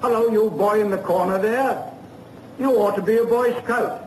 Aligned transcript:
Hello, 0.00 0.28
you 0.30 0.48
boy 0.48 0.80
in 0.80 0.90
the 0.90 0.98
corner 0.98 1.40
there. 1.40 1.92
You 2.56 2.70
ought 2.78 2.94
to 2.94 3.02
be 3.02 3.18
a 3.18 3.24
Boy 3.24 3.52
Scout. 3.64 4.00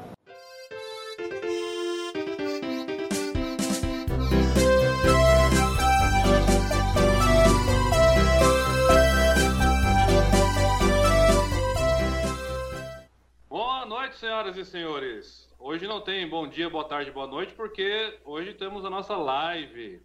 Boa 13.49 13.85
noite, 13.85 14.15
senhoras 14.15 14.55
e 14.55 14.63
senhores. 14.63 15.49
Hoje 15.59 15.85
não 15.87 15.99
tem 15.99 16.25
bom 16.29 16.47
dia, 16.47 16.69
boa 16.69 16.85
tarde, 16.85 17.11
boa 17.11 17.27
noite, 17.27 17.53
porque 17.53 18.17
hoje 18.23 18.53
temos 18.53 18.85
a 18.85 18.89
nossa 18.89 19.17
live. 19.17 20.01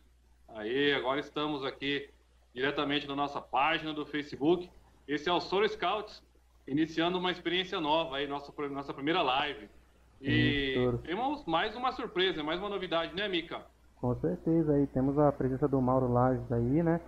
Aí, 0.49 0.93
agora 0.95 1.21
estamos 1.21 1.65
aqui 1.65 2.11
diretamente 2.53 3.07
na 3.07 3.15
nossa 3.15 3.41
página 3.41 3.95
do 3.95 4.05
Facebook. 4.05 4.69
Esse 5.09 5.29
é 5.29 5.33
o 5.33 5.41
Soro 5.41 5.69
Scouts, 5.69 6.23
iniciando 6.67 7.19
uma 7.19 7.31
experiência 7.31 7.81
nova 7.81 8.17
aí, 8.17 8.27
nossa, 8.27 8.53
nossa 8.71 8.93
primeira 8.93 9.23
live. 9.23 9.69
E 10.21 10.75
Sim, 10.75 10.99
temos 11.05 11.45
mais 11.47 11.77
uma 11.77 11.93
surpresa, 11.93 12.43
mais 12.43 12.59
uma 12.59 12.69
novidade, 12.69 13.15
né, 13.15 13.29
Mica? 13.29 13.61
Com 14.01 14.15
certeza, 14.17 14.73
aí 14.73 14.87
temos 14.89 15.19
a 15.19 15.31
presença 15.31 15.69
do 15.69 15.81
Mauro 15.81 16.13
Lages 16.13 16.51
aí, 16.51 16.83
né? 16.83 17.01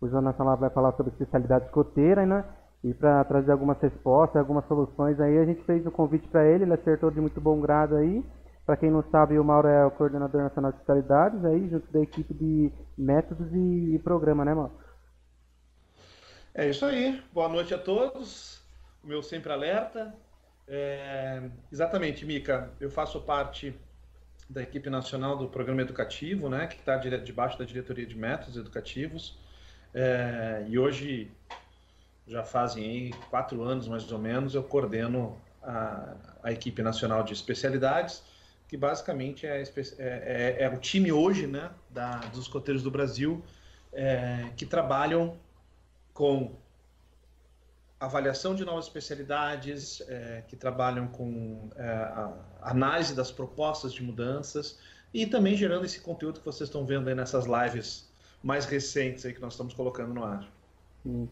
O 0.00 0.06
Nacional 0.06 0.56
vai 0.56 0.70
falar 0.70 0.92
sobre 0.92 1.12
especialidade 1.12 1.66
escoteira, 1.66 2.26
né? 2.26 2.44
E 2.84 2.92
para 2.92 3.24
trazer 3.24 3.52
algumas 3.52 3.80
respostas, 3.80 4.36
algumas 4.36 4.66
soluções 4.66 5.18
aí, 5.18 5.38
a 5.38 5.44
gente 5.44 5.64
fez 5.64 5.86
um 5.86 5.90
convite 5.90 6.28
para 6.28 6.46
ele, 6.46 6.64
ele 6.64 6.74
acertou 6.74 7.10
de 7.10 7.20
muito 7.20 7.40
bom 7.40 7.60
grado 7.60 7.96
aí. 7.96 8.22
Para 8.66 8.76
quem 8.76 8.90
não 8.90 9.02
sabe, 9.10 9.38
o 9.38 9.44
Mauro 9.44 9.68
é 9.68 9.86
o 9.86 9.90
coordenador 9.92 10.42
nacional 10.42 10.72
de 10.72 10.78
especialidades 10.78 11.44
aí, 11.44 11.68
junto 11.68 11.90
da 11.90 12.00
equipe 12.00 12.34
de 12.34 12.70
métodos 12.98 13.46
e, 13.52 13.94
e 13.94 13.98
programa, 14.00 14.44
né, 14.44 14.54
Mauro? 14.54 14.72
É 16.58 16.70
isso 16.70 16.86
aí. 16.86 17.22
Boa 17.34 17.50
noite 17.50 17.74
a 17.74 17.78
todos. 17.78 18.62
O 19.04 19.06
meu 19.06 19.22
sempre 19.22 19.52
alerta. 19.52 20.14
É... 20.66 21.42
Exatamente, 21.70 22.24
Mica. 22.24 22.70
Eu 22.80 22.90
faço 22.90 23.20
parte 23.20 23.78
da 24.48 24.62
equipe 24.62 24.88
nacional 24.88 25.36
do 25.36 25.48
programa 25.48 25.82
educativo, 25.82 26.48
né, 26.48 26.66
que 26.66 26.76
está 26.76 26.96
debaixo 26.96 27.58
da 27.58 27.66
diretoria 27.66 28.06
de 28.06 28.16
métodos 28.16 28.56
educativos. 28.56 29.38
É... 29.92 30.64
E 30.66 30.78
hoje 30.78 31.30
já 32.26 32.42
fazem 32.42 33.10
quatro 33.28 33.62
anos 33.62 33.86
mais 33.86 34.10
ou 34.10 34.18
menos 34.18 34.54
eu 34.54 34.62
coordeno 34.62 35.38
a, 35.62 36.14
a 36.42 36.52
equipe 36.52 36.80
nacional 36.80 37.22
de 37.22 37.34
especialidades, 37.34 38.22
que 38.66 38.78
basicamente 38.78 39.46
é, 39.46 39.62
é, 39.98 40.56
é 40.60 40.68
o 40.70 40.78
time 40.78 41.12
hoje, 41.12 41.46
né, 41.46 41.70
da, 41.90 42.16
dos 42.16 42.44
escoteiros 42.44 42.82
do 42.82 42.90
Brasil 42.90 43.44
é, 43.92 44.46
que 44.56 44.64
trabalham 44.64 45.36
com 46.16 46.56
avaliação 48.00 48.54
de 48.54 48.64
novas 48.64 48.86
especialidades, 48.86 50.00
é, 50.08 50.42
que 50.48 50.56
trabalham 50.56 51.06
com 51.08 51.70
é, 51.76 51.86
a 51.86 52.32
análise 52.62 53.14
das 53.14 53.30
propostas 53.30 53.92
de 53.92 54.02
mudanças 54.02 54.80
e 55.12 55.26
também 55.26 55.54
gerando 55.54 55.84
esse 55.84 56.00
conteúdo 56.00 56.40
que 56.40 56.46
vocês 56.46 56.68
estão 56.68 56.84
vendo 56.86 57.08
aí 57.08 57.14
nessas 57.14 57.44
lives 57.46 58.10
mais 58.42 58.64
recentes 58.64 59.24
aí 59.26 59.32
que 59.32 59.40
nós 59.40 59.52
estamos 59.52 59.74
colocando 59.74 60.14
no 60.14 60.24
ar. 60.24 60.46
Sim. 61.02 61.28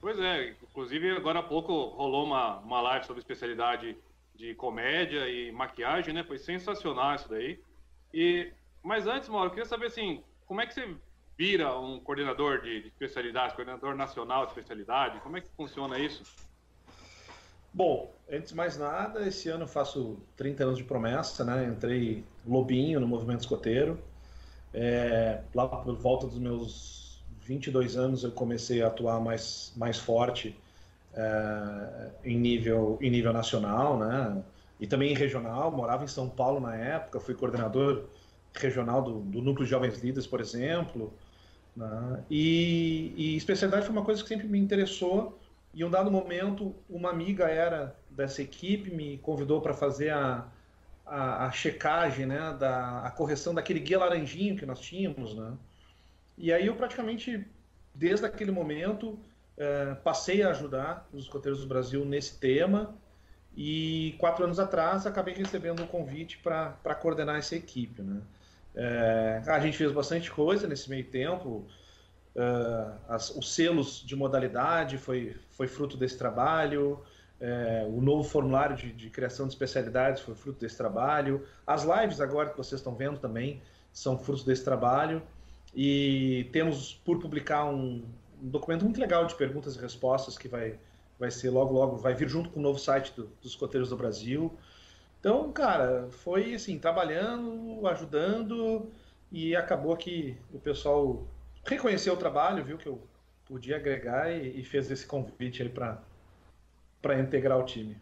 Pois 0.00 0.18
é, 0.18 0.50
inclusive 0.62 1.16
agora 1.16 1.40
há 1.40 1.42
pouco 1.42 1.72
rolou 1.72 2.26
uma, 2.26 2.58
uma 2.58 2.80
live 2.82 3.06
sobre 3.06 3.20
especialidade 3.20 3.96
de 4.34 4.54
comédia 4.54 5.26
e 5.28 5.50
maquiagem, 5.50 6.12
né? 6.12 6.22
Foi 6.22 6.38
sensacional 6.38 7.14
isso 7.14 7.28
daí. 7.28 7.58
E, 8.12 8.52
mas 8.82 9.06
antes, 9.06 9.28
Mauro, 9.30 9.46
eu 9.46 9.50
queria 9.50 9.64
saber 9.64 9.86
assim, 9.86 10.22
como 10.46 10.60
é 10.60 10.66
que 10.66 10.74
você 10.74 10.94
vira 11.36 11.78
um 11.78 12.00
coordenador 12.00 12.62
de, 12.62 12.82
de 12.82 12.88
especialidade, 12.88 13.54
coordenador 13.54 13.94
nacional 13.94 14.44
de 14.44 14.52
especialidade? 14.52 15.20
Como 15.20 15.36
é 15.36 15.40
que 15.40 15.48
funciona 15.56 15.98
isso? 15.98 16.22
Bom, 17.72 18.10
antes 18.30 18.50
de 18.50 18.54
mais 18.56 18.78
nada, 18.78 19.26
esse 19.28 19.50
ano 19.50 19.64
eu 19.64 19.68
faço 19.68 20.18
30 20.36 20.64
anos 20.64 20.78
de 20.78 20.84
promessa, 20.84 21.44
né? 21.44 21.66
Entrei 21.66 22.24
lobinho 22.46 22.98
no 22.98 23.06
movimento 23.06 23.40
escoteiro. 23.40 23.98
É, 24.72 25.42
lá 25.54 25.68
por 25.68 25.94
volta 25.94 26.26
dos 26.26 26.38
meus 26.38 27.22
22 27.42 27.96
anos 27.96 28.24
eu 28.24 28.32
comecei 28.32 28.82
a 28.82 28.86
atuar 28.86 29.20
mais, 29.20 29.72
mais 29.76 29.98
forte 29.98 30.58
é, 31.14 32.10
em, 32.24 32.38
nível, 32.38 32.98
em 33.00 33.10
nível 33.10 33.32
nacional, 33.32 33.98
né? 33.98 34.42
E 34.80 34.86
também 34.86 35.14
regional. 35.14 35.70
Morava 35.70 36.02
em 36.02 36.08
São 36.08 36.30
Paulo 36.30 36.60
na 36.60 36.74
época, 36.74 37.20
fui 37.20 37.34
coordenador 37.34 38.04
regional 38.54 39.02
do, 39.02 39.20
do 39.20 39.42
Núcleo 39.42 39.66
de 39.66 39.70
Jovens 39.70 39.98
Líderes, 39.98 40.26
por 40.26 40.40
exemplo. 40.40 41.12
Né? 41.76 42.24
E, 42.30 43.12
e, 43.16 43.36
especialidade 43.36 43.84
foi 43.84 43.94
uma 43.94 44.04
coisa 44.04 44.22
que 44.22 44.28
sempre 44.28 44.48
me 44.48 44.58
interessou. 44.58 45.38
E 45.74 45.84
um 45.84 45.90
dado 45.90 46.10
momento, 46.10 46.74
uma 46.88 47.10
amiga 47.10 47.44
era 47.44 47.94
dessa 48.08 48.40
equipe, 48.40 48.90
me 48.90 49.18
convidou 49.18 49.60
para 49.60 49.74
fazer 49.74 50.10
a, 50.10 50.48
a, 51.04 51.46
a, 51.46 51.50
checagem, 51.50 52.24
né, 52.24 52.56
da, 52.58 53.00
a 53.00 53.10
correção 53.10 53.54
daquele 53.54 53.80
guia 53.80 53.98
laranjinho 53.98 54.56
que 54.56 54.64
nós 54.64 54.80
tínhamos. 54.80 55.34
Né? 55.34 55.52
E 56.38 56.52
aí 56.52 56.66
eu 56.66 56.76
praticamente, 56.76 57.46
desde 57.94 58.24
aquele 58.24 58.50
momento, 58.50 59.18
eh, 59.58 59.96
passei 60.02 60.42
a 60.42 60.50
ajudar 60.50 61.06
os 61.12 61.24
escoteiros 61.24 61.60
do 61.60 61.66
Brasil 61.66 62.04
nesse 62.04 62.38
tema. 62.38 62.94
E 63.56 64.14
quatro 64.18 64.44
anos 64.44 64.58
atrás 64.58 65.06
acabei 65.06 65.34
recebendo 65.34 65.82
um 65.82 65.86
convite 65.86 66.38
para 66.38 66.94
coordenar 67.00 67.36
essa 67.36 67.56
equipe. 67.56 68.02
Né? 68.02 68.20
É, 68.76 69.42
a 69.46 69.58
gente 69.58 69.78
fez 69.78 69.90
bastante 69.90 70.30
coisa 70.30 70.68
nesse 70.68 70.90
meio 70.90 71.04
tempo. 71.04 71.66
Uh, 72.34 72.92
as, 73.08 73.34
os 73.34 73.54
selos 73.54 74.04
de 74.04 74.14
modalidade 74.14 74.98
foi, 74.98 75.34
foi 75.50 75.66
fruto 75.66 75.96
desse 75.96 76.18
trabalho. 76.18 77.02
É, 77.40 77.86
o 77.88 78.00
novo 78.00 78.22
formulário 78.22 78.76
de, 78.76 78.92
de, 78.92 79.10
criação 79.10 79.46
de 79.46 79.52
especialidades 79.52 80.22
foi 80.22 80.34
fruto 80.34 80.60
desse 80.60 80.76
trabalho. 80.76 81.46
As 81.66 81.84
lives 81.84 82.20
agora 82.20 82.50
que 82.50 82.56
vocês 82.56 82.80
estão 82.80 82.94
vendo 82.94 83.18
também 83.18 83.62
são 83.92 84.18
frutos 84.18 84.44
desse 84.44 84.64
trabalho. 84.64 85.22
E 85.74 86.48
temos 86.52 86.94
por 87.04 87.18
publicar 87.18 87.64
um, 87.66 88.04
um 88.42 88.48
documento 88.48 88.84
muito 88.84 89.00
legal 89.00 89.26
de 89.26 89.34
perguntas 89.34 89.76
e 89.76 89.80
respostas 89.80 90.36
que 90.36 90.48
vai, 90.48 90.78
vai 91.18 91.30
ser 91.30 91.50
logo, 91.50 91.72
logo, 91.72 91.96
vai 91.96 92.14
vir 92.14 92.28
junto 92.28 92.50
com 92.50 92.60
o 92.60 92.62
novo 92.62 92.78
site 92.78 93.12
do, 93.14 93.30
dos 93.40 93.52
Escoteiros 93.52 93.88
do 93.88 93.96
Brasil. 93.96 94.52
Então, 95.26 95.50
cara, 95.50 96.08
foi 96.08 96.54
assim, 96.54 96.78
trabalhando, 96.78 97.84
ajudando 97.88 98.92
e 99.32 99.56
acabou 99.56 99.96
que 99.96 100.38
o 100.52 100.60
pessoal 100.60 101.26
reconheceu 101.64 102.14
o 102.14 102.16
trabalho, 102.16 102.62
viu 102.62 102.78
que 102.78 102.86
eu 102.86 103.02
podia 103.44 103.74
agregar 103.74 104.30
e, 104.30 104.60
e 104.60 104.62
fez 104.62 104.88
esse 104.88 105.04
convite 105.04 105.64
aí 105.64 105.68
para 105.68 107.18
integrar 107.18 107.58
o 107.58 107.64
time. 107.64 107.96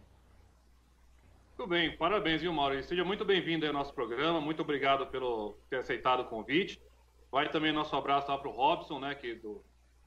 Muito 1.57 1.67
bem, 1.67 1.97
parabéns, 1.97 2.43
viu, 2.43 2.53
Mauro? 2.53 2.83
Seja 2.83 3.07
muito 3.07 3.25
bem-vindo 3.25 3.67
ao 3.67 3.73
nosso 3.73 3.95
programa, 3.95 4.39
muito 4.39 4.61
obrigado 4.61 5.07
pelo 5.07 5.57
ter 5.71 5.77
aceitado 5.77 6.21
o 6.21 6.27
convite. 6.27 6.79
Vai 7.33 7.49
também 7.49 7.73
nosso 7.73 7.97
abraço 7.97 8.31
lá 8.31 8.37
para 8.37 8.51
o 8.51 8.53
Robson, 8.53 9.01
né, 9.01 9.15
que 9.15 9.35
do 9.37 9.65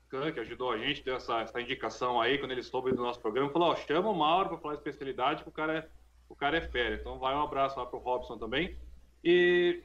CAN, 0.07 0.31
que 0.31 0.39
ajudou 0.39 0.71
a 0.71 0.77
gente, 0.77 1.03
deu 1.03 1.15
essa, 1.15 1.41
essa 1.41 1.59
indicação 1.59 2.21
aí 2.21 2.37
quando 2.37 2.51
ele 2.51 2.61
soube 2.61 2.91
do 2.91 3.01
nosso 3.01 3.19
programa. 3.19 3.49
Falou: 3.49 3.69
ó, 3.69 3.75
chama 3.75 4.07
o 4.07 4.15
Mauro 4.15 4.49
para 4.49 4.59
falar 4.59 4.73
de 4.75 4.81
especialidade, 4.81 5.41
que 5.41 5.49
o 5.49 5.51
cara 5.51 5.79
é 5.79 5.96
o 6.29 6.35
cara 6.35 6.57
é 6.57 6.61
fera. 6.61 6.95
Então 6.95 7.19
vai 7.19 7.35
um 7.35 7.41
abraço 7.41 7.79
lá 7.79 7.85
pro 7.85 7.99
Robson 7.99 8.37
também. 8.37 8.75
E 9.23 9.81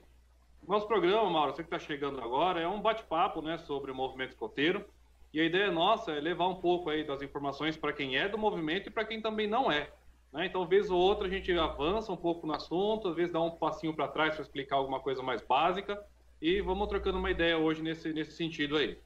nosso 0.67 0.87
programa, 0.87 1.29
Mauro, 1.29 1.53
você 1.53 1.63
que 1.63 1.75
está 1.75 1.79
chegando 1.79 2.21
agora, 2.21 2.61
é 2.61 2.69
um 2.69 2.81
bate-papo 2.81 3.43
né, 3.43 3.59
sobre 3.59 3.91
o 3.91 3.95
movimento 3.95 4.31
escoteiro. 4.31 4.85
E 5.33 5.41
a 5.41 5.45
ideia 5.45 5.71
nossa 5.71 6.13
é 6.13 6.21
levar 6.21 6.47
um 6.49 6.57
pouco 6.57 6.91
aí 6.91 7.05
das 7.05 7.23
informações 7.23 7.77
para 7.77 7.93
quem 7.93 8.17
é 8.17 8.29
do 8.29 8.37
movimento 8.37 8.89
e 8.89 8.91
para 8.91 9.05
quem 9.05 9.21
também 9.21 9.47
não 9.47 9.73
é. 9.73 9.91
Né? 10.33 10.47
Então, 10.47 10.67
vez 10.67 10.91
ou 10.91 10.99
outra, 10.99 11.27
a 11.27 11.31
gente 11.31 11.51
avança 11.53 12.13
um 12.13 12.17
pouco 12.17 12.47
no 12.47 12.55
assunto, 12.55 13.09
às 13.09 13.17
vezes 13.17 13.33
dá 13.33 13.41
um 13.41 13.51
passinho 13.51 13.95
para 13.95 14.09
trás 14.09 14.35
para 14.35 14.43
explicar 14.43 14.77
alguma 14.77 15.01
coisa 15.01 15.23
mais 15.23 15.43
básica. 15.43 16.03
E 16.41 16.61
vamos 16.61 16.89
trocando 16.89 17.19
uma 17.19 17.31
ideia 17.31 17.57
hoje 17.57 17.83
nesse, 17.83 18.13
nesse 18.13 18.33
sentido 18.33 18.77
aí. 18.77 18.99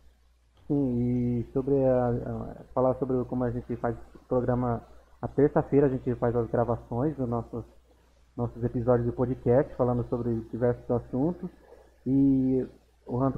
Sim, 0.66 1.40
e 1.40 1.52
sobre 1.52 1.74
a, 1.74 2.08
a, 2.08 2.64
falar 2.74 2.94
sobre 2.94 3.24
como 3.26 3.44
a 3.44 3.50
gente 3.50 3.76
faz 3.76 3.96
programa 4.28 4.82
a 5.20 5.28
terça-feira 5.28 5.86
a 5.86 5.90
gente 5.90 6.14
faz 6.16 6.34
as 6.36 6.48
gravações 6.50 7.16
dos 7.16 7.28
nossos, 7.28 7.64
nossos 8.36 8.62
episódios 8.62 9.06
de 9.06 9.12
podcast, 9.12 9.74
falando 9.76 10.04
sobre 10.08 10.34
diversos 10.50 10.90
assuntos. 10.90 11.50
E 12.06 12.66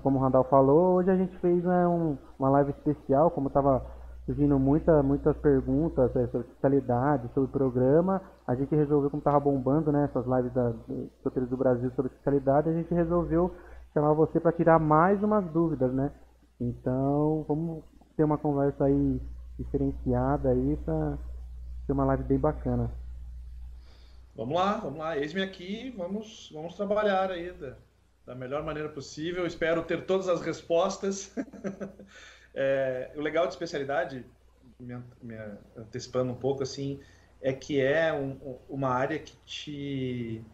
como 0.02 0.18
o 0.18 0.22
Randall 0.22 0.44
falou, 0.44 0.96
hoje 0.96 1.10
a 1.10 1.16
gente 1.16 1.36
fez 1.38 1.62
né, 1.62 1.86
um, 1.86 2.16
uma 2.38 2.50
live 2.50 2.70
especial, 2.70 3.30
como 3.30 3.48
estava 3.48 3.84
surgindo 4.24 4.58
muita, 4.58 5.02
muitas 5.02 5.36
perguntas 5.38 6.14
é, 6.16 6.26
sobre 6.26 6.46
especialidade, 6.48 7.28
sobre 7.32 7.48
o 7.48 7.52
programa. 7.52 8.20
A 8.46 8.54
gente 8.54 8.74
resolveu, 8.74 9.10
como 9.10 9.20
estava 9.20 9.40
bombando 9.40 9.90
né, 9.90 10.04
essas 10.04 10.26
lives 10.26 10.52
da, 10.52 10.70
do, 10.70 11.46
do 11.46 11.56
Brasil 11.56 11.90
sobre 11.92 12.12
especialidade, 12.12 12.68
a 12.68 12.72
gente 12.72 12.92
resolveu 12.92 13.50
chamar 13.94 14.12
você 14.12 14.38
para 14.38 14.52
tirar 14.52 14.78
mais 14.78 15.22
umas 15.22 15.44
dúvidas, 15.50 15.92
né? 15.92 16.12
Então, 16.60 17.44
vamos 17.48 17.84
ter 18.16 18.24
uma 18.24 18.36
conversa 18.36 18.84
aí 18.84 19.20
diferenciada 19.58 20.50
aí 20.50 20.76
para 20.84 21.18
ser 21.88 21.92
uma 21.92 22.04
live 22.04 22.22
bem 22.24 22.38
bacana. 22.38 22.90
Vamos 24.36 24.54
lá, 24.54 24.76
vamos 24.76 24.98
lá. 24.98 25.16
Eis-me 25.16 25.42
aqui, 25.42 25.94
vamos, 25.96 26.50
vamos 26.52 26.74
trabalhar 26.74 27.30
aí 27.30 27.50
da, 27.52 27.76
da 28.26 28.34
melhor 28.34 28.62
maneira 28.62 28.90
possível. 28.90 29.46
Espero 29.46 29.82
ter 29.82 30.04
todas 30.04 30.28
as 30.28 30.42
respostas. 30.42 31.32
é, 32.54 33.10
o 33.16 33.22
legal 33.22 33.46
de 33.46 33.54
especialidade, 33.54 34.22
me, 34.78 35.02
me 35.22 35.34
antecipando 35.74 36.30
um 36.30 36.36
pouco, 36.36 36.62
assim, 36.62 37.00
é 37.40 37.54
que 37.54 37.80
é 37.80 38.12
um, 38.12 38.58
uma 38.68 38.90
área 38.90 39.18
que 39.18 39.34
te, 39.46 40.44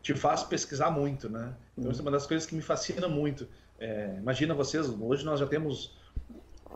te 0.00 0.14
faz 0.14 0.42
pesquisar 0.42 0.90
muito, 0.90 1.28
né? 1.28 1.54
Então, 1.76 1.92
isso 1.92 2.00
é 2.00 2.02
uma 2.02 2.10
das 2.10 2.26
coisas 2.26 2.48
que 2.48 2.54
me 2.54 2.62
fascina 2.62 3.06
muito. 3.06 3.46
É, 3.78 4.14
imagina 4.16 4.54
vocês, 4.54 4.88
hoje 4.88 5.26
nós 5.26 5.40
já 5.40 5.46
temos 5.46 5.94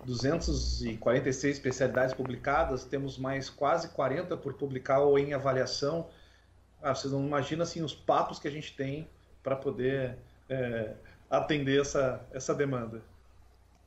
246 0.04 1.56
especialidades 1.56 2.14
publicadas, 2.14 2.84
temos 2.84 3.16
mais 3.18 3.48
quase 3.48 3.88
40 3.90 4.36
por 4.36 4.54
publicar 4.54 5.00
ou 5.00 5.18
em 5.18 5.32
avaliação. 5.32 6.08
Ah, 6.82 6.94
vocês 6.94 7.12
não 7.12 7.24
imaginam 7.24 7.62
assim, 7.62 7.82
os 7.82 7.94
papos 7.94 8.38
que 8.38 8.48
a 8.48 8.50
gente 8.50 8.76
tem 8.76 9.08
para 9.42 9.56
poder 9.56 10.18
é, 10.48 10.94
atender 11.30 11.80
essa, 11.80 12.26
essa 12.32 12.54
demanda. 12.54 13.02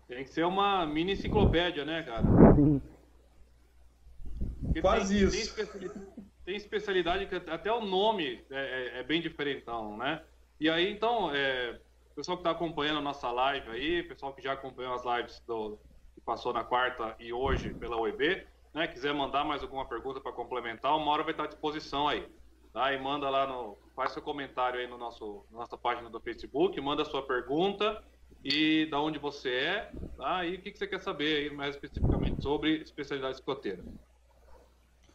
Tem 0.07 0.23
que 0.23 0.29
ser 0.31 0.45
uma 0.45 0.85
mini 0.85 1.13
enciclopédia, 1.13 1.83
né, 1.83 2.03
cara? 2.03 2.23
Quase 4.81 5.15
tem, 5.15 5.23
isso. 5.23 5.55
Tem 5.55 5.65
especialidade, 5.65 6.07
tem 6.45 6.55
especialidade, 6.55 7.25
que 7.25 7.35
até 7.51 7.71
o 7.71 7.81
nome 7.85 8.43
é, 8.49 8.55
é, 8.55 8.99
é 8.99 9.03
bem 9.03 9.21
diferentão, 9.21 9.97
né? 9.97 10.21
E 10.59 10.69
aí, 10.69 10.91
então, 10.91 11.29
é, 11.35 11.79
pessoal 12.15 12.37
que 12.37 12.41
está 12.41 12.51
acompanhando 12.51 12.97
a 12.97 13.01
nossa 13.01 13.29
live 13.29 13.69
aí, 13.69 14.03
pessoal 14.03 14.33
que 14.33 14.41
já 14.41 14.53
acompanhou 14.53 14.93
as 14.95 15.03
lives 15.05 15.39
do, 15.45 15.77
passou 16.27 16.51
na 16.51 16.61
quarta 16.61 17.15
e 17.21 17.31
hoje 17.31 17.73
pela 17.73 17.99
UEB, 18.01 18.45
né? 18.73 18.85
Quiser 18.85 19.13
mandar 19.13 19.45
mais 19.45 19.63
alguma 19.63 19.85
pergunta 19.85 20.19
para 20.19 20.33
complementar, 20.33 20.97
uma 20.97 21.09
hora 21.09 21.23
vai 21.23 21.31
estar 21.31 21.45
à 21.45 21.47
disposição 21.47 22.05
aí. 22.05 22.27
Tá? 22.73 22.91
E 22.91 23.01
manda 23.01 23.29
lá 23.29 23.47
no. 23.47 23.77
Faz 23.95 24.11
seu 24.11 24.21
comentário 24.21 24.79
aí 24.79 24.87
no 24.87 24.97
nosso, 24.97 25.45
na 25.49 25.59
nossa 25.59 25.77
página 25.77 26.09
do 26.09 26.19
Facebook, 26.19 26.79
manda 26.81 27.05
sua 27.05 27.25
pergunta 27.25 28.03
e 28.43 28.85
da 28.91 29.01
onde 29.01 29.17
você 29.17 29.49
é, 29.49 29.91
tá? 30.15 30.45
E 30.45 30.55
o 30.55 30.61
que, 30.61 30.71
que 30.71 30.77
você 30.77 30.85
quer 30.85 30.99
saber 30.99 31.37
aí 31.37 31.55
mais 31.55 31.73
especificamente 31.73 32.43
sobre 32.43 32.81
especialidade 32.81 33.37
escoteira. 33.37 33.81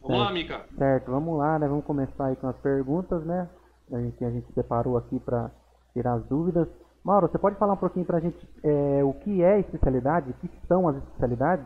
Vamos 0.01 0.17
certo. 0.17 0.19
lá, 0.19 0.31
Mica. 0.33 0.65
Certo, 0.77 1.11
vamos 1.11 1.37
lá, 1.37 1.57
né? 1.59 1.67
Vamos 1.67 1.85
começar 1.85 2.25
aí 2.25 2.35
com 2.35 2.47
as 2.47 2.57
perguntas, 2.57 3.23
né? 3.23 3.47
A 3.93 3.99
gente, 3.99 4.25
a 4.25 4.29
gente 4.31 4.51
separou 4.51 4.97
aqui 4.97 5.17
para 5.19 5.49
tirar 5.93 6.15
as 6.15 6.25
dúvidas. 6.25 6.67
Mauro, 7.03 7.27
você 7.27 7.37
pode 7.37 7.57
falar 7.57 7.73
um 7.73 7.77
pouquinho 7.77 8.05
para 8.05 8.17
a 8.17 8.21
gente 8.21 8.47
é, 8.63 9.03
o 9.03 9.13
que 9.13 9.43
é 9.43 9.59
especialidade, 9.59 10.31
o 10.31 10.33
que 10.35 10.49
são 10.67 10.87
as 10.87 10.95
especialidades? 10.97 11.65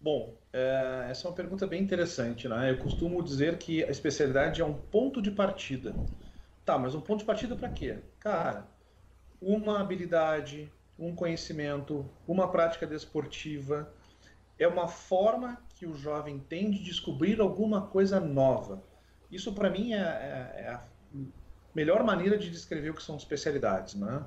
Bom, 0.00 0.36
é, 0.52 1.08
essa 1.10 1.26
é 1.26 1.30
uma 1.30 1.36
pergunta 1.36 1.66
bem 1.66 1.82
interessante, 1.82 2.48
né? 2.48 2.70
Eu 2.70 2.78
costumo 2.78 3.20
dizer 3.22 3.58
que 3.58 3.82
a 3.82 3.90
especialidade 3.90 4.62
é 4.62 4.64
um 4.64 4.74
ponto 4.74 5.20
de 5.20 5.32
partida. 5.32 5.94
Tá, 6.64 6.78
mas 6.78 6.94
um 6.94 7.00
ponto 7.00 7.20
de 7.20 7.24
partida 7.24 7.56
para 7.56 7.68
quê? 7.68 7.98
Cara, 8.20 8.66
uma 9.40 9.80
habilidade, 9.80 10.72
um 10.98 11.14
conhecimento, 11.14 12.08
uma 12.26 12.48
prática 12.48 12.86
desportiva 12.86 13.92
é 14.58 14.66
uma 14.66 14.88
forma 14.88 15.58
que 15.74 15.86
o 15.86 15.94
jovem 15.94 16.38
tem 16.38 16.70
de 16.70 16.82
descobrir 16.82 17.40
alguma 17.40 17.82
coisa 17.82 18.18
nova. 18.20 18.82
Isso 19.30 19.52
para 19.52 19.68
mim 19.68 19.92
é, 19.92 19.98
é, 19.98 20.54
é, 20.62 20.68
a 20.68 20.82
melhor 21.76 22.02
maneira 22.02 22.38
de 22.38 22.50
descrever 22.50 22.88
o 22.88 22.94
que 22.94 23.02
são 23.02 23.18
especialidades, 23.18 23.94
né? 23.94 24.24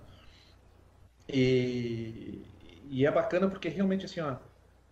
E, 1.27 2.45
e 2.91 3.07
é 3.07 3.11
bacana 3.11 3.49
porque 3.49 3.67
realmente 3.67 4.05
assim, 4.05 4.19
ó, 4.19 4.35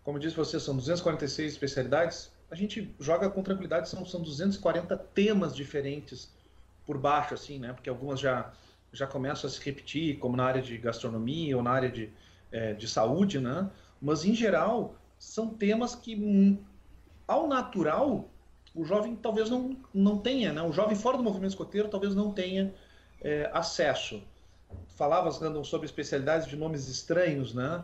como 0.04 0.18
disse 0.18 0.36
você, 0.36 0.59
são 0.59 0.75
246 0.75 1.54
especialidades. 1.54 2.31
A 2.50 2.56
gente 2.56 2.95
joga 3.00 3.30
com 3.30 3.44
tranquilidade, 3.44 3.89
são, 3.89 4.04
são 4.06 4.24
240 4.24 4.98
temas 4.98 5.56
diferentes 5.56 6.33
por 6.83 6.98
baixo, 6.98 7.36
assim, 7.36 7.59
né? 7.59 7.74
Porque 7.74 7.89
algumas 7.89 8.19
já, 8.19 8.51
já 8.92 9.06
começam 9.06 9.48
a 9.48 9.53
se 9.53 9.63
repetir, 9.63 10.18
como 10.18 10.36
na 10.36 10.45
área 10.45 10.62
de 10.62 10.77
gastronomia 10.80 11.56
ou 11.56 11.62
na 11.62 11.71
área 11.71 11.92
de, 11.92 12.12
é, 12.51 12.74
de 12.74 12.88
saúde, 12.88 13.39
né? 13.39 13.69
Mas, 14.01 14.25
em 14.25 14.33
geral, 14.33 14.95
são 15.19 15.50
temas 15.50 15.94
que, 15.94 16.15
hum, 16.15 16.57
ao 17.27 17.48
natural, 17.48 18.31
o 18.77 18.85
jovem 18.85 19.15
talvez 19.15 19.50
não, 19.50 19.75
não 19.94 20.18
tenha, 20.19 20.53
né? 20.53 20.62
O 20.62 20.71
jovem 20.71 20.95
fora 20.95 21.18
do 21.18 21.24
movimento 21.24 21.51
escoteiro 21.51 21.89
talvez 21.89 22.13
não 22.13 22.31
tenha 22.31 22.74
é, 23.21 23.50
acesso. 23.51 24.21
Falavas, 24.95 25.39
Randall, 25.39 25.63
sobre 25.63 25.88
especialidades 25.88 26.47
de 26.47 26.56
nomes 26.56 26.88
estranhos, 26.88 27.53
né? 27.53 27.83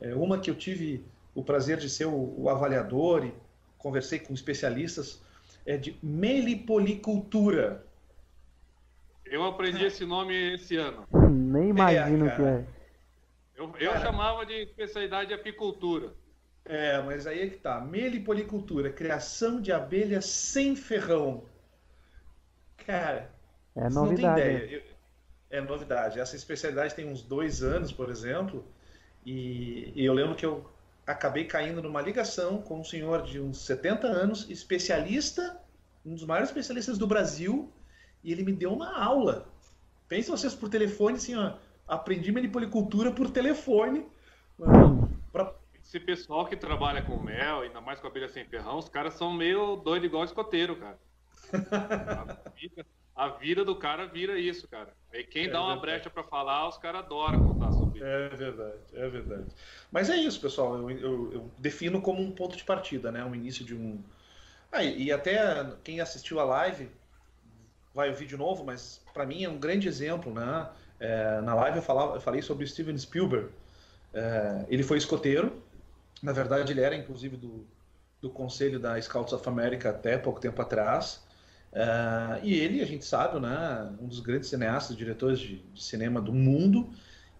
É, 0.00 0.14
uma 0.14 0.38
que 0.38 0.50
eu 0.50 0.54
tive 0.54 1.04
o 1.34 1.44
prazer 1.44 1.76
de 1.78 1.88
ser 1.88 2.06
o, 2.06 2.34
o 2.38 2.48
avaliador 2.48 3.26
e 3.26 3.34
conversei 3.76 4.18
com 4.18 4.32
especialistas, 4.32 5.22
é 5.66 5.76
de 5.76 5.96
melipolicultura. 6.02 7.84
Eu 9.24 9.44
aprendi 9.44 9.84
esse 9.84 10.04
nome 10.04 10.54
esse 10.54 10.76
ano. 10.76 11.06
Nem 11.30 11.70
imagino 11.70 12.26
o 12.26 12.36
que 12.36 12.42
é. 12.42 12.64
Eu, 13.54 13.72
eu 13.78 13.92
chamava 14.00 14.46
de 14.46 14.54
especialidade 14.54 15.28
de 15.28 15.34
apicultura. 15.34 16.12
É, 16.64 17.00
mas 17.02 17.26
aí 17.26 17.40
é 17.42 17.46
que 17.48 17.56
tá. 17.56 17.80
Melipolicultura, 17.80 18.90
criação 18.92 19.60
de 19.60 19.72
abelhas 19.72 20.26
sem 20.26 20.76
ferrão. 20.76 21.44
Cara, 22.86 23.30
É 23.74 23.88
Você 23.88 23.94
não 23.94 24.02
tem 24.14 24.24
novidade. 24.24 24.40
ideia. 24.40 24.76
Eu- 24.76 24.92
É 25.50 25.60
novidade. 25.60 26.18
Essa 26.20 26.34
especialidade 26.36 26.94
tem 26.94 27.06
uns 27.06 27.22
dois 27.22 27.62
anos, 27.62 27.92
por 27.92 28.08
exemplo, 28.10 28.64
e, 29.24 29.92
e 29.94 30.04
eu 30.04 30.12
lembro 30.14 30.34
que 30.34 30.46
eu 30.46 30.64
acabei 31.06 31.44
caindo 31.44 31.82
numa 31.82 32.00
ligação 32.00 32.62
com 32.62 32.80
um 32.80 32.84
senhor 32.84 33.22
de 33.22 33.38
uns 33.38 33.58
70 33.66 34.06
anos, 34.06 34.48
especialista, 34.48 35.60
um 36.06 36.14
dos 36.14 36.24
maiores 36.24 36.48
especialistas 36.48 36.96
do 36.96 37.06
Brasil, 37.06 37.70
e 38.24 38.32
ele 38.32 38.42
me 38.44 38.52
deu 38.52 38.72
uma 38.72 38.98
aula. 38.98 39.46
Pensem 40.08 40.30
vocês 40.34 40.54
por 40.54 40.68
telefone, 40.70 41.16
assim, 41.16 41.34
ó, 41.36 41.54
aprendi 41.86 42.32
manipolicultura 42.32 43.10
por 43.12 43.30
telefone. 43.30 44.06
Pra... 45.32 45.54
Esse 45.82 46.00
pessoal 46.00 46.48
que 46.48 46.56
trabalha 46.56 47.02
com 47.02 47.18
mel, 47.20 47.60
ainda 47.60 47.80
mais 47.80 48.00
com 48.00 48.06
abelha 48.06 48.28
sem 48.28 48.48
ferrão, 48.48 48.78
os 48.78 48.88
caras 48.88 49.14
são 49.14 49.32
meio 49.32 49.76
doido 49.76 50.06
igual 50.06 50.24
escoteiro, 50.24 50.78
cara. 50.78 51.00
A 52.14 52.24
vida, 52.54 52.86
a 53.14 53.28
vida 53.38 53.64
do 53.64 53.78
cara 53.78 54.06
vira 54.06 54.38
isso, 54.38 54.68
cara. 54.68 54.96
Aí 55.12 55.24
quem 55.26 55.48
É 55.48 55.50
dá 55.50 55.60
uma 55.62 55.76
verdade. 55.76 55.80
brecha 55.80 56.10
pra 56.10 56.24
falar, 56.24 56.68
os 56.68 56.78
caras 56.78 57.02
adoram 57.04 57.40
contar 57.42 57.72
sobre 57.72 58.00
isso. 58.00 58.16
É 58.16 58.28
verdade, 58.30 58.80
é 58.94 59.08
verdade. 59.08 59.54
Mas 59.90 60.10
é 60.10 60.16
isso, 60.16 60.40
pessoal. 60.40 60.76
Eu, 60.76 60.90
eu- 60.90 61.32
eu 61.32 61.50
defino 61.58 62.00
como 62.02 62.20
um 62.22 62.34
ponto 62.34 62.56
de 62.56 62.64
partida, 62.64 63.12
né? 63.12 63.24
Um 63.24 63.34
início 63.34 63.64
de 63.64 63.74
um. 63.74 64.02
Ah, 64.72 64.82
e 64.84 65.04
e 65.06 65.12
até 65.12 65.76
quem 65.84 66.00
assistiu 66.00 66.40
a 66.40 66.44
live 66.44 66.90
vai 67.94 68.08
ouvir 68.10 68.26
de 68.26 68.36
novo, 68.36 68.64
mas 68.64 69.02
para 69.12 69.26
mim 69.26 69.44
é 69.44 69.48
um 69.48 69.58
grande 69.58 69.88
exemplo, 69.88 70.32
né? 70.32 70.70
É, 70.98 71.40
na 71.40 71.54
live 71.54 71.78
eu, 71.78 71.82
falava, 71.82 72.16
eu 72.16 72.20
falei 72.20 72.40
sobre 72.42 72.64
o 72.64 72.68
Steven 72.68 72.96
Spielberg. 72.96 73.50
É, 74.12 74.66
ele 74.68 74.82
foi 74.82 74.98
escoteiro. 74.98 75.62
Na 76.22 76.32
verdade, 76.32 76.72
ele 76.72 76.80
era 76.80 76.94
inclusive 76.96 77.36
do, 77.36 77.66
do 78.20 78.30
conselho 78.30 78.78
da 78.80 79.00
Scouts 79.00 79.32
of 79.32 79.48
America 79.48 79.90
até 79.90 80.16
pouco 80.18 80.40
tempo 80.40 80.60
atrás. 80.62 81.26
É, 81.72 82.40
e 82.44 82.54
ele, 82.54 82.82
a 82.82 82.86
gente 82.86 83.04
sabe, 83.04 83.40
né? 83.40 83.96
Um 84.00 84.06
dos 84.08 84.20
grandes 84.20 84.48
cineastas, 84.50 84.96
diretores 84.96 85.40
de, 85.40 85.58
de 85.58 85.82
cinema 85.82 86.20
do 86.20 86.32
mundo. 86.32 86.90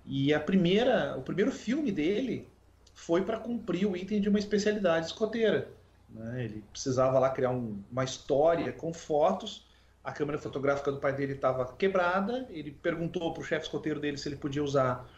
E 0.05 0.35
a 0.35 0.41
primeira, 0.41 1.17
o 1.17 1.23
primeiro 1.23 1.53
filme 1.53 1.93
dele 1.93 2.49
foi 2.95 3.25
para 3.25 3.39
cumprir 3.39 3.87
o 3.87 3.97
item 3.97 4.21
de 4.21 4.29
uma 4.29 4.39
especialidade 4.39 5.07
escoteira. 5.07 5.73
né? 6.09 6.45
Ele 6.45 6.63
precisava 6.73 7.19
lá 7.19 7.31
criar 7.31 7.51
um- 7.51 7.83
uma 7.91 8.05
história 8.05 8.73
com 8.73 8.93
fotos. 8.93 9.67
A 10.05 10.13
câmera 10.13 10.39
fotográfica 10.39 10.91
do 10.93 10.99
pai 10.99 11.15
dele 11.15 11.35
estava 11.35 11.65
quebrada. 11.77 12.47
Ele 12.51 12.71
perguntou 12.73 13.33
para 13.33 13.43
o 13.43 13.45
chefe 13.45 13.67
escoteiro 13.67 14.01
dele 14.01 14.19
se 14.19 14.29
ele 14.29 14.37
podia 14.37 14.63
usar 14.65 15.09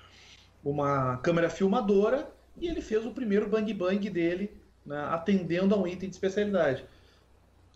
uma 0.65 1.19
câmera 1.19 1.51
filmadora 1.51 2.29
e 2.57 2.69
ele 2.69 2.81
fez 2.81 3.05
o 3.05 3.11
primeiro 3.11 3.49
bang 3.49 3.73
bang 3.73 4.11
dele, 4.11 4.57
né, 4.85 4.99
atendendo 5.11 5.75
a 5.75 5.79
um 5.79 5.87
item 5.87 6.09
de 6.09 6.15
especialidade. 6.15 6.85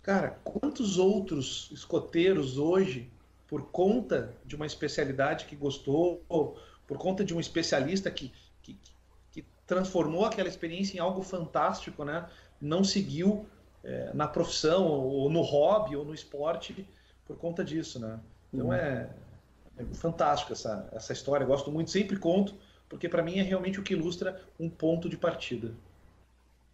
Cara, 0.03 0.39
quantos 0.43 0.99
outros 0.99 1.69
escoteiros 1.73 2.57
hoje, 2.59 3.11
por 3.47 3.71
conta 3.71 4.35
de 4.45 4.57
uma 4.57 4.67
especialidade 4.67 5.45
que 5.47 5.57
gostou, 5.57 6.23
por 6.87 6.99
conta 6.99 7.25
de 7.25 7.35
um 7.35 7.41
especialista 7.41 8.11
que, 8.11 8.33
que, 8.63 8.79
que 9.31 9.45
transformou 9.67 10.25
aquela 10.25 10.49
experiência 10.49 10.97
em 10.97 11.01
algo 11.01 11.23
fantástico, 11.23 12.05
né? 12.05 12.27
Não 12.61 12.83
seguiu 12.83 13.47
é, 13.85 14.11
na 14.15 14.27
profissão, 14.27 14.87
ou 14.87 15.29
no 15.29 15.43
hobby, 15.43 15.97
ou 15.97 16.05
no 16.05 16.15
esporte, 16.15 16.89
por 17.27 17.37
conta 17.37 17.63
disso, 17.63 17.99
né? 18.01 18.19
Então 18.53 18.73
é, 18.73 19.11
é 19.77 19.85
fantástico 19.95 20.53
essa, 20.53 20.89
essa 20.93 21.13
história, 21.13 21.45
gosto 21.45 21.71
muito, 21.71 21.91
sempre 21.91 22.17
conto, 22.17 22.55
porque 22.89 23.09
para 23.09 23.23
mim 23.23 23.39
é 23.39 23.43
realmente 23.43 23.79
o 23.79 23.83
que 23.83 23.93
ilustra 23.93 24.43
um 24.59 24.69
ponto 24.69 25.09
de 25.09 25.17
partida. 25.17 25.73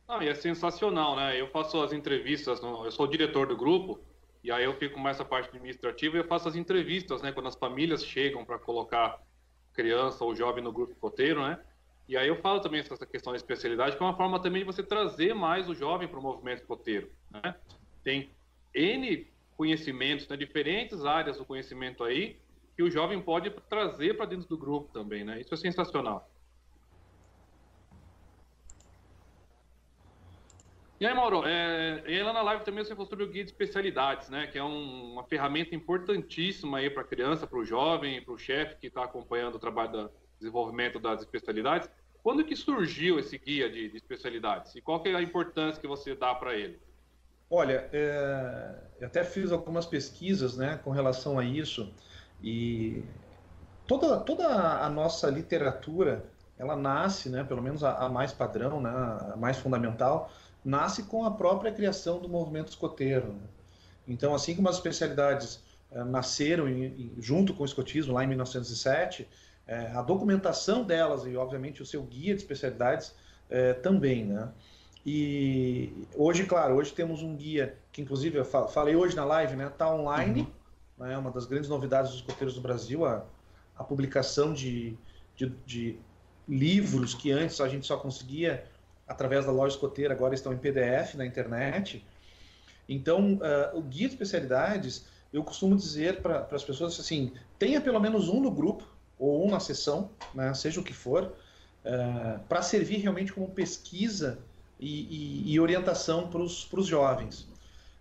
Não, 0.06 0.22
e 0.22 0.28
é 0.28 0.34
sensacional, 0.34 1.16
né? 1.16 1.40
Eu 1.40 1.48
faço 1.48 1.82
as 1.82 1.92
entrevistas, 1.92 2.60
eu 2.62 2.90
sou 2.90 3.06
o 3.06 3.10
diretor 3.10 3.46
do 3.46 3.56
grupo, 3.56 3.98
e 4.42 4.52
aí 4.52 4.64
eu 4.64 4.74
fico 4.74 5.00
mais 5.00 5.16
essa 5.16 5.24
parte 5.24 5.48
administrativa 5.48 6.16
e 6.16 6.20
eu 6.20 6.24
faço 6.24 6.48
as 6.48 6.54
entrevistas, 6.54 7.22
né? 7.22 7.32
Quando 7.32 7.48
as 7.48 7.54
famílias 7.54 8.04
chegam 8.04 8.44
para 8.44 8.58
colocar 8.58 9.18
criança 9.72 10.22
ou 10.22 10.36
jovem 10.36 10.62
no 10.62 10.70
grupo 10.70 10.92
escoteiro, 10.92 11.42
né? 11.42 11.58
E 12.06 12.18
aí 12.18 12.28
eu 12.28 12.36
falo 12.36 12.60
também 12.60 12.80
essa 12.80 13.06
questão 13.06 13.32
da 13.32 13.38
especialidade, 13.38 13.96
que 13.96 14.02
é 14.02 14.06
uma 14.06 14.16
forma 14.16 14.38
também 14.38 14.60
de 14.60 14.66
você 14.66 14.82
trazer 14.82 15.34
mais 15.34 15.68
o 15.70 15.74
jovem 15.74 16.06
para 16.06 16.18
o 16.18 16.22
movimento 16.22 16.60
escoteiro, 16.60 17.10
né? 17.30 17.54
Tem 18.04 18.30
N 18.74 19.26
conhecimentos, 19.56 20.28
né? 20.28 20.36
Diferentes 20.36 21.06
áreas 21.06 21.38
do 21.38 21.46
conhecimento 21.46 22.04
aí, 22.04 22.36
que 22.76 22.82
o 22.82 22.90
jovem 22.90 23.20
pode 23.20 23.50
trazer 23.68 24.16
para 24.16 24.26
dentro 24.26 24.48
do 24.48 24.58
grupo 24.58 24.92
também, 24.92 25.24
né? 25.24 25.40
Isso 25.40 25.54
é 25.54 25.56
sensacional. 25.56 26.28
E 31.00 31.06
aí, 31.06 31.14
Mauro, 31.14 31.42
é, 31.44 32.02
e 32.06 32.22
lá 32.22 32.32
na 32.32 32.40
live 32.42 32.64
também 32.64 32.84
você 32.84 32.94
falou 32.94 33.06
sobre 33.06 33.24
o 33.24 33.28
guia 33.28 33.44
de 33.44 33.50
especialidades, 33.50 34.28
né? 34.28 34.46
Que 34.46 34.58
é 34.58 34.64
um, 34.64 35.12
uma 35.12 35.24
ferramenta 35.24 35.74
importantíssima 35.74 36.78
aí 36.78 36.88
para 36.88 37.02
a 37.02 37.06
criança, 37.06 37.46
para 37.46 37.58
o 37.58 37.64
jovem, 37.64 38.22
para 38.22 38.32
o 38.32 38.38
chefe 38.38 38.76
que 38.76 38.86
está 38.86 39.04
acompanhando 39.04 39.56
o 39.56 39.58
trabalho 39.58 39.92
do 39.92 40.10
desenvolvimento 40.38 40.98
das 40.98 41.20
especialidades. 41.20 41.90
Quando 42.22 42.44
que 42.44 42.56
surgiu 42.56 43.18
esse 43.18 43.36
guia 43.36 43.68
de, 43.68 43.90
de 43.90 43.96
especialidades? 43.96 44.74
E 44.74 44.80
qual 44.80 45.02
que 45.02 45.10
é 45.10 45.14
a 45.14 45.20
importância 45.20 45.80
que 45.80 45.86
você 45.86 46.14
dá 46.14 46.34
para 46.34 46.54
ele? 46.56 46.80
Olha, 47.50 47.88
é, 47.92 48.74
eu 49.00 49.06
até 49.06 49.22
fiz 49.22 49.52
algumas 49.52 49.84
pesquisas 49.84 50.56
né, 50.56 50.80
com 50.82 50.90
relação 50.90 51.38
a 51.38 51.44
isso 51.44 51.92
e 52.42 53.04
toda, 53.86 54.18
toda 54.20 54.46
a 54.46 54.88
nossa 54.88 55.28
literatura, 55.30 56.24
ela 56.58 56.76
nasce, 56.76 57.28
né, 57.28 57.44
pelo 57.44 57.62
menos 57.62 57.82
a, 57.82 57.94
a 57.94 58.08
mais 58.08 58.32
padrão, 58.32 58.80
né, 58.80 58.90
a 58.90 59.36
mais 59.36 59.56
fundamental, 59.58 60.30
nasce 60.64 61.04
com 61.04 61.24
a 61.24 61.30
própria 61.30 61.72
criação 61.72 62.18
do 62.18 62.28
movimento 62.28 62.68
escoteiro. 62.68 63.28
Né? 63.28 63.42
Então, 64.08 64.34
assim 64.34 64.54
como 64.54 64.68
as 64.68 64.76
especialidades 64.76 65.62
é, 65.90 66.02
nasceram 66.04 66.68
em, 66.68 66.84
em, 66.84 67.12
junto 67.18 67.54
com 67.54 67.62
o 67.62 67.66
escotismo 67.66 68.14
lá 68.14 68.24
em 68.24 68.28
1907, 68.28 69.28
é, 69.66 69.74
eh, 69.74 69.92
a 69.94 70.02
documentação 70.02 70.84
delas 70.84 71.24
e, 71.24 71.36
obviamente, 71.36 71.80
o 71.82 71.86
seu 71.86 72.02
guia 72.02 72.34
de 72.34 72.42
especialidades 72.42 73.14
é, 73.48 73.72
também, 73.72 74.24
né? 74.24 74.50
E 75.06 76.06
hoje, 76.14 76.44
claro, 76.44 76.74
hoje 76.76 76.92
temos 76.92 77.22
um 77.22 77.36
guia 77.36 77.76
que, 77.92 78.00
inclusive, 78.00 78.38
eu 78.38 78.44
falei 78.44 78.96
hoje 78.96 79.14
na 79.14 79.24
live, 79.24 79.54
né? 79.54 79.66
Está 79.66 79.94
online, 79.94 80.40
uhum. 80.40 80.46
Né? 80.98 81.16
Uma 81.18 81.30
das 81.30 81.46
grandes 81.46 81.68
novidades 81.68 82.10
dos 82.10 82.20
escoteiros 82.20 82.54
do 82.54 82.60
Brasil, 82.60 83.04
a, 83.04 83.24
a 83.76 83.84
publicação 83.84 84.52
de, 84.52 84.96
de, 85.36 85.52
de 85.66 85.98
livros 86.48 87.14
que 87.14 87.30
antes 87.32 87.60
a 87.60 87.68
gente 87.68 87.86
só 87.86 87.96
conseguia 87.96 88.64
através 89.06 89.44
da 89.44 89.52
loja 89.52 89.74
escoteira, 89.74 90.14
agora 90.14 90.34
estão 90.34 90.52
em 90.52 90.58
PDF 90.58 91.14
na 91.14 91.26
internet. 91.26 92.04
Então, 92.88 93.34
uh, 93.34 93.78
o 93.78 93.82
guia 93.82 94.08
de 94.08 94.14
especialidades, 94.14 95.06
eu 95.32 95.42
costumo 95.42 95.76
dizer 95.76 96.20
para 96.20 96.46
as 96.50 96.64
pessoas 96.64 96.98
assim: 96.98 97.32
tenha 97.58 97.80
pelo 97.80 98.00
menos 98.00 98.28
um 98.28 98.40
no 98.40 98.50
grupo, 98.50 98.84
ou 99.18 99.46
um 99.46 99.50
na 99.50 99.60
sessão, 99.60 100.10
né, 100.34 100.52
seja 100.54 100.80
o 100.80 100.84
que 100.84 100.92
for, 100.92 101.24
uh, 101.84 102.40
para 102.48 102.62
servir 102.62 102.98
realmente 102.98 103.32
como 103.32 103.48
pesquisa 103.48 104.38
e, 104.78 105.44
e, 105.46 105.52
e 105.52 105.60
orientação 105.60 106.28
para 106.28 106.40
os 106.40 106.86
jovens. 106.86 107.48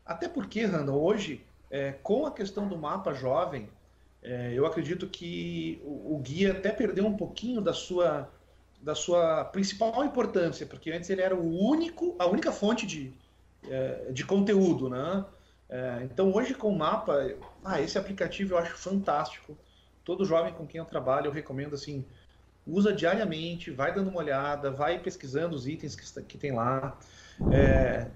Até 0.06 0.28
porque, 0.28 0.66
Randall, 0.66 1.02
hoje, 1.02 1.46
é, 1.74 1.92
com 2.04 2.28
a 2.28 2.32
questão 2.32 2.68
do 2.68 2.78
mapa 2.78 3.16
jovem, 3.16 3.68
é, 4.22 4.54
eu 4.54 4.64
acredito 4.64 5.08
que 5.08 5.82
o, 5.84 6.16
o 6.16 6.20
guia 6.20 6.52
até 6.52 6.72
perdeu 6.72 7.04
um 7.08 7.18
pouquinho 7.18 7.60
da 7.60 7.74
sua 7.74 8.30
da 8.80 8.94
sua 8.94 9.46
principal 9.46 10.04
importância, 10.04 10.66
porque 10.66 10.92
antes 10.92 11.10
ele 11.10 11.22
era 11.22 11.34
o 11.34 11.58
único, 11.58 12.18
a 12.20 12.26
única 12.26 12.52
fonte 12.52 12.86
de, 12.86 13.14
é, 13.70 14.12
de 14.12 14.26
conteúdo, 14.26 14.90
né? 14.90 15.26
É, 15.70 16.02
então 16.04 16.34
hoje 16.34 16.54
com 16.54 16.68
o 16.68 16.78
mapa, 16.78 17.34
ah, 17.64 17.82
esse 17.82 17.98
aplicativo 17.98 18.54
eu 18.54 18.58
acho 18.58 18.78
fantástico. 18.78 19.58
Todo 20.04 20.26
jovem 20.26 20.54
com 20.54 20.68
quem 20.68 20.80
eu 20.80 20.86
trabalho 20.86 21.28
eu 21.28 21.32
recomendo 21.32 21.76
assim, 21.76 22.06
usa 22.68 22.94
diariamente, 22.94 23.72
vai 23.72 23.94
dando 23.94 24.10
uma 24.10 24.20
olhada, 24.20 24.70
vai 24.70 25.00
pesquisando 25.00 25.56
os 25.56 25.66
itens 25.66 25.96
que, 25.96 26.24
que 26.24 26.38
tem 26.38 26.52
lá, 26.52 27.00
é, 27.52 28.12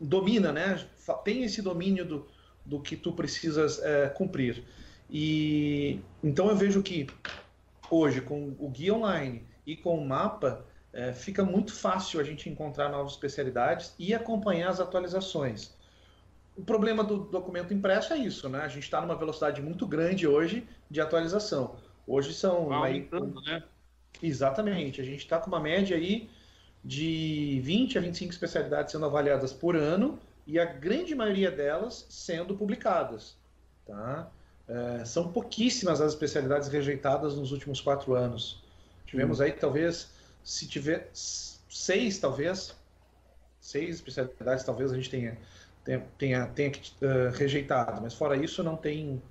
domina, 0.00 0.50
né? 0.50 0.82
Tem 1.24 1.44
esse 1.44 1.60
domínio 1.60 2.06
do, 2.06 2.26
do 2.64 2.80
que 2.80 2.96
tu 2.96 3.12
precisas 3.12 3.82
é, 3.82 4.08
cumprir. 4.08 4.64
E 5.10 6.00
então 6.22 6.48
eu 6.48 6.56
vejo 6.56 6.82
que 6.82 7.06
hoje, 7.90 8.20
com 8.20 8.54
o 8.58 8.68
guia 8.68 8.94
online 8.94 9.44
e 9.66 9.76
com 9.76 9.98
o 9.98 10.06
mapa, 10.06 10.64
é, 10.92 11.12
fica 11.12 11.44
muito 11.44 11.74
fácil 11.74 12.20
a 12.20 12.24
gente 12.24 12.48
encontrar 12.48 12.88
novas 12.88 13.12
especialidades 13.12 13.94
e 13.98 14.14
acompanhar 14.14 14.70
as 14.70 14.80
atualizações. 14.80 15.74
O 16.56 16.62
problema 16.62 17.02
do 17.02 17.18
documento 17.18 17.72
impresso 17.72 18.12
é 18.12 18.18
isso, 18.18 18.48
né? 18.48 18.60
A 18.60 18.68
gente 18.68 18.84
está 18.84 19.00
numa 19.00 19.16
velocidade 19.16 19.62
muito 19.62 19.86
grande 19.86 20.26
hoje 20.26 20.66
de 20.90 21.00
atualização. 21.00 21.76
Hoje 22.06 22.34
são. 22.34 22.72
Aumentando, 22.72 23.38
aí, 23.40 23.52
né? 23.52 23.62
Exatamente. 24.22 25.00
A 25.00 25.04
gente 25.04 25.20
está 25.20 25.38
com 25.38 25.48
uma 25.48 25.60
média 25.60 25.96
aí 25.96 26.28
de 26.84 27.60
20 27.62 27.96
a 27.96 28.00
25 28.00 28.32
especialidades 28.32 28.92
sendo 28.92 29.06
avaliadas 29.06 29.52
por 29.52 29.76
ano 29.76 30.18
e 30.46 30.58
a 30.58 30.64
grande 30.64 31.14
maioria 31.14 31.50
delas 31.50 32.06
sendo 32.08 32.56
publicadas. 32.56 33.36
Tá? 33.86 34.30
É, 34.68 35.04
são 35.04 35.32
pouquíssimas 35.32 36.00
as 36.00 36.12
especialidades 36.12 36.68
rejeitadas 36.68 37.34
nos 37.36 37.52
últimos 37.52 37.80
quatro 37.80 38.14
anos. 38.14 38.62
Tivemos 39.06 39.40
hum. 39.40 39.44
aí, 39.44 39.52
talvez, 39.52 40.10
se 40.42 40.66
tiver 40.66 41.10
seis, 41.12 42.18
talvez, 42.18 42.74
seis 43.60 43.96
especialidades, 43.96 44.64
talvez 44.64 44.92
a 44.92 44.96
gente 44.96 45.10
tenha, 45.10 45.38
tenha, 45.84 46.06
tenha, 46.18 46.46
tenha 46.48 46.72
uh, 46.72 47.36
rejeitado, 47.36 48.00
mas 48.00 48.14
fora 48.14 48.36
isso, 48.36 48.62
não 48.62 48.76
tem 48.76 49.22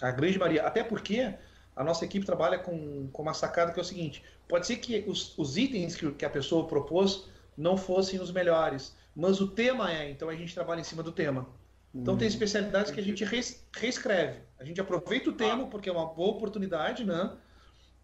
a 0.00 0.10
grande 0.10 0.38
maioria. 0.38 0.66
Até 0.66 0.82
porque 0.82 1.34
a 1.74 1.84
nossa 1.84 2.04
equipe 2.04 2.24
trabalha 2.24 2.58
com, 2.58 3.08
com 3.12 3.22
uma 3.22 3.34
sacada 3.34 3.72
que 3.72 3.78
é 3.78 3.82
o 3.82 3.84
seguinte: 3.84 4.24
pode 4.48 4.66
ser 4.66 4.76
que 4.76 5.04
os, 5.06 5.36
os 5.38 5.56
itens 5.56 5.94
que, 5.96 6.10
que 6.12 6.24
a 6.24 6.30
pessoa 6.30 6.66
propôs 6.66 7.28
não 7.56 7.76
fossem 7.76 8.20
os 8.20 8.30
melhores, 8.30 8.94
mas 9.16 9.40
o 9.40 9.48
tema 9.48 9.90
é, 9.90 10.10
então 10.10 10.28
a 10.28 10.34
gente 10.34 10.54
trabalha 10.54 10.80
em 10.80 10.84
cima 10.84 11.02
do 11.02 11.10
tema. 11.10 11.48
Então 11.94 12.18
tem 12.18 12.26
uhum. 12.26 12.32
especialidades 12.34 12.90
que 12.90 13.00
a 13.00 13.02
gente 13.02 13.24
reescreve. 13.24 14.40
A 14.58 14.64
gente 14.64 14.78
aproveita 14.78 15.30
o 15.30 15.32
ah. 15.32 15.36
tema 15.36 15.66
porque 15.68 15.88
é 15.88 15.92
uma 15.92 16.04
boa 16.04 16.36
oportunidade, 16.36 17.04
né? 17.04 17.34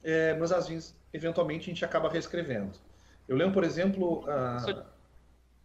É, 0.02 0.35
mas 0.35 0.50
às 0.50 0.69
vezes, 0.69 0.97
eventualmente, 1.12 1.71
a 1.71 1.75
gente 1.75 1.85
acaba 1.85 2.09
reescrevendo. 2.09 2.73
Eu 3.28 3.37
lembro, 3.37 3.52
por 3.52 3.64
exemplo. 3.64 4.25
A... 4.26 4.87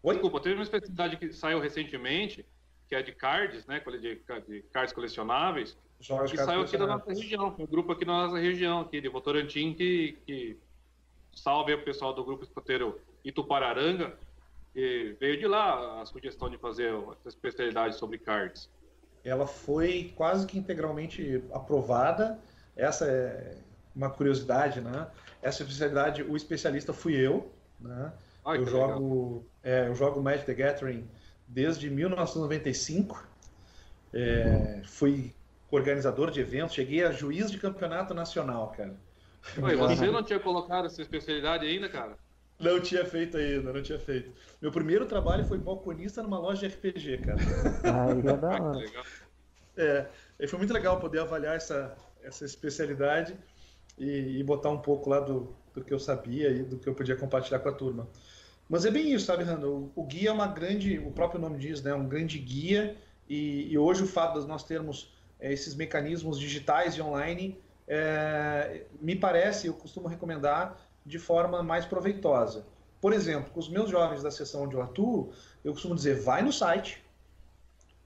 Oi? 0.03 0.15
Desculpa, 0.15 0.41
teve 0.41 0.55
uma 0.55 0.63
especialidade 0.63 1.15
que 1.15 1.31
saiu 1.31 1.59
recentemente, 1.61 2.45
que 2.89 2.95
é 2.95 3.01
de 3.01 3.13
cards, 3.13 3.65
né? 3.65 3.81
De, 4.01 4.21
de 4.47 4.61
cards 4.73 4.93
colecionáveis. 4.93 5.77
Jogos 6.01 6.29
que 6.29 6.37
saiu 6.37 6.61
aqui 6.61 6.77
da 6.77 6.85
nossa 6.85 7.09
região, 7.09 7.55
um 7.57 7.65
grupo 7.65 7.93
aqui 7.93 8.03
da 8.03 8.11
nossa 8.11 8.37
região, 8.37 8.81
aqui 8.81 8.99
de 8.99 9.07
Votorantim, 9.07 9.73
que, 9.73 10.17
que 10.25 10.57
salve 11.33 11.73
o 11.73 11.83
pessoal 11.83 12.13
do 12.13 12.23
grupo 12.23 12.43
escoteiro 12.43 12.99
Itupararanga 13.23 14.13
e 14.77 15.15
veio 15.19 15.39
de 15.39 15.47
lá 15.47 16.03
a 16.03 16.05
sugestão 16.05 16.51
de 16.51 16.57
fazer 16.59 16.93
essa 16.93 17.29
especialidade 17.29 17.95
sobre 17.95 18.19
cards. 18.19 18.69
Ela 19.23 19.47
foi 19.47 20.13
quase 20.15 20.45
que 20.45 20.55
integralmente 20.55 21.43
aprovada. 21.51 22.39
Essa 22.75 23.07
é 23.07 23.57
uma 23.95 24.11
curiosidade, 24.11 24.79
né? 24.79 25.07
Essa 25.41 25.63
especialidade, 25.63 26.21
o 26.21 26.37
especialista 26.37 26.93
fui 26.93 27.15
eu, 27.15 27.51
né? 27.79 28.13
Ai, 28.45 28.59
eu 28.59 28.67
jogo, 28.67 29.45
é, 29.63 29.87
eu 29.87 29.95
jogo 29.95 30.21
Magic 30.21 30.45
the 30.45 30.53
Gathering 30.53 31.09
desde 31.47 31.89
1995. 31.89 33.27
É, 34.13 34.83
fui 34.85 35.33
organizador 35.71 36.29
de 36.29 36.39
eventos, 36.39 36.75
cheguei 36.75 37.03
a 37.03 37.11
juiz 37.11 37.49
de 37.49 37.57
campeonato 37.57 38.13
nacional, 38.13 38.71
cara. 38.77 38.95
Ué, 39.57 39.75
você 39.75 40.11
não 40.11 40.21
tinha 40.21 40.39
colocado 40.39 40.85
essa 40.85 41.01
especialidade 41.01 41.65
ainda, 41.65 41.89
cara? 41.89 42.15
Não 42.59 42.79
tinha 42.79 43.05
feito 43.05 43.37
ainda, 43.37 43.71
não 43.71 43.81
tinha 43.81 43.99
feito. 43.99 44.31
Meu 44.61 44.71
primeiro 44.71 45.05
trabalho 45.05 45.45
foi 45.45 45.57
balconista 45.59 46.23
numa 46.23 46.39
loja 46.39 46.67
de 46.67 46.73
RPG, 46.73 47.19
cara. 47.19 47.37
Aí 47.83 48.19
é 48.19 48.37
da 48.37 48.63
hora. 48.63 48.85
É, 49.75 50.07
e 50.39 50.47
foi 50.47 50.57
muito 50.57 50.73
legal 50.73 50.99
poder 50.99 51.19
avaliar 51.19 51.55
essa, 51.55 51.95
essa 52.23 52.45
especialidade 52.45 53.37
e, 53.97 54.39
e 54.39 54.43
botar 54.43 54.69
um 54.69 54.79
pouco 54.79 55.09
lá 55.09 55.19
do, 55.19 55.55
do 55.73 55.83
que 55.83 55.93
eu 55.93 55.99
sabia 55.99 56.49
e 56.49 56.63
do 56.63 56.79
que 56.79 56.89
eu 56.89 56.95
podia 56.95 57.15
compartilhar 57.15 57.59
com 57.59 57.69
a 57.69 57.73
turma. 57.73 58.07
Mas 58.67 58.85
é 58.85 58.91
bem 58.91 59.13
isso, 59.13 59.25
sabe, 59.25 59.43
Rando? 59.43 59.91
O, 59.95 60.01
o 60.01 60.03
guia 60.03 60.29
é 60.29 60.31
uma 60.31 60.47
grande, 60.47 60.97
o 60.97 61.11
próprio 61.11 61.39
nome 61.39 61.59
diz, 61.59 61.81
né? 61.83 61.93
Um 61.93 62.07
grande 62.07 62.39
guia. 62.39 62.97
E, 63.29 63.71
e 63.71 63.77
hoje 63.77 64.03
o 64.03 64.07
fato 64.07 64.41
de 64.41 64.47
nós 64.47 64.63
termos 64.63 65.13
é, 65.39 65.53
esses 65.53 65.75
mecanismos 65.75 66.39
digitais 66.39 66.95
e 66.95 67.01
online, 67.01 67.57
é, 67.87 68.83
me 68.99 69.15
parece, 69.15 69.67
eu 69.67 69.73
costumo 69.73 70.07
recomendar 70.07 70.77
de 71.07 71.17
forma 71.17 71.63
mais 71.63 71.85
proveitosa. 71.85 72.65
Por 72.99 73.13
exemplo, 73.13 73.51
com 73.51 73.59
os 73.59 73.69
meus 73.69 73.89
jovens 73.89 74.21
da 74.21 74.29
sessão 74.29 74.63
onde 74.63 74.75
eu 74.75 74.81
atuo, 74.81 75.31
eu 75.63 75.71
costumo 75.71 75.95
dizer, 75.95 76.19
vai 76.21 76.41
no 76.41 76.51
site, 76.51 77.01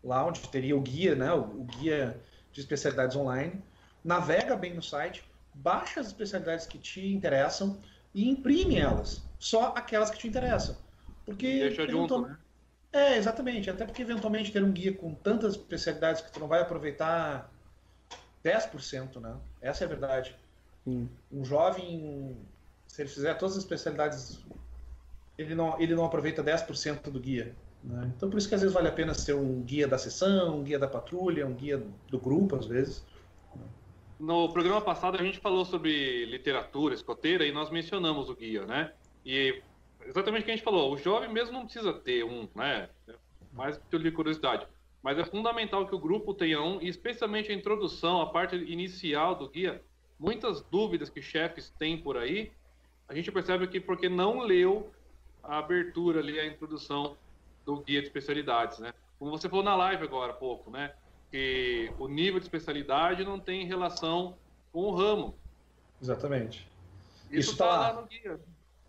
lá 0.04 0.24
onde 0.26 0.40
teria 0.50 0.78
o 0.78 0.82
guia, 0.82 1.16
né, 1.16 1.34
o, 1.34 1.64
guia 1.64 2.22
de 2.52 2.62
especialidades 2.62 3.16
online, 3.16 3.62
navega 4.04 4.56
bem 4.56 4.74
no 4.74 4.84
site, 4.84 5.24
baixa 5.54 6.00
as 6.00 6.08
especialidades 6.08 6.68
que 6.68 6.78
te 6.78 7.14
interessam 7.14 7.80
e 8.14 8.30
imprime 8.30 8.78
elas, 8.78 9.24
só 9.40 9.74
aquelas 9.76 10.12
que 10.12 10.20
te 10.20 10.28
interessam. 10.28 10.78
Porque 11.26 11.48
Deixa 11.60 11.88
junto, 11.88 12.22
né? 12.22 12.38
É, 12.94 13.16
exatamente. 13.16 13.70
Até 13.70 13.86
porque 13.86 14.02
eventualmente 14.02 14.52
ter 14.52 14.62
um 14.64 14.72
guia 14.72 14.94
com 14.94 15.14
tantas 15.14 15.54
especialidades 15.54 16.22
que 16.22 16.32
tu 16.32 16.40
não 16.42 16.48
vai 16.48 16.62
aproveitar 16.62 17.50
10%, 18.44 19.22
né? 19.22 19.38
Essa 19.62 19.84
é 19.84 19.86
a 19.86 19.88
verdade. 19.88 20.36
Sim. 20.84 21.10
Um 21.32 21.46
jovem 21.46 22.36
se 22.92 23.02
ele 23.02 23.10
fizer 23.10 23.34
todas 23.36 23.56
as 23.56 23.64
especialidades, 23.64 24.44
ele 25.38 25.56
não, 25.56 25.80
ele 25.80 25.96
não 25.96 26.04
aproveita 26.04 26.44
10% 26.44 27.10
do 27.10 27.22
guia. 27.22 27.56
Né? 27.82 28.12
Então, 28.18 28.30
por 28.30 28.38
isso 28.38 28.50
que 28.50 28.54
às 28.54 28.60
vezes 28.60 28.74
vale 28.74 28.90
a 28.90 28.92
pena 28.92 29.14
ser 29.14 29.34
um 29.34 29.62
guia 29.62 29.88
da 29.88 29.98
sessão, 29.98 30.60
um 30.60 30.64
guia 30.64 30.78
da 30.78 30.90
patrulha, 30.90 31.48
um 31.48 31.54
guia 31.54 31.82
do 32.10 32.20
grupo, 32.20 32.58
às 32.58 32.66
vezes. 32.66 33.06
No 34.20 34.52
programa 34.52 34.82
passado, 34.82 35.18
a 35.18 35.24
gente 35.24 35.40
falou 35.40 35.64
sobre 35.64 36.26
literatura 36.26 36.94
escoteira 36.94 37.46
e 37.46 37.52
nós 37.54 37.70
mencionamos 37.70 38.30
o 38.30 38.36
guia, 38.36 38.66
né? 38.66 38.92
E 39.26 39.62
exatamente 40.06 40.42
o 40.42 40.46
que 40.46 40.52
a 40.52 40.56
gente 40.56 40.66
falou. 40.66 40.94
O 40.94 40.98
jovem 40.98 41.32
mesmo 41.32 41.54
não 41.54 41.64
precisa 41.64 41.94
ter 41.94 42.26
um, 42.26 42.46
né? 42.54 42.90
Mais 43.54 43.78
que 43.90 43.98
de 43.98 44.12
curiosidade. 44.12 44.68
Mas 45.02 45.18
é 45.18 45.24
fundamental 45.24 45.88
que 45.88 45.96
o 45.96 46.00
grupo 46.00 46.34
tenha 46.34 46.62
um, 46.62 46.82
e 46.82 46.90
especialmente 46.90 47.54
a 47.54 47.56
introdução, 47.56 48.22
a 48.22 48.26
parte 48.26 48.58
inicial 48.58 49.34
do 49.34 49.50
guia. 49.50 49.82
Muitas 50.20 50.62
dúvidas 50.62 51.10
que 51.10 51.22
chefes 51.22 51.70
têm 51.80 51.98
por 51.98 52.18
aí, 52.18 52.52
a 53.12 53.14
gente 53.14 53.30
percebe 53.30 53.68
que 53.68 53.78
porque 53.78 54.08
não 54.08 54.40
leu 54.40 54.90
a 55.44 55.58
abertura 55.58 56.22
ali, 56.22 56.40
a 56.40 56.46
introdução 56.46 57.18
do 57.66 57.82
guia 57.82 58.00
de 58.00 58.08
especialidades, 58.08 58.80
né? 58.80 58.94
Como 59.20 59.30
você 59.30 59.50
falou 59.50 59.66
na 59.66 59.76
live 59.76 60.06
agora 60.06 60.32
há 60.32 60.36
pouco, 60.36 60.72
né? 60.72 60.94
Que 61.30 61.92
o 62.00 62.08
nível 62.08 62.40
de 62.40 62.46
especialidade 62.46 63.26
não 63.26 63.38
tem 63.38 63.68
relação 63.68 64.36
com 64.72 64.84
o 64.84 64.96
ramo. 64.96 65.36
Exatamente. 66.02 66.66
Isso 67.30 67.52
está 67.52 67.66
tá 67.66 67.72
lá. 67.72 67.92
lá 67.92 68.02
no 68.02 68.08
guia. 68.08 68.40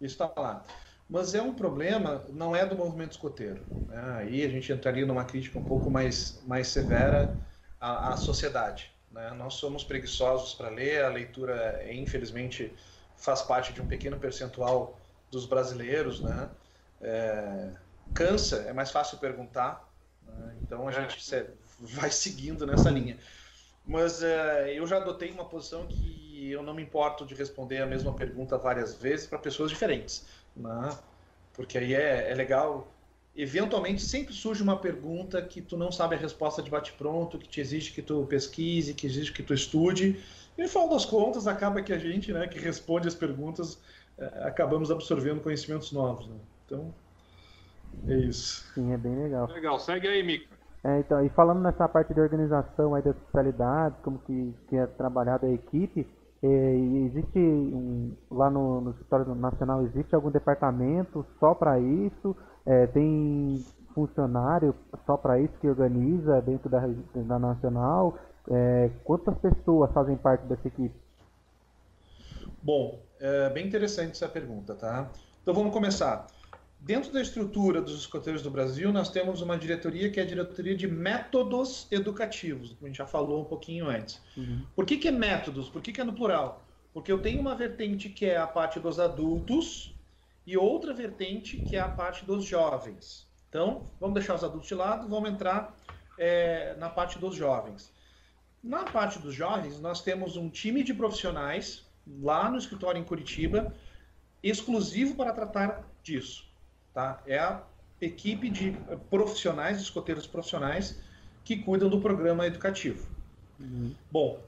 Isso 0.00 0.14
está 0.14 0.40
lá. 0.40 0.64
Mas 1.10 1.34
é 1.34 1.42
um 1.42 1.52
problema, 1.52 2.24
não 2.30 2.54
é 2.54 2.64
do 2.64 2.76
movimento 2.76 3.12
escoteiro. 3.12 3.60
Né? 3.88 4.14
Aí 4.18 4.44
a 4.44 4.48
gente 4.48 4.72
entraria 4.72 5.04
numa 5.04 5.24
crítica 5.24 5.58
um 5.58 5.64
pouco 5.64 5.90
mais, 5.90 6.40
mais 6.46 6.68
severa 6.68 7.36
à, 7.80 8.12
à 8.12 8.16
sociedade. 8.16 8.92
Né? 9.10 9.32
Nós 9.36 9.54
somos 9.54 9.82
preguiçosos 9.82 10.54
para 10.54 10.68
ler, 10.68 11.04
a 11.04 11.08
leitura, 11.08 11.84
infelizmente, 11.92 12.72
faz 13.22 13.42
parte 13.42 13.72
de 13.72 13.80
um 13.80 13.86
pequeno 13.86 14.18
percentual 14.18 14.98
dos 15.30 15.46
brasileiros. 15.46 16.20
Né? 16.20 16.50
É, 17.00 17.70
cansa, 18.14 18.64
é 18.68 18.72
mais 18.72 18.90
fácil 18.90 19.18
perguntar. 19.18 19.88
Né? 20.26 20.56
Então 20.62 20.86
a 20.86 20.92
gente 20.92 21.46
vai 21.80 22.10
seguindo 22.10 22.66
nessa 22.66 22.90
linha. 22.90 23.18
Mas 23.84 24.22
é, 24.22 24.78
eu 24.78 24.86
já 24.86 24.98
adotei 24.98 25.30
uma 25.30 25.44
posição 25.44 25.86
que 25.86 26.50
eu 26.50 26.62
não 26.62 26.74
me 26.74 26.82
importo 26.82 27.26
de 27.26 27.34
responder 27.34 27.78
a 27.82 27.86
mesma 27.86 28.12
pergunta 28.12 28.56
várias 28.56 28.94
vezes 28.94 29.26
para 29.26 29.38
pessoas 29.38 29.70
diferentes 29.70 30.24
né? 30.56 30.96
porque 31.52 31.78
aí 31.78 31.94
é, 31.94 32.30
é 32.30 32.34
legal. 32.34 32.88
Eventualmente 33.34 34.02
sempre 34.02 34.34
surge 34.34 34.62
uma 34.62 34.76
pergunta 34.76 35.40
que 35.40 35.62
tu 35.62 35.76
não 35.76 35.90
sabe 35.90 36.14
a 36.14 36.18
resposta 36.18 36.62
de 36.62 36.70
bate-pronto, 36.70 37.38
que 37.38 37.48
te 37.48 37.60
exige 37.60 37.92
que 37.92 38.02
tu 38.02 38.26
pesquise, 38.26 38.92
que 38.92 39.06
exige 39.06 39.32
que 39.32 39.42
tu 39.42 39.54
estude. 39.54 40.20
E 40.56 40.62
no 40.62 40.68
final 40.68 40.88
das 40.88 41.04
contas, 41.04 41.46
acaba 41.46 41.82
que 41.82 41.92
a 41.92 41.98
gente, 41.98 42.32
né, 42.32 42.46
que 42.46 42.58
responde 42.58 43.08
as 43.08 43.14
perguntas, 43.14 43.80
é, 44.18 44.24
acabamos 44.46 44.90
absorvendo 44.90 45.40
conhecimentos 45.40 45.92
novos. 45.92 46.26
Né? 46.28 46.36
Então, 46.66 46.94
é 48.06 48.16
isso. 48.16 48.64
Sim, 48.74 48.92
é 48.92 48.96
bem 48.96 49.14
legal. 49.14 49.46
Legal, 49.48 49.78
segue 49.78 50.08
aí, 50.08 50.22
Mica. 50.22 50.46
É, 50.84 50.98
então, 50.98 51.24
e 51.24 51.28
falando 51.30 51.60
nessa 51.60 51.88
parte 51.88 52.12
de 52.12 52.20
organização 52.20 52.94
aí 52.94 53.02
das 53.02 53.14
especialidades, 53.16 53.96
como 54.02 54.18
que, 54.18 54.54
que 54.68 54.76
é 54.76 54.86
trabalhada 54.86 55.46
a 55.46 55.52
equipe, 55.52 56.06
é, 56.42 56.74
existe 57.06 57.38
um, 57.38 58.12
lá 58.28 58.50
no, 58.50 58.80
no 58.80 58.90
escritório 58.90 59.32
nacional 59.36 59.84
existe 59.84 60.12
algum 60.12 60.30
departamento 60.30 61.24
só 61.38 61.54
para 61.54 61.78
isso? 61.78 62.36
É, 62.66 62.86
tem 62.88 63.64
funcionário 63.94 64.74
só 65.06 65.16
para 65.16 65.38
isso 65.38 65.54
que 65.60 65.68
organiza 65.68 66.40
dentro 66.40 66.68
da, 66.68 66.80
da 67.14 67.38
nacional? 67.38 68.18
É, 68.50 68.90
quantas 69.04 69.36
pessoas 69.38 69.92
fazem 69.92 70.16
parte 70.16 70.44
dessa 70.46 70.66
equipe? 70.66 70.94
Bom, 72.62 73.00
é 73.20 73.50
bem 73.50 73.66
interessante 73.66 74.12
essa 74.12 74.28
pergunta, 74.28 74.74
tá? 74.74 75.10
Então 75.42 75.54
vamos 75.54 75.72
começar. 75.72 76.26
Dentro 76.80 77.12
da 77.12 77.22
estrutura 77.22 77.80
dos 77.80 77.96
escoteiros 77.96 78.42
do 78.42 78.50
Brasil, 78.50 78.92
nós 78.92 79.08
temos 79.08 79.40
uma 79.40 79.56
diretoria 79.56 80.10
que 80.10 80.18
é 80.18 80.24
a 80.24 80.26
diretoria 80.26 80.76
de 80.76 80.88
métodos 80.88 81.86
educativos, 81.92 82.70
como 82.72 82.86
a 82.86 82.88
gente 82.88 82.98
já 82.98 83.06
falou 83.06 83.42
um 83.42 83.44
pouquinho 83.44 83.88
antes. 83.88 84.20
Uhum. 84.36 84.66
Por 84.74 84.84
que, 84.84 84.96
que 84.96 85.06
é 85.06 85.12
métodos? 85.12 85.68
Por 85.68 85.80
que, 85.80 85.92
que 85.92 86.00
é 86.00 86.04
no 86.04 86.12
plural? 86.12 86.60
Porque 86.92 87.12
eu 87.12 87.22
tenho 87.22 87.40
uma 87.40 87.54
vertente 87.54 88.08
que 88.08 88.26
é 88.26 88.36
a 88.36 88.48
parte 88.48 88.80
dos 88.80 88.98
adultos 88.98 89.94
e 90.44 90.56
outra 90.56 90.92
vertente 90.92 91.58
que 91.58 91.76
é 91.76 91.80
a 91.80 91.88
parte 91.88 92.24
dos 92.24 92.44
jovens. 92.44 93.28
Então, 93.48 93.86
vamos 94.00 94.14
deixar 94.14 94.34
os 94.34 94.42
adultos 94.42 94.66
de 94.66 94.74
lado, 94.74 95.08
vamos 95.08 95.30
entrar 95.30 95.76
é, 96.18 96.74
na 96.78 96.90
parte 96.90 97.16
dos 97.16 97.36
jovens. 97.36 97.91
Na 98.62 98.84
parte 98.84 99.18
dos 99.18 99.34
jovens, 99.34 99.80
nós 99.80 100.02
temos 100.02 100.36
um 100.36 100.48
time 100.48 100.84
de 100.84 100.94
profissionais 100.94 101.84
lá 102.20 102.50
no 102.50 102.58
escritório 102.58 103.00
em 103.00 103.04
Curitiba, 103.04 103.74
exclusivo 104.42 105.16
para 105.16 105.32
tratar 105.32 105.82
disso. 106.02 106.46
Tá? 106.94 107.20
É 107.26 107.38
a 107.38 107.62
equipe 108.00 108.48
de 108.48 108.76
profissionais, 109.10 109.78
de 109.78 109.84
escoteiros 109.84 110.26
profissionais, 110.26 111.00
que 111.44 111.56
cuidam 111.56 111.88
do 111.88 112.00
programa 112.00 112.46
educativo. 112.46 113.08
Uhum. 113.58 113.94
Bom, 114.10 114.40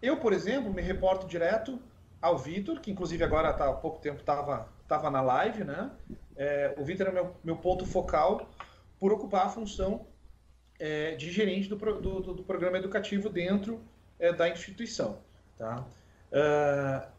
eu, 0.00 0.18
por 0.18 0.32
exemplo, 0.32 0.72
me 0.72 0.82
reporto 0.82 1.26
direto 1.26 1.80
ao 2.22 2.38
Vitor, 2.38 2.80
que 2.80 2.90
inclusive 2.90 3.24
agora 3.24 3.52
tá, 3.52 3.68
há 3.68 3.72
pouco 3.72 4.00
tempo 4.00 4.20
estava 4.20 4.68
tava 4.86 5.10
na 5.10 5.20
live, 5.20 5.64
né? 5.64 5.90
É, 6.34 6.74
o 6.78 6.84
Vitor 6.84 7.08
é 7.08 7.12
meu, 7.12 7.36
meu 7.44 7.56
ponto 7.56 7.84
focal 7.84 8.48
por 8.98 9.12
ocupar 9.12 9.46
a 9.46 9.48
função 9.50 10.06
é, 10.78 11.14
de 11.16 11.30
gerente 11.30 11.68
do, 11.68 11.76
do, 11.76 12.34
do, 12.34 12.42
programa 12.44 12.78
educativo 12.78 13.28
dentro 13.28 13.80
é, 14.18 14.32
da 14.32 14.48
instituição. 14.48 15.18
Tá? 15.56 15.84
Uh, 16.32 17.18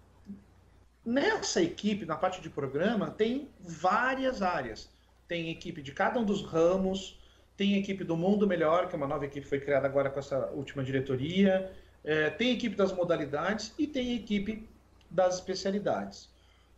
Nessa 1.09 1.59
equipe, 1.61 2.05
na 2.05 2.15
parte 2.15 2.39
de 2.39 2.51
programa, 2.51 3.09
tem 3.09 3.49
várias 3.59 4.43
áreas. 4.43 4.89
Tem 5.27 5.49
equipe 5.49 5.81
de 5.81 5.91
cada 5.91 6.19
um 6.19 6.23
dos 6.23 6.43
ramos, 6.43 7.19
tem 7.57 7.77
equipe 7.77 8.03
do 8.03 8.15
Mundo 8.15 8.45
Melhor, 8.45 8.87
que 8.87 8.95
é 8.95 8.97
uma 8.97 9.07
nova 9.07 9.25
equipe 9.25 9.41
que 9.41 9.49
foi 9.49 9.59
criada 9.59 9.87
agora 9.87 10.11
com 10.11 10.19
essa 10.19 10.47
última 10.51 10.83
diretoria, 10.83 11.71
é, 12.03 12.29
tem 12.29 12.51
equipe 12.51 12.75
das 12.75 12.91
modalidades 12.91 13.73
e 13.77 13.87
tem 13.87 14.15
equipe 14.15 14.67
das 15.09 15.35
especialidades. 15.35 16.29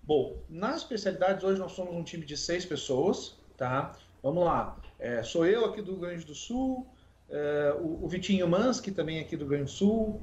Bom, 0.01 0.37
nas 0.49 0.77
especialidades, 0.77 1.43
hoje 1.43 1.59
nós 1.59 1.73
somos 1.73 1.93
um 1.93 2.03
time 2.03 2.25
de 2.25 2.37
seis 2.37 2.65
pessoas, 2.65 3.37
tá? 3.57 3.97
Vamos 4.23 4.45
lá. 4.45 4.77
É, 5.01 5.23
sou 5.23 5.47
eu 5.47 5.65
aqui 5.65 5.81
do 5.81 5.93
Rio 5.93 6.01
Grande 6.01 6.25
do 6.25 6.35
Sul, 6.35 6.87
é, 7.27 7.73
o, 7.79 8.05
o, 8.05 8.07
Vitinho 8.07 8.47
Mans, 8.47 8.79
que 8.79 8.91
também 8.91 9.17
é 9.17 9.21
aqui 9.21 9.35
do 9.35 9.45
Rio 9.45 9.49
Grande 9.49 9.63
do 9.65 9.71
Sul, 9.71 10.21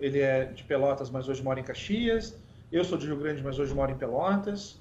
ele 0.00 0.20
é 0.20 0.46
de 0.46 0.64
Pelotas, 0.64 1.10
mas 1.10 1.28
hoje 1.28 1.42
mora 1.42 1.60
em 1.60 1.64
Caxias. 1.64 2.34
Eu 2.72 2.84
sou 2.84 2.96
de 2.96 3.06
Rio 3.06 3.18
Grande, 3.18 3.42
mas 3.42 3.58
hoje 3.58 3.74
moro 3.74 3.92
em 3.92 3.98
Pelotas. 3.98 4.72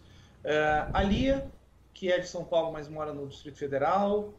Uh, 0.45 0.89
a 0.93 1.03
Lia, 1.03 1.45
que 1.93 2.11
é 2.11 2.19
de 2.19 2.27
São 2.27 2.45
Paulo, 2.45 2.71
mas 2.71 2.87
mora 2.87 3.11
no 3.11 3.27
Distrito 3.27 3.57
Federal. 3.57 4.33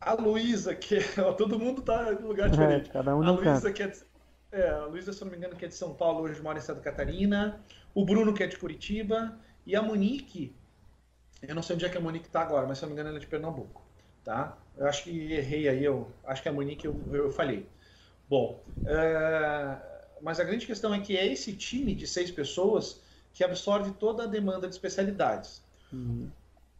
A 0.00 0.14
Luísa, 0.14 0.74
que 0.74 0.96
é, 0.96 1.32
todo 1.36 1.58
mundo 1.58 1.80
está 1.80 2.12
em 2.12 2.24
lugar 2.24 2.46
é, 2.46 2.50
diferente. 2.50 2.88
É, 2.88 2.92
cada 2.92 3.14
um 3.14 3.22
a 3.22 3.30
Luísa, 3.32 3.72
que 3.72 3.82
é, 3.82 3.88
de, 3.88 3.98
é, 4.52 4.70
a 4.70 4.84
Luísa, 4.86 5.12
se 5.12 5.22
não 5.22 5.30
me 5.30 5.36
engano, 5.36 5.56
que 5.56 5.64
é 5.64 5.68
de 5.68 5.74
São 5.74 5.92
Paulo, 5.92 6.22
hoje 6.22 6.40
mora 6.40 6.56
em 6.56 6.62
Santa 6.62 6.80
Catarina. 6.80 7.60
O 7.94 8.04
Bruno, 8.04 8.32
que 8.32 8.42
é 8.42 8.46
de 8.46 8.56
Curitiba. 8.56 9.36
E 9.66 9.74
a 9.74 9.82
Monique, 9.82 10.54
eu 11.42 11.54
não 11.54 11.62
sei 11.62 11.74
onde 11.74 11.84
é 11.84 11.88
que 11.88 11.98
a 11.98 12.00
Monique 12.00 12.26
está 12.26 12.42
agora, 12.42 12.66
mas 12.66 12.78
se 12.78 12.82
não 12.82 12.90
me 12.90 12.94
engano, 12.94 13.08
ela 13.08 13.18
é 13.18 13.20
de 13.20 13.26
Pernambuco. 13.26 13.87
Tá? 14.28 14.58
Eu 14.76 14.86
acho 14.86 15.04
que 15.04 15.32
errei 15.32 15.66
aí, 15.70 15.82
eu 15.82 16.06
acho 16.26 16.42
que 16.42 16.50
a 16.50 16.52
Monique 16.52 16.86
eu, 16.86 17.00
eu 17.10 17.30
falhei. 17.30 17.66
Bom, 18.28 18.62
uh, 18.84 19.82
mas 20.20 20.38
a 20.38 20.44
grande 20.44 20.66
questão 20.66 20.92
é 20.92 21.00
que 21.00 21.16
é 21.16 21.26
esse 21.26 21.54
time 21.54 21.94
de 21.94 22.06
seis 22.06 22.30
pessoas 22.30 23.00
que 23.32 23.42
absorve 23.42 23.92
toda 23.92 24.24
a 24.24 24.26
demanda 24.26 24.68
de 24.68 24.74
especialidades. 24.74 25.62
Uhum. 25.90 26.28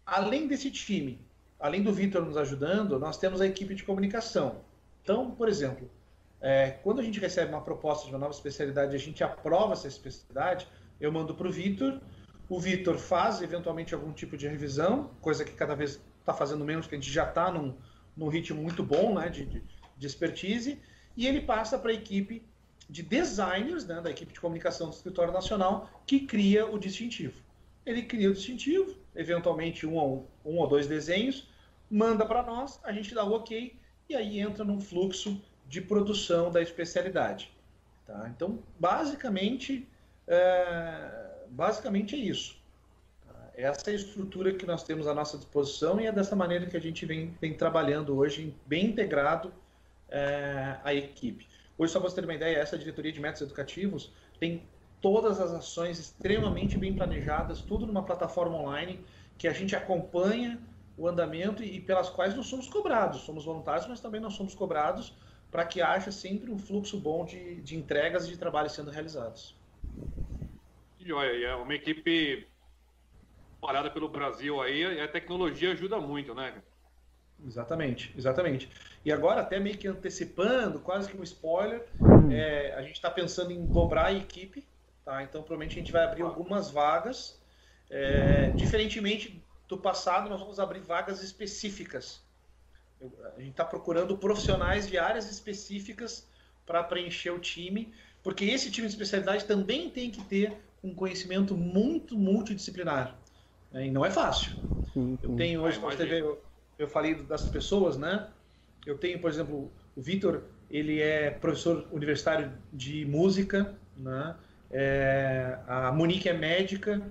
Além 0.04 0.46
desse 0.46 0.70
time, 0.70 1.18
além 1.58 1.82
do 1.82 1.90
Vitor 1.90 2.22
nos 2.22 2.36
ajudando, 2.36 2.98
nós 2.98 3.16
temos 3.16 3.40
a 3.40 3.46
equipe 3.46 3.74
de 3.74 3.82
comunicação. 3.82 4.56
Então, 5.02 5.30
por 5.30 5.48
exemplo, 5.48 5.90
é, 6.42 6.72
quando 6.82 7.00
a 7.00 7.02
gente 7.02 7.18
recebe 7.18 7.50
uma 7.50 7.62
proposta 7.62 8.04
de 8.04 8.12
uma 8.12 8.18
nova 8.18 8.34
especialidade, 8.34 8.94
a 8.94 8.98
gente 8.98 9.24
aprova 9.24 9.72
essa 9.72 9.88
especialidade, 9.88 10.68
eu 11.00 11.10
mando 11.10 11.34
para 11.34 11.48
o 11.48 11.50
Vitor, 11.50 11.98
o 12.46 12.60
Vitor 12.60 12.98
faz 12.98 13.40
eventualmente 13.40 13.94
algum 13.94 14.12
tipo 14.12 14.36
de 14.36 14.46
revisão, 14.46 15.12
coisa 15.22 15.46
que 15.46 15.52
cada 15.52 15.74
vez 15.74 15.98
está 16.28 16.34
fazendo 16.34 16.64
menos, 16.64 16.86
porque 16.86 16.96
a 16.96 17.00
gente 17.00 17.10
já 17.10 17.26
está 17.26 17.50
num, 17.50 17.74
num 18.16 18.28
ritmo 18.28 18.60
muito 18.60 18.82
bom 18.82 19.14
né, 19.14 19.28
de, 19.28 19.46
de, 19.46 19.62
de 19.96 20.06
expertise, 20.06 20.78
e 21.16 21.26
ele 21.26 21.40
passa 21.40 21.78
para 21.78 21.90
a 21.90 21.94
equipe 21.94 22.42
de 22.88 23.02
designers 23.02 23.86
né, 23.86 24.00
da 24.00 24.10
equipe 24.10 24.32
de 24.32 24.40
comunicação 24.40 24.88
do 24.88 24.94
Escritório 24.94 25.32
Nacional 25.32 25.90
que 26.06 26.20
cria 26.20 26.66
o 26.66 26.78
distintivo. 26.78 27.42
Ele 27.84 28.02
cria 28.02 28.30
o 28.30 28.34
distintivo, 28.34 28.94
eventualmente 29.14 29.86
um 29.86 29.94
ou, 29.96 30.30
um 30.44 30.58
ou 30.58 30.66
dois 30.66 30.86
desenhos, 30.86 31.48
manda 31.90 32.24
para 32.24 32.42
nós, 32.42 32.78
a 32.84 32.92
gente 32.92 33.14
dá 33.14 33.24
o 33.24 33.32
ok 33.32 33.78
e 34.08 34.14
aí 34.14 34.40
entra 34.40 34.64
num 34.64 34.80
fluxo 34.80 35.40
de 35.66 35.80
produção 35.80 36.50
da 36.50 36.62
especialidade. 36.62 37.50
Tá? 38.06 38.30
Então, 38.34 38.62
basicamente, 38.78 39.86
é, 40.26 41.36
basicamente 41.50 42.14
é 42.14 42.18
isso. 42.18 42.57
Essa 43.58 43.90
é 43.90 43.92
a 43.92 43.96
estrutura 43.96 44.54
que 44.54 44.64
nós 44.64 44.84
temos 44.84 45.08
à 45.08 45.12
nossa 45.12 45.36
disposição 45.36 46.00
e 46.00 46.06
é 46.06 46.12
dessa 46.12 46.36
maneira 46.36 46.66
que 46.66 46.76
a 46.76 46.80
gente 46.80 47.04
vem, 47.04 47.34
vem 47.40 47.52
trabalhando 47.52 48.16
hoje, 48.16 48.54
bem 48.64 48.86
integrado 48.86 49.52
é, 50.08 50.76
a 50.84 50.94
equipe. 50.94 51.44
Hoje, 51.76 51.92
só 51.92 51.98
para 51.98 52.08
você 52.08 52.14
ter 52.14 52.24
uma 52.24 52.34
ideia, 52.34 52.56
essa 52.56 52.78
diretoria 52.78 53.10
de 53.10 53.20
métodos 53.20 53.42
educativos 53.42 54.12
tem 54.38 54.62
todas 55.00 55.40
as 55.40 55.50
ações 55.50 55.98
extremamente 55.98 56.78
bem 56.78 56.94
planejadas, 56.94 57.60
tudo 57.60 57.84
numa 57.84 58.04
plataforma 58.04 58.56
online 58.56 59.04
que 59.36 59.48
a 59.48 59.52
gente 59.52 59.74
acompanha 59.74 60.60
o 60.96 61.08
andamento 61.08 61.60
e 61.60 61.80
pelas 61.80 62.08
quais 62.08 62.36
nós 62.36 62.46
somos 62.46 62.68
cobrados. 62.68 63.22
Somos 63.22 63.44
voluntários, 63.44 63.88
mas 63.88 63.98
também 63.98 64.20
nós 64.20 64.34
somos 64.34 64.54
cobrados 64.54 65.12
para 65.50 65.64
que 65.64 65.82
haja 65.82 66.12
sempre 66.12 66.48
um 66.48 66.58
fluxo 66.58 66.96
bom 67.00 67.24
de, 67.24 67.56
de 67.62 67.74
entregas 67.74 68.24
e 68.28 68.30
de 68.30 68.38
trabalhos 68.38 68.72
sendo 68.72 68.92
realizados. 68.92 69.56
E 71.00 71.12
olha, 71.12 71.48
é 71.48 71.54
uma 71.56 71.74
equipe 71.74 72.46
espalhada 73.58 73.90
pelo 73.90 74.08
Brasil 74.08 74.62
aí, 74.62 75.00
a 75.00 75.08
tecnologia 75.08 75.72
ajuda 75.72 76.00
muito, 76.00 76.32
né? 76.32 76.54
Exatamente, 77.44 78.12
exatamente. 78.16 78.70
E 79.04 79.12
agora, 79.12 79.40
até 79.40 79.58
meio 79.58 79.76
que 79.76 79.86
antecipando, 79.86 80.80
quase 80.80 81.08
que 81.08 81.16
um 81.16 81.22
spoiler, 81.22 81.84
é, 82.32 82.74
a 82.76 82.82
gente 82.82 82.94
está 82.94 83.10
pensando 83.10 83.52
em 83.52 83.66
dobrar 83.66 84.06
a 84.06 84.12
equipe, 84.12 84.64
tá? 85.04 85.22
Então, 85.22 85.42
provavelmente 85.42 85.72
a 85.72 85.80
gente 85.80 85.92
vai 85.92 86.04
abrir 86.04 86.22
algumas 86.22 86.70
vagas. 86.70 87.40
É, 87.90 88.50
diferentemente 88.50 89.42
do 89.66 89.76
passado, 89.78 90.28
nós 90.28 90.40
vamos 90.40 90.60
abrir 90.60 90.80
vagas 90.80 91.22
específicas. 91.22 92.22
Eu, 93.00 93.12
a 93.36 93.40
gente 93.40 93.50
está 93.50 93.64
procurando 93.64 94.16
profissionais 94.16 94.88
de 94.88 94.98
áreas 94.98 95.30
específicas 95.30 96.26
para 96.66 96.82
preencher 96.82 97.30
o 97.30 97.38
time, 97.38 97.92
porque 98.22 98.44
esse 98.44 98.70
time 98.70 98.86
de 98.86 98.92
especialidade 98.92 99.44
também 99.44 99.90
tem 99.90 100.10
que 100.10 100.22
ter 100.24 100.52
um 100.82 100.94
conhecimento 100.94 101.56
muito 101.56 102.16
multidisciplinar. 102.16 103.16
Né? 103.72 103.86
E 103.86 103.90
não 103.90 104.04
é 104.04 104.10
fácil. 104.10 104.52
Sim, 104.92 105.18
sim. 105.20 105.26
Eu 105.30 105.36
tenho 105.36 105.62
hoje, 105.62 105.80
ah, 105.82 106.04
eu, 106.04 106.42
eu 106.78 106.88
falei 106.88 107.14
das 107.14 107.44
pessoas, 107.48 107.96
né? 107.96 108.28
Eu 108.86 108.96
tenho, 108.96 109.20
por 109.20 109.30
exemplo, 109.30 109.70
o 109.96 110.00
Vitor, 110.00 110.42
ele 110.70 111.00
é 111.00 111.30
professor 111.30 111.86
universitário 111.92 112.52
de 112.72 113.04
música, 113.04 113.74
né? 113.96 114.36
É, 114.70 115.58
a 115.66 115.90
Monique 115.92 116.28
é 116.28 116.32
médica, 116.32 117.02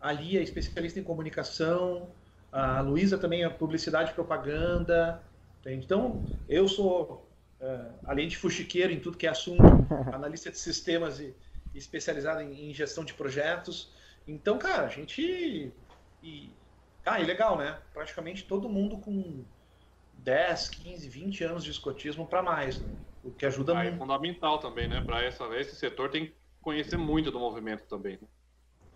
a 0.00 0.12
Lia 0.12 0.40
é 0.40 0.42
especialista 0.42 0.98
em 0.98 1.02
comunicação, 1.02 2.08
a 2.50 2.80
Luísa 2.80 3.18
também 3.18 3.44
é 3.44 3.48
publicidade 3.48 4.10
e 4.10 4.14
propaganda. 4.14 5.22
Entende? 5.60 5.84
Então, 5.84 6.24
eu 6.48 6.66
sou, 6.66 7.28
é, 7.60 7.80
além 8.04 8.26
de 8.26 8.36
fuxiqueiro 8.36 8.92
em 8.92 9.00
tudo 9.00 9.16
que 9.16 9.26
é 9.26 9.30
assunto, 9.30 9.62
analista 10.12 10.50
de 10.50 10.58
sistemas 10.58 11.20
e, 11.20 11.34
e 11.74 11.78
especializado 11.78 12.40
em, 12.40 12.70
em, 12.70 12.74
gestão 12.74 13.04
de 13.04 13.14
projetos. 13.14 13.92
Então, 14.26 14.58
cara, 14.58 14.86
a 14.86 14.88
gente. 14.88 15.72
E, 16.22 16.50
ah, 17.04 17.20
e 17.20 17.24
legal, 17.24 17.56
né? 17.56 17.78
Praticamente 17.92 18.44
todo 18.44 18.68
mundo 18.68 18.98
com 18.98 19.44
10, 20.14 20.68
15, 20.68 21.08
20 21.08 21.44
anos 21.44 21.64
de 21.64 21.70
escotismo 21.70 22.26
para 22.26 22.42
mais, 22.42 22.80
né? 22.80 22.88
o 23.22 23.30
que 23.30 23.46
ajuda 23.46 23.72
ah, 23.72 23.76
muito. 23.76 23.94
É 23.94 23.98
fundamental 23.98 24.58
também, 24.58 24.88
né? 24.88 25.00
Para 25.00 25.26
esse 25.26 25.76
setor 25.76 26.10
tem 26.10 26.26
que 26.26 26.34
conhecer 26.60 26.96
muito 26.96 27.30
do 27.30 27.38
movimento 27.38 27.84
também. 27.84 28.18
Né? 28.20 28.28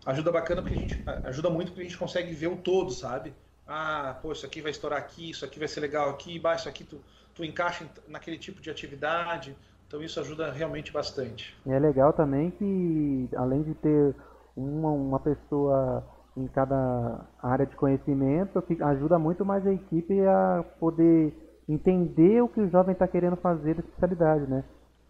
Ajuda 0.05 0.31
bacana 0.31 0.61
porque 0.61 0.75
a 0.75 0.77
gente 0.77 1.03
ajuda 1.23 1.49
muito 1.49 1.69
porque 1.69 1.81
a 1.81 1.85
gente 1.85 1.97
consegue 1.97 2.33
ver 2.33 2.47
o 2.47 2.57
todo, 2.57 2.91
sabe? 2.91 3.33
Ah, 3.67 4.17
pô, 4.21 4.31
isso 4.31 4.45
aqui 4.45 4.61
vai 4.61 4.71
estourar 4.71 4.99
aqui, 4.99 5.31
isso 5.31 5.43
aqui 5.43 5.57
vai 5.57 5.67
ser 5.67 5.79
legal 5.79 6.09
aqui, 6.09 6.37
bah, 6.37 6.55
isso 6.55 6.69
aqui 6.69 6.83
tu, 6.83 7.01
tu 7.33 7.43
encaixa 7.43 7.87
naquele 8.07 8.37
tipo 8.37 8.61
de 8.61 8.69
atividade. 8.69 9.55
Então 9.87 10.01
isso 10.03 10.19
ajuda 10.19 10.51
realmente 10.51 10.91
bastante. 10.91 11.55
E 11.65 11.71
é 11.71 11.79
legal 11.79 12.13
também 12.13 12.51
que 12.51 13.29
além 13.35 13.63
de 13.63 13.73
ter 13.75 14.15
uma, 14.55 14.91
uma 14.91 15.19
pessoa 15.19 16.03
em 16.37 16.47
cada 16.47 17.25
área 17.41 17.65
de 17.65 17.75
conhecimento, 17.75 18.63
ajuda 18.81 19.17
muito 19.17 19.45
mais 19.45 19.65
a 19.65 19.71
equipe 19.71 20.19
a 20.25 20.65
poder 20.79 21.33
entender 21.67 22.41
o 22.41 22.49
que 22.49 22.59
o 22.59 22.69
jovem 22.69 22.93
está 22.93 23.07
querendo 23.07 23.37
fazer 23.37 23.75
da 23.75 23.79
especialidade, 23.79 24.45
né? 24.47 24.63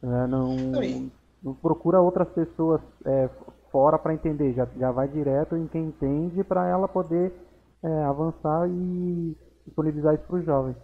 É, 0.03 0.27
não, 0.27 0.55
não 1.43 1.53
procura 1.55 1.99
outras 1.99 2.29
pessoas 2.29 2.81
é, 3.05 3.29
fora 3.71 3.97
para 3.97 4.13
entender, 4.13 4.53
já, 4.53 4.67
já 4.77 4.91
vai 4.91 5.08
direto 5.08 5.55
em 5.55 5.67
quem 5.67 5.86
entende 5.86 6.43
para 6.43 6.67
ela 6.67 6.88
poder 6.88 7.34
é, 7.84 8.03
avançar 8.03 8.69
e 8.69 9.36
disponibilizar 9.65 10.13
isso 10.13 10.23
para 10.25 10.38
os 10.38 10.45
jovens. 10.45 10.75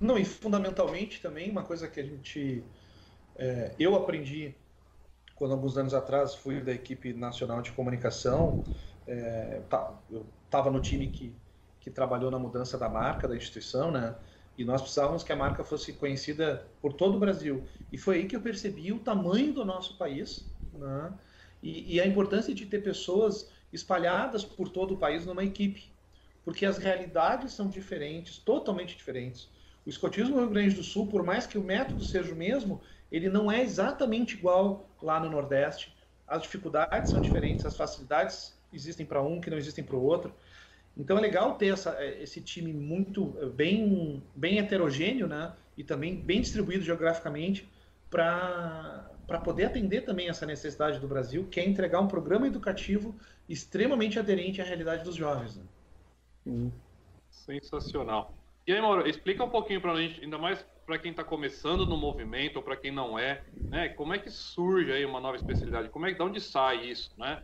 Não, 0.00 0.18
e 0.18 0.24
fundamentalmente 0.24 1.22
também 1.22 1.50
uma 1.50 1.62
coisa 1.62 1.88
que 1.88 2.00
a 2.00 2.04
gente. 2.04 2.62
É, 3.36 3.72
eu 3.78 3.94
aprendi 3.94 4.54
quando 5.40 5.52
alguns 5.52 5.78
anos 5.78 5.94
atrás 5.94 6.34
fui 6.34 6.60
da 6.60 6.70
equipe 6.70 7.14
nacional 7.14 7.62
de 7.62 7.72
comunicação 7.72 8.62
é, 9.06 9.62
tá, 9.62 10.04
eu 10.10 10.30
estava 10.44 10.70
no 10.70 10.82
time 10.82 11.08
que, 11.08 11.42
que 11.80 11.90
trabalhou 11.90 12.30
na 12.30 12.38
mudança 12.38 12.76
da 12.76 12.90
marca 12.90 13.26
da 13.26 13.34
instituição, 13.34 13.90
né? 13.90 14.20
E 14.58 14.66
nós 14.66 14.82
precisávamos 14.82 15.24
que 15.24 15.32
a 15.32 15.36
marca 15.36 15.64
fosse 15.64 15.94
conhecida 15.94 16.70
por 16.78 16.92
todo 16.92 17.16
o 17.16 17.18
Brasil. 17.18 17.66
E 17.90 17.96
foi 17.96 18.16
aí 18.18 18.26
que 18.28 18.36
eu 18.36 18.42
percebi 18.42 18.92
o 18.92 19.00
tamanho 19.00 19.54
do 19.54 19.64
nosso 19.64 19.96
país, 19.96 20.54
né? 20.70 21.18
E, 21.62 21.94
e 21.94 22.00
a 22.02 22.06
importância 22.06 22.54
de 22.54 22.66
ter 22.66 22.82
pessoas 22.82 23.50
espalhadas 23.72 24.44
por 24.44 24.68
todo 24.68 24.92
o 24.92 24.98
país 24.98 25.24
numa 25.24 25.42
equipe, 25.42 25.96
porque 26.44 26.66
as 26.66 26.76
realidades 26.76 27.54
são 27.54 27.70
diferentes, 27.70 28.38
totalmente 28.38 28.94
diferentes. 28.94 29.50
O 29.86 29.88
escotismo 29.88 30.34
no 30.34 30.42
Rio 30.42 30.50
Grande 30.50 30.74
do 30.74 30.82
Sul, 30.82 31.08
por 31.08 31.22
mais 31.22 31.46
que 31.46 31.56
o 31.56 31.64
método 31.64 32.04
seja 32.04 32.34
o 32.34 32.36
mesmo, 32.36 32.82
ele 33.10 33.28
não 33.28 33.50
é 33.50 33.62
exatamente 33.62 34.36
igual 34.36 34.88
lá 35.02 35.18
no 35.18 35.30
Nordeste. 35.30 35.94
As 36.26 36.42
dificuldades 36.42 37.10
são 37.10 37.20
diferentes, 37.20 37.66
as 37.66 37.76
facilidades 37.76 38.56
existem 38.72 39.04
para 39.04 39.22
um, 39.22 39.40
que 39.40 39.50
não 39.50 39.58
existem 39.58 39.84
para 39.84 39.96
o 39.96 40.02
outro. 40.02 40.32
Então 40.96 41.16
é 41.16 41.20
legal 41.20 41.54
ter 41.54 41.72
essa, 41.72 41.96
é, 41.98 42.22
esse 42.22 42.40
time 42.40 42.72
muito 42.72 43.36
é, 43.40 43.46
bem, 43.46 44.22
bem 44.34 44.58
heterogêneo, 44.58 45.26
né? 45.26 45.52
E 45.76 45.84
também 45.84 46.16
bem 46.16 46.40
distribuído 46.40 46.84
geograficamente 46.84 47.68
para 48.10 49.08
poder 49.44 49.66
atender 49.66 50.02
também 50.02 50.28
essa 50.28 50.44
necessidade 50.44 50.98
do 50.98 51.08
Brasil, 51.08 51.46
que 51.50 51.60
é 51.60 51.64
entregar 51.64 52.00
um 52.00 52.08
programa 52.08 52.46
educativo 52.46 53.14
extremamente 53.48 54.18
aderente 54.18 54.60
à 54.60 54.64
realidade 54.64 55.04
dos 55.04 55.14
jovens. 55.14 55.56
Né? 55.56 56.70
Sensacional. 57.30 58.34
E 58.66 58.72
aí, 58.72 58.80
Mauro, 58.80 59.08
explica 59.08 59.42
um 59.42 59.50
pouquinho 59.50 59.80
para 59.80 59.92
a 59.92 59.96
gente, 59.96 60.22
ainda 60.22 60.38
mais 60.38 60.64
para 60.86 60.98
quem 60.98 61.12
está 61.12 61.24
começando 61.24 61.86
no 61.86 61.96
movimento 61.96 62.56
ou 62.56 62.62
para 62.62 62.76
quem 62.76 62.90
não 62.90 63.18
é, 63.18 63.42
né? 63.68 63.88
Como 63.90 64.12
é 64.12 64.18
que 64.18 64.30
surge 64.30 64.92
aí 64.92 65.04
uma 65.04 65.20
nova 65.20 65.36
especialidade? 65.36 65.88
Como 65.88 66.06
é 66.06 66.10
que 66.10 66.16
de 66.16 66.22
onde 66.22 66.40
sai 66.40 66.84
isso, 66.84 67.12
né? 67.16 67.42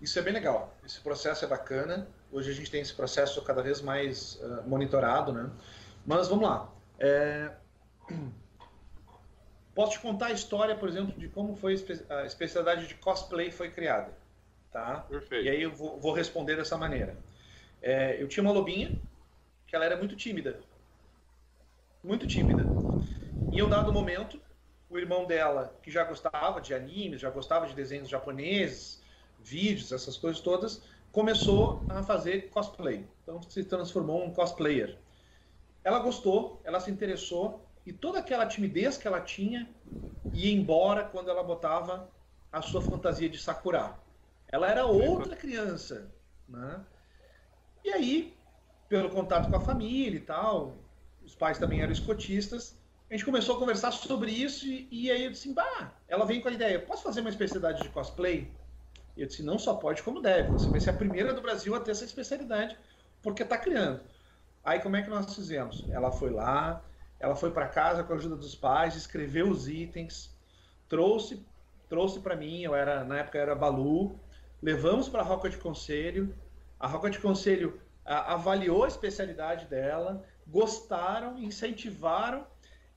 Isso 0.00 0.18
é 0.18 0.22
bem 0.22 0.32
legal. 0.32 0.76
Esse 0.84 1.00
processo 1.00 1.44
é 1.44 1.48
bacana. 1.48 2.06
Hoje 2.30 2.50
a 2.50 2.54
gente 2.54 2.70
tem 2.70 2.80
esse 2.80 2.94
processo 2.94 3.42
cada 3.42 3.62
vez 3.62 3.80
mais 3.80 4.36
uh, 4.36 4.68
monitorado, 4.68 5.32
né? 5.32 5.50
Mas 6.06 6.28
vamos 6.28 6.48
lá. 6.48 6.70
É... 6.98 7.52
Posso 9.74 9.92
te 9.92 10.00
contar 10.00 10.26
a 10.26 10.32
história, 10.32 10.74
por 10.74 10.88
exemplo, 10.88 11.18
de 11.18 11.28
como 11.28 11.56
foi 11.56 11.74
a 12.10 12.24
especialidade 12.24 12.86
de 12.88 12.96
cosplay 12.96 13.50
foi 13.50 13.70
criada, 13.70 14.12
tá? 14.72 15.06
Perfeito. 15.08 15.46
E 15.46 15.48
aí 15.48 15.62
eu 15.62 15.72
vou, 15.72 16.00
vou 16.00 16.12
responder 16.12 16.56
dessa 16.56 16.76
maneira. 16.76 17.16
É, 17.80 18.20
eu 18.20 18.26
tinha 18.26 18.42
uma 18.42 18.52
lobinha 18.52 19.00
que 19.68 19.76
ela 19.76 19.84
era 19.84 19.96
muito 19.96 20.16
tímida, 20.16 20.60
muito 22.02 22.26
tímida. 22.26 22.74
E 23.52 23.58
em 23.60 23.62
um 23.62 23.68
dado 23.68 23.92
momento, 23.92 24.40
o 24.88 24.98
irmão 24.98 25.26
dela, 25.26 25.78
que 25.82 25.90
já 25.90 26.04
gostava 26.04 26.60
de 26.60 26.74
animes, 26.74 27.20
já 27.20 27.30
gostava 27.30 27.66
de 27.66 27.74
desenhos 27.74 28.08
japoneses, 28.08 29.02
vídeos, 29.38 29.92
essas 29.92 30.16
coisas 30.16 30.40
todas, 30.40 30.82
começou 31.12 31.84
a 31.88 32.02
fazer 32.02 32.48
cosplay. 32.50 33.06
Então 33.22 33.42
se 33.42 33.62
transformou 33.64 34.24
em 34.24 34.32
cosplayer. 34.32 34.98
Ela 35.84 35.98
gostou, 35.98 36.60
ela 36.64 36.80
se 36.80 36.90
interessou 36.90 37.70
e 37.84 37.92
toda 37.92 38.18
aquela 38.18 38.46
timidez 38.46 38.96
que 38.96 39.06
ela 39.06 39.20
tinha 39.20 39.68
ia 40.32 40.52
embora 40.52 41.04
quando 41.04 41.30
ela 41.30 41.42
botava 41.42 42.10
a 42.50 42.62
sua 42.62 42.80
fantasia 42.80 43.28
de 43.28 43.38
Sakura. 43.38 43.98
Ela 44.48 44.70
era 44.70 44.86
outra 44.86 45.36
criança, 45.36 46.10
né? 46.48 46.86
E 47.84 47.90
aí, 47.90 48.37
pelo 48.88 49.10
contato 49.10 49.48
com 49.48 49.56
a 49.56 49.60
família 49.60 50.16
e 50.16 50.20
tal, 50.20 50.76
os 51.22 51.34
pais 51.34 51.58
também 51.58 51.80
eram 51.80 51.92
escotistas, 51.92 52.78
a 53.10 53.14
gente 53.14 53.24
começou 53.24 53.56
a 53.56 53.58
conversar 53.58 53.90
sobre 53.92 54.30
isso 54.30 54.66
e, 54.66 54.88
e 54.90 55.10
aí 55.10 55.24
eu 55.24 55.30
disse, 55.30 55.52
bah, 55.52 55.92
ela 56.06 56.24
vem 56.26 56.40
com 56.40 56.48
a 56.48 56.52
ideia, 56.52 56.80
posso 56.80 57.02
fazer 57.02 57.20
uma 57.20 57.30
especialidade 57.30 57.82
de 57.82 57.88
cosplay? 57.88 58.52
E 59.16 59.22
eu 59.22 59.26
disse, 59.26 59.42
não 59.42 59.58
só 59.58 59.74
pode 59.74 60.02
como 60.02 60.20
deve. 60.20 60.52
Você 60.52 60.70
vai 60.70 60.80
ser 60.80 60.90
a 60.90 60.94
primeira 60.94 61.32
do 61.32 61.40
Brasil 61.40 61.74
a 61.74 61.80
ter 61.80 61.90
essa 61.90 62.04
especialidade, 62.04 62.76
porque 63.22 63.42
está 63.42 63.56
criando. 63.56 64.00
Aí 64.62 64.80
como 64.80 64.96
é 64.96 65.02
que 65.02 65.10
nós 65.10 65.34
fizemos? 65.34 65.86
Ela 65.88 66.10
foi 66.10 66.30
lá, 66.30 66.84
ela 67.18 67.34
foi 67.34 67.50
para 67.50 67.66
casa 67.66 68.04
com 68.04 68.12
a 68.12 68.16
ajuda 68.16 68.36
dos 68.36 68.54
pais, 68.54 68.94
escreveu 68.94 69.48
os 69.48 69.68
itens, 69.68 70.36
trouxe 70.88 71.44
trouxe 71.88 72.20
para 72.20 72.36
mim, 72.36 72.62
eu 72.62 72.74
era 72.74 73.02
na 73.04 73.18
época 73.18 73.38
era 73.38 73.54
Balu, 73.54 74.20
levamos 74.62 75.08
para 75.08 75.22
a 75.22 75.24
Roca 75.24 75.48
de 75.48 75.56
Conselho, 75.56 76.34
a 76.78 76.86
Roca 76.86 77.10
de 77.10 77.18
Conselho 77.18 77.80
avaliou 78.08 78.84
a 78.84 78.88
especialidade 78.88 79.66
dela, 79.66 80.24
gostaram, 80.46 81.38
incentivaram, 81.38 82.46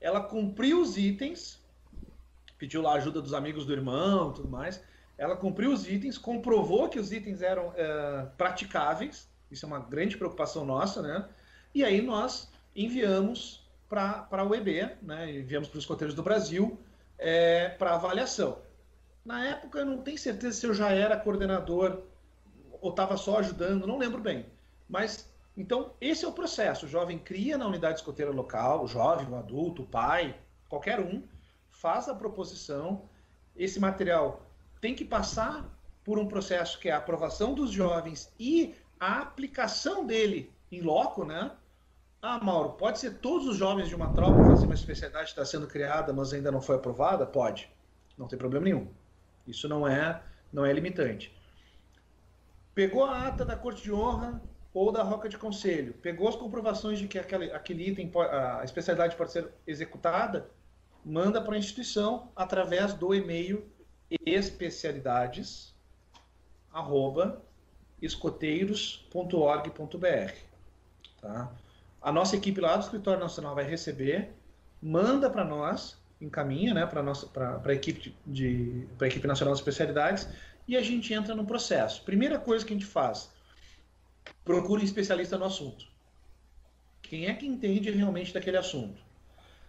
ela 0.00 0.20
cumpriu 0.20 0.80
os 0.80 0.96
itens, 0.96 1.62
pediu 2.58 2.80
lá 2.80 2.92
a 2.92 2.96
ajuda 2.96 3.20
dos 3.20 3.34
amigos 3.34 3.66
do 3.66 3.72
irmão, 3.72 4.32
tudo 4.32 4.48
mais, 4.48 4.82
ela 5.18 5.36
cumpriu 5.36 5.72
os 5.72 5.86
itens, 5.86 6.16
comprovou 6.16 6.88
que 6.88 6.98
os 6.98 7.12
itens 7.12 7.42
eram 7.42 7.72
é, 7.76 8.26
praticáveis, 8.36 9.28
isso 9.50 9.66
é 9.66 9.68
uma 9.68 9.78
grande 9.78 10.16
preocupação 10.16 10.64
nossa, 10.64 11.02
né? 11.02 11.28
E 11.74 11.84
aí 11.84 12.00
nós 12.00 12.50
enviamos 12.74 13.62
para 13.88 14.26
a 14.30 14.44
UEB, 14.44 14.96
né? 15.02 15.30
enviamos 15.38 15.68
para 15.68 15.76
os 15.76 15.84
escoteiros 15.84 16.14
do 16.14 16.22
Brasil 16.22 16.78
é, 17.18 17.68
para 17.68 17.94
avaliação. 17.94 18.58
Na 19.22 19.44
época 19.44 19.80
eu 19.80 19.86
não 19.86 19.98
tenho 19.98 20.16
certeza 20.16 20.58
se 20.58 20.66
eu 20.66 20.72
já 20.72 20.90
era 20.90 21.16
coordenador 21.16 22.02
ou 22.80 22.90
estava 22.90 23.16
só 23.18 23.38
ajudando, 23.38 23.86
não 23.86 23.98
lembro 23.98 24.20
bem. 24.20 24.46
Mas 24.88 25.32
então 25.56 25.92
esse 26.00 26.24
é 26.24 26.28
o 26.28 26.32
processo. 26.32 26.86
O 26.86 26.88
jovem 26.88 27.18
cria 27.18 27.58
na 27.58 27.66
unidade 27.66 27.98
escoteira 27.98 28.30
local, 28.30 28.84
o 28.84 28.88
jovem, 28.88 29.28
o 29.28 29.36
adulto, 29.36 29.82
o 29.82 29.86
pai, 29.86 30.36
qualquer 30.68 31.00
um, 31.00 31.22
faz 31.70 32.08
a 32.08 32.14
proposição. 32.14 33.02
Esse 33.56 33.78
material 33.78 34.46
tem 34.80 34.94
que 34.94 35.04
passar 35.04 35.64
por 36.04 36.18
um 36.18 36.26
processo 36.26 36.78
que 36.78 36.88
é 36.88 36.92
a 36.92 36.98
aprovação 36.98 37.54
dos 37.54 37.70
jovens 37.70 38.32
e 38.38 38.74
a 38.98 39.20
aplicação 39.20 40.04
dele 40.06 40.52
em 40.70 40.80
loco, 40.80 41.24
né? 41.24 41.52
Ah, 42.20 42.38
Mauro, 42.42 42.70
pode 42.70 42.98
ser 43.00 43.18
todos 43.18 43.48
os 43.48 43.56
jovens 43.56 43.88
de 43.88 43.94
uma 43.94 44.12
tropa 44.12 44.44
fazer 44.44 44.64
uma 44.64 44.74
especialidade 44.74 45.26
que 45.26 45.30
está 45.32 45.44
sendo 45.44 45.66
criada, 45.66 46.12
mas 46.12 46.32
ainda 46.32 46.52
não 46.52 46.62
foi 46.62 46.76
aprovada? 46.76 47.26
Pode. 47.26 47.68
Não 48.16 48.28
tem 48.28 48.38
problema 48.38 48.64
nenhum. 48.64 48.88
Isso 49.46 49.68
não 49.68 49.86
é, 49.86 50.22
não 50.52 50.64
é 50.64 50.72
limitante. 50.72 51.36
Pegou 52.74 53.04
a 53.04 53.26
ata 53.26 53.44
da 53.44 53.56
Corte 53.56 53.82
de 53.82 53.92
Honra 53.92 54.40
ou 54.74 54.90
da 54.90 55.02
Roca 55.02 55.28
de 55.28 55.36
Conselho, 55.36 55.92
pegou 55.94 56.28
as 56.28 56.36
comprovações 56.36 56.98
de 56.98 57.06
que 57.06 57.18
aquele, 57.18 57.52
aquele 57.52 57.90
item, 57.90 58.10
a 58.30 58.64
especialidade 58.64 59.16
pode 59.16 59.32
ser 59.32 59.48
executada, 59.66 60.48
manda 61.04 61.42
para 61.42 61.54
a 61.54 61.58
instituição 61.58 62.30
através 62.34 62.94
do 62.94 63.14
e-mail 63.14 63.70
especialidades 64.24 65.74
arroba 66.72 67.42
escoteiros.org.br. 68.00 70.34
Tá? 71.20 71.52
A 72.00 72.10
nossa 72.10 72.36
equipe 72.36 72.60
lá 72.60 72.76
do 72.76 72.82
Escritório 72.82 73.20
Nacional 73.20 73.54
vai 73.54 73.64
receber, 73.64 74.32
manda 74.80 75.30
para 75.30 75.44
nós, 75.44 75.96
encaminha 76.20 76.74
né, 76.74 76.84
para 76.84 77.62
a 77.64 77.72
equipe, 77.72 78.12
de, 78.26 78.88
a 79.00 79.06
equipe 79.06 79.24
nacional 79.26 79.54
de 79.54 79.60
especialidades 79.60 80.28
e 80.66 80.76
a 80.76 80.82
gente 80.82 81.14
entra 81.14 81.34
no 81.34 81.46
processo. 81.46 82.02
Primeira 82.02 82.38
coisa 82.38 82.64
que 82.64 82.72
a 82.72 82.76
gente 82.76 82.86
faz, 82.86 83.31
procure 84.44 84.82
um 84.82 84.84
especialista 84.84 85.38
no 85.38 85.44
assunto. 85.44 85.86
Quem 87.02 87.26
é 87.26 87.34
que 87.34 87.46
entende 87.46 87.90
realmente 87.90 88.32
daquele 88.32 88.56
assunto? 88.56 89.02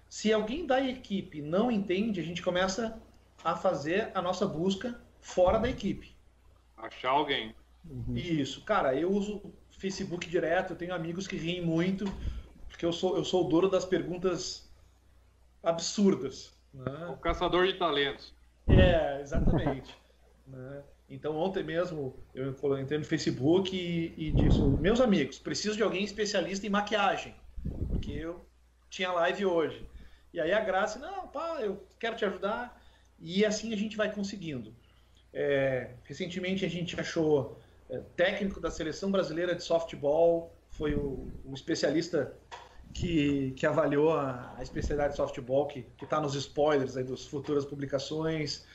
Se 0.09 0.31
alguém 0.31 0.65
da 0.65 0.81
equipe 0.81 1.41
não 1.41 1.71
entende, 1.71 2.19
a 2.19 2.23
gente 2.23 2.41
começa 2.41 3.01
a 3.43 3.55
fazer 3.55 4.11
a 4.13 4.21
nossa 4.21 4.45
busca 4.45 4.99
fora 5.19 5.57
da 5.57 5.69
equipe. 5.69 6.15
Achar 6.77 7.09
alguém. 7.09 7.55
Uhum. 7.89 8.15
Isso, 8.15 8.63
cara, 8.63 8.95
eu 8.95 9.11
uso 9.11 9.41
Facebook 9.71 10.29
direto, 10.29 10.73
eu 10.73 10.77
tenho 10.77 10.93
amigos 10.93 11.27
que 11.27 11.35
riem 11.35 11.61
muito, 11.61 12.05
porque 12.69 12.85
eu 12.85 12.93
sou, 12.93 13.17
eu 13.17 13.25
sou 13.25 13.45
o 13.45 13.49
dono 13.49 13.69
das 13.69 13.85
perguntas 13.85 14.71
absurdas. 15.61 16.53
Né? 16.73 17.07
O 17.07 17.17
caçador 17.17 17.67
de 17.67 17.73
talentos. 17.73 18.33
É, 18.67 19.19
exatamente. 19.21 19.95
né? 20.47 20.83
Então, 21.09 21.35
ontem 21.35 21.63
mesmo 21.63 22.15
eu 22.33 22.55
entrei 22.79 22.97
no 22.97 23.05
Facebook 23.05 23.75
e, 23.75 24.13
e 24.17 24.31
disse: 24.31 24.59
Meus 24.79 24.99
amigos, 25.01 25.37
preciso 25.37 25.75
de 25.75 25.83
alguém 25.83 26.03
especialista 26.03 26.65
em 26.65 26.69
maquiagem, 26.69 27.35
porque 27.89 28.11
eu 28.11 28.45
tinha 28.89 29.11
live 29.11 29.45
hoje. 29.45 29.85
E 30.33 30.39
aí 30.39 30.51
a 30.51 30.59
Graça, 30.59 30.97
não, 30.99 31.27
pá, 31.27 31.59
eu 31.61 31.85
quero 31.99 32.15
te 32.15 32.25
ajudar. 32.25 32.81
E 33.19 33.45
assim 33.45 33.73
a 33.73 33.77
gente 33.77 33.95
vai 33.95 34.11
conseguindo. 34.11 34.73
É, 35.31 35.91
recentemente 36.03 36.65
a 36.65 36.69
gente 36.69 36.99
achou 36.99 37.59
é, 37.89 37.99
técnico 38.15 38.59
da 38.59 38.71
seleção 38.71 39.11
brasileira 39.11 39.55
de 39.55 39.63
softball, 39.63 40.53
foi 40.71 40.95
o, 40.95 41.31
o 41.45 41.53
especialista 41.53 42.35
que, 42.93 43.51
que 43.51 43.65
avaliou 43.65 44.13
a, 44.13 44.53
a, 44.57 44.63
especialidade 44.63 45.13
de 45.13 45.17
softball, 45.17 45.67
que 45.67 45.85
está 46.01 46.19
nos 46.19 46.35
spoilers 46.35 46.95
aí 46.95 47.03
das 47.03 47.25
futuras 47.25 47.65
publicações. 47.65 48.65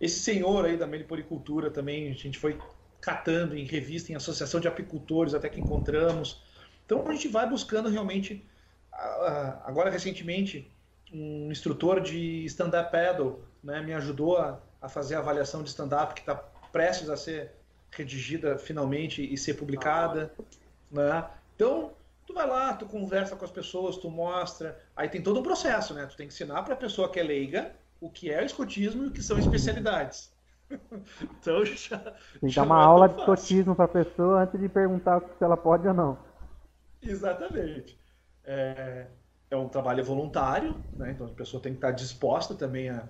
Esse 0.00 0.20
senhor 0.20 0.64
aí 0.64 0.76
da 0.76 0.86
meliporicultura 0.86 1.70
também, 1.70 2.10
a 2.10 2.14
gente 2.14 2.38
foi 2.38 2.58
catando 3.00 3.56
em 3.56 3.64
revista, 3.64 4.12
em 4.12 4.14
associação 4.14 4.58
de 4.58 4.66
apicultores, 4.66 5.34
até 5.34 5.48
que 5.48 5.60
encontramos. 5.60 6.42
Então 6.86 7.06
a 7.06 7.12
gente 7.12 7.28
vai 7.28 7.48
buscando 7.48 7.88
realmente. 7.88 8.44
Agora, 9.64 9.90
recentemente, 9.90 10.70
um 11.12 11.50
instrutor 11.50 12.00
de 12.00 12.44
stand-up 12.46 12.90
paddle 12.90 13.44
né, 13.62 13.80
me 13.80 13.92
ajudou 13.94 14.38
a, 14.38 14.60
a 14.80 14.88
fazer 14.88 15.14
a 15.16 15.18
avaliação 15.18 15.62
de 15.62 15.68
stand-up 15.68 16.14
que 16.14 16.20
está 16.20 16.34
prestes 16.72 17.08
a 17.08 17.16
ser 17.16 17.52
redigida 17.90 18.56
finalmente 18.58 19.22
e 19.22 19.36
ser 19.36 19.54
publicada, 19.54 20.32
né? 20.90 21.26
Então, 21.56 21.92
tu 22.26 22.32
vai 22.32 22.46
lá, 22.46 22.72
tu 22.74 22.86
conversa 22.86 23.34
com 23.34 23.44
as 23.44 23.50
pessoas, 23.50 23.96
tu 23.96 24.08
mostra, 24.08 24.78
aí 24.94 25.08
tem 25.08 25.20
todo 25.20 25.40
um 25.40 25.42
processo, 25.42 25.92
né? 25.92 26.06
Tu 26.06 26.16
tem 26.16 26.28
que 26.28 26.32
ensinar 26.32 26.62
para 26.62 26.74
a 26.74 26.76
pessoa 26.76 27.10
que 27.10 27.18
é 27.18 27.22
leiga 27.22 27.74
o 28.00 28.10
que 28.10 28.30
é 28.30 28.42
o 28.42 28.46
escotismo 28.46 29.04
e 29.04 29.06
o 29.08 29.10
que 29.10 29.22
são 29.22 29.38
especialidades. 29.38 30.32
então 31.20 31.64
já 31.64 31.98
tem 32.40 32.48
que 32.48 32.54
dar 32.54 32.62
uma 32.62 32.80
é 32.80 32.84
aula 32.84 33.08
de 33.08 33.18
escotismo 33.18 33.74
para 33.74 33.84
a 33.86 33.88
pessoa 33.88 34.42
antes 34.42 34.58
de 34.58 34.68
perguntar 34.68 35.20
se 35.20 35.44
ela 35.44 35.56
pode 35.56 35.86
ou 35.86 35.94
não. 35.94 36.18
Exatamente. 37.02 37.98
É, 38.44 39.06
é 39.50 39.56
um 39.56 39.68
trabalho 39.68 40.04
voluntário, 40.04 40.76
né? 40.96 41.10
Então 41.10 41.26
a 41.26 41.30
pessoa 41.30 41.62
tem 41.62 41.72
que 41.72 41.78
estar 41.78 41.90
disposta 41.90 42.54
também 42.54 42.88
a, 42.88 43.08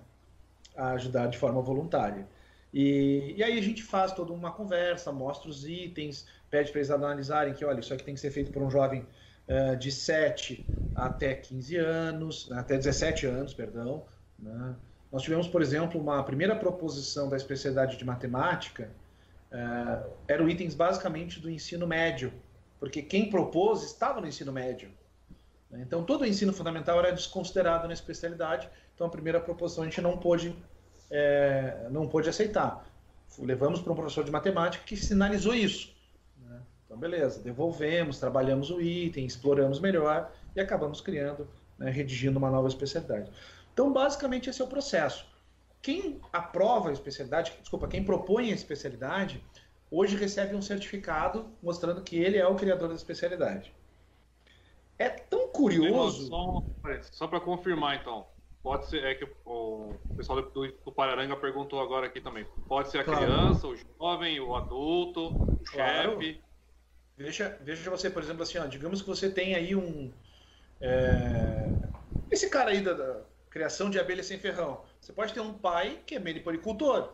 a 0.77 0.91
ajudar 0.93 1.27
de 1.27 1.39
forma 1.39 1.61
voluntária. 1.61 2.27
E, 2.73 3.35
e 3.37 3.43
aí 3.43 3.59
a 3.59 3.63
gente 3.63 3.83
faz 3.83 4.13
toda 4.13 4.33
uma 4.33 4.53
conversa, 4.53 5.13
mostra 5.13 5.51
os 5.51 5.67
itens, 5.67 6.27
pede 6.49 6.71
para 6.71 6.81
eles 6.81 6.91
analisarem 6.91 7.53
que, 7.53 7.65
olha, 7.65 7.81
isso 7.81 7.93
aqui 7.93 8.05
tem 8.05 8.15
que 8.15 8.21
ser 8.21 8.31
feito 8.31 8.53
por 8.53 8.63
um 8.63 8.71
jovem 8.71 9.07
uh, 9.49 9.77
de 9.77 9.91
7 9.91 10.65
até 10.95 11.35
15 11.35 11.77
anos, 11.77 12.49
né, 12.49 12.59
até 12.59 12.77
17 12.77 13.27
anos, 13.27 13.55
perdão. 13.55 14.05
Né? 14.41 14.75
Nós 15.13 15.23
tivemos, 15.23 15.49
por 15.49 15.61
exemplo, 15.61 16.01
uma 16.01 16.23
primeira 16.23 16.55
proposição 16.55 17.29
da 17.29 17.37
especialidade 17.37 17.97
de 17.97 18.05
matemática, 18.05 18.91
uh, 19.51 20.11
eram 20.29 20.49
itens 20.49 20.75
basicamente 20.75 21.41
do 21.41 21.51
ensino 21.51 21.87
médio, 21.87 22.33
porque 22.79 23.03
quem 23.03 23.29
propôs 23.29 23.83
estava 23.83 24.21
no 24.21 24.27
ensino 24.27 24.53
médio. 24.53 24.91
Né? 25.71 25.83
Então, 25.87 26.05
todo 26.05 26.23
o 26.23 26.27
ensino 26.27 26.53
fundamental 26.53 26.99
era 26.99 27.13
desconsiderado 27.13 27.87
na 27.87 27.93
especialidade, 27.93 28.69
então 28.95 29.07
a 29.07 29.11
primeira 29.11 29.41
proposição 29.41 29.83
a 29.83 29.87
gente 29.87 30.01
não 30.01 30.17
pôde 30.17 30.55
é, 31.11 31.89
não 31.91 32.07
pôde 32.07 32.29
aceitar. 32.29 32.87
Levamos 33.39 33.81
para 33.81 33.93
um 33.93 33.97
professor 33.97 34.25
de 34.25 34.31
matemática 34.31 34.85
que 34.85 34.97
sinalizou 34.97 35.55
isso. 35.55 35.93
Né? 36.39 36.61
Então, 36.85 36.97
beleza, 36.97 37.41
devolvemos, 37.43 38.19
trabalhamos 38.19 38.71
o 38.71 38.81
item, 38.81 39.27
exploramos 39.27 39.81
melhor 39.81 40.33
e 40.55 40.61
acabamos 40.61 41.01
criando, 41.01 41.49
né, 41.79 41.91
redigindo 41.91 42.39
uma 42.39 42.51
nova 42.51 42.69
especialidade. 42.69 43.31
Então, 43.73 43.93
basicamente, 43.93 44.51
esse 44.51 44.61
é 44.61 44.65
o 44.65 44.69
processo. 44.69 45.27
Quem 45.83 46.21
aprova 46.33 46.91
a 46.91 46.93
especialidade, 46.93 47.53
desculpa, 47.61 47.89
quem 47.89 48.05
propõe 48.05 48.51
a 48.51 48.55
especialidade, 48.55 49.43
hoje 49.91 50.17
recebe 50.17 50.55
um 50.55 50.63
certificado 50.63 51.51
mostrando 51.63 52.03
que 52.03 52.19
ele 52.19 52.37
é 52.37 52.47
o 52.47 52.55
criador 52.55 52.89
da 52.89 52.95
especialidade. 52.95 53.73
É 54.99 55.09
tão 55.09 55.49
curioso. 55.49 56.29
Só, 56.29 56.63
só 57.11 57.27
para 57.27 57.41
confirmar, 57.41 57.97
então. 57.97 58.27
Pode 58.63 58.91
ser, 58.91 59.03
é 59.03 59.15
que 59.15 59.27
o 59.47 59.95
pessoal 60.15 60.43
do, 60.43 60.73
do 60.85 60.93
Pararanga 60.93 61.35
perguntou 61.35 61.81
agora 61.81 62.07
aqui 62.07 62.21
também. 62.21 62.47
Pode 62.69 62.91
ser 62.91 62.99
a 62.99 63.05
claro. 63.05 63.25
criança, 63.25 63.67
o 63.67 63.75
jovem, 63.75 64.39
o 64.39 64.55
adulto, 64.55 65.29
o 65.29 65.65
claro. 65.65 66.21
chefe. 66.21 66.43
Veja, 67.17 67.59
veja 67.63 67.91
você, 67.91 68.11
por 68.11 68.23
exemplo, 68.23 68.43
assim, 68.43 68.59
ó, 68.59 68.67
digamos 68.67 69.01
que 69.01 69.09
você 69.09 69.31
tem 69.31 69.55
aí 69.55 69.75
um. 69.75 70.13
É, 70.79 71.71
esse 72.31 72.51
cara 72.51 72.71
aí 72.71 72.83
da, 72.83 72.93
da, 72.93 73.21
criação 73.51 73.91
de 73.91 73.99
abelha 73.99 74.23
sem 74.23 74.39
ferrão. 74.39 74.85
Você 75.01 75.13
pode 75.13 75.35
ter 75.35 75.41
um 75.41 75.53
pai 75.53 76.01
que 76.07 76.15
é 76.15 76.19
meliporicultor. 76.19 77.13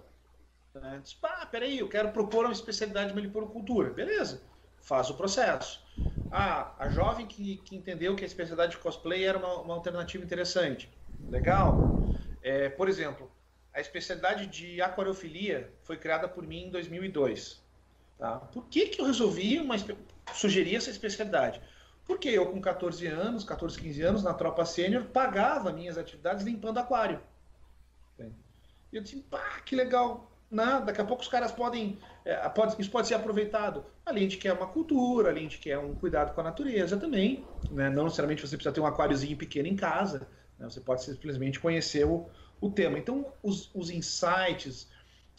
Né? 0.74 1.00
Diz, 1.02 1.14
pá, 1.14 1.46
peraí, 1.46 1.78
eu 1.78 1.88
quero 1.88 2.12
propor 2.12 2.44
uma 2.44 2.52
especialidade 2.52 3.08
de 3.08 3.14
meliporicultura. 3.14 3.90
Beleza, 3.90 4.42
faz 4.82 5.10
o 5.10 5.14
processo. 5.14 5.84
Ah, 6.30 6.74
a 6.78 6.88
jovem 6.88 7.26
que, 7.26 7.56
que 7.58 7.74
entendeu 7.74 8.14
que 8.14 8.22
a 8.22 8.26
especialidade 8.26 8.72
de 8.72 8.78
cosplay 8.78 9.24
era 9.24 9.38
uma, 9.38 9.60
uma 9.60 9.74
alternativa 9.74 10.22
interessante 10.22 10.90
Legal? 11.28 12.04
É, 12.42 12.68
por 12.68 12.88
exemplo, 12.88 13.30
a 13.72 13.80
especialidade 13.80 14.46
de 14.46 14.80
aquariofilia 14.80 15.72
foi 15.82 15.96
criada 15.96 16.28
por 16.28 16.46
mim 16.46 16.66
em 16.66 16.70
2002. 16.70 17.62
Tá? 18.18 18.38
Por 18.38 18.66
que, 18.66 18.86
que 18.86 19.00
eu 19.00 19.06
resolvi 19.06 19.58
uma, 19.58 19.76
sugerir 20.32 20.76
essa 20.76 20.90
especialidade? 20.90 21.60
Porque 22.06 22.28
eu, 22.28 22.46
com 22.46 22.60
14 22.60 23.06
anos, 23.06 23.44
14, 23.44 23.80
15 23.80 24.02
anos, 24.02 24.22
na 24.22 24.32
tropa 24.32 24.64
sênior, 24.64 25.04
pagava 25.06 25.72
minhas 25.72 25.98
atividades 25.98 26.44
limpando 26.44 26.78
aquário. 26.78 27.20
E 28.92 28.96
eu 28.96 29.02
disse, 29.02 29.16
pá, 29.16 29.60
que 29.64 29.74
legal. 29.74 30.30
Né? 30.50 30.82
Daqui 30.86 31.00
a 31.00 31.04
pouco 31.04 31.22
os 31.22 31.28
caras 31.28 31.50
podem, 31.50 31.98
é, 32.24 32.36
pode, 32.48 32.80
isso 32.80 32.90
pode 32.90 33.08
ser 33.08 33.14
aproveitado. 33.14 33.84
Além 34.04 34.28
de 34.28 34.36
que 34.36 34.46
é 34.46 34.52
uma 34.52 34.66
cultura, 34.66 35.30
além 35.30 35.48
de 35.48 35.58
que 35.58 35.70
é 35.70 35.78
um 35.78 35.94
cuidado 35.94 36.34
com 36.34 36.40
a 36.40 36.44
natureza 36.44 36.96
também. 36.96 37.44
Né? 37.70 37.90
Não 37.90 38.04
necessariamente 38.04 38.40
você 38.40 38.56
precisa 38.56 38.72
ter 38.72 38.80
um 38.80 38.86
aquáriozinho 38.86 39.36
pequeno 39.36 39.68
em 39.68 39.76
casa. 39.76 40.28
Né? 40.58 40.68
Você 40.68 40.80
pode 40.80 41.02
simplesmente 41.02 41.58
conhecer 41.58 42.06
o, 42.06 42.26
o 42.60 42.70
tema. 42.70 42.98
Então, 42.98 43.26
os, 43.42 43.70
os 43.74 43.90
insights, 43.90 44.88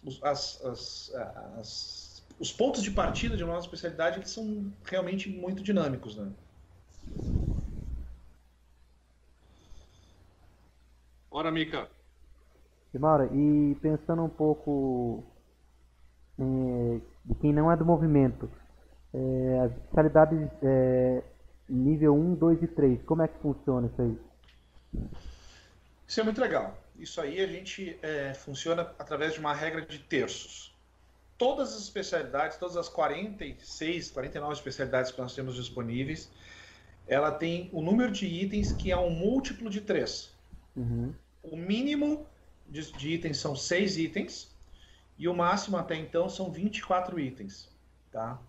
os, 0.03 0.21
as, 0.21 0.63
as, 0.63 1.11
as, 1.57 2.23
os 2.37 2.51
pontos 2.51 2.83
de 2.83 2.91
partida 2.91 3.37
de 3.37 3.43
uma 3.43 3.53
nossa 3.53 3.65
especialidade 3.65 4.19
eles 4.19 4.29
são 4.29 4.71
realmente 4.83 5.29
muito 5.29 5.63
dinâmicos. 5.63 6.17
Né? 6.17 6.29
Ora, 11.29 11.51
Mica. 11.51 11.87
E, 12.93 12.97
Maura, 12.97 13.29
e 13.31 13.75
pensando 13.81 14.23
um 14.23 14.29
pouco 14.29 15.23
é, 16.39 16.99
de 17.25 17.35
quem 17.35 17.53
não 17.53 17.71
é 17.71 17.77
do 17.77 17.85
movimento, 17.85 18.49
é, 19.13 19.59
as 19.65 19.71
especialidades 19.71 20.49
é, 20.63 21.23
nível 21.69 22.15
1, 22.15 22.35
2 22.35 22.63
e 22.63 22.67
3, 22.67 23.03
como 23.03 23.21
é 23.21 23.27
que 23.27 23.37
funciona 23.39 23.87
isso 23.87 24.01
aí? 24.01 24.17
Isso 26.07 26.19
é 26.19 26.23
muito 26.23 26.41
legal. 26.41 26.75
Isso 26.97 27.21
aí 27.21 27.39
a 27.39 27.47
gente 27.47 27.99
é, 28.01 28.33
funciona 28.33 28.81
através 28.97 29.33
de 29.33 29.39
uma 29.39 29.53
regra 29.53 29.81
de 29.81 29.99
terços. 29.99 30.75
todas 31.37 31.75
as 31.75 31.83
especialidades, 31.83 32.57
todas 32.57 32.75
as 32.75 32.89
46, 32.89 34.09
49 34.09 34.53
especialidades 34.53 35.11
que 35.11 35.21
nós 35.21 35.35
temos 35.35 35.55
disponíveis, 35.55 36.31
ela 37.07 37.31
tem 37.31 37.69
o 37.71 37.81
número 37.81 38.11
de 38.11 38.25
itens 38.25 38.71
que 38.71 38.91
é 38.91 38.97
um 38.97 39.09
múltiplo 39.09 39.69
de 39.69 39.81
3. 39.81 40.31
Uhum. 40.75 41.13
O 41.41 41.55
mínimo 41.55 42.25
de, 42.67 42.91
de, 42.91 43.13
itens 43.13 43.37
são 43.37 43.55
6 43.55 43.97
itens 43.97 44.55
e 45.17 45.27
o 45.27 45.33
máximo 45.33 45.77
até 45.77 45.95
então 45.95 46.29
são 46.29 46.51
24 46.51 47.19
itens. 47.19 47.69
Tá? 48.11 48.39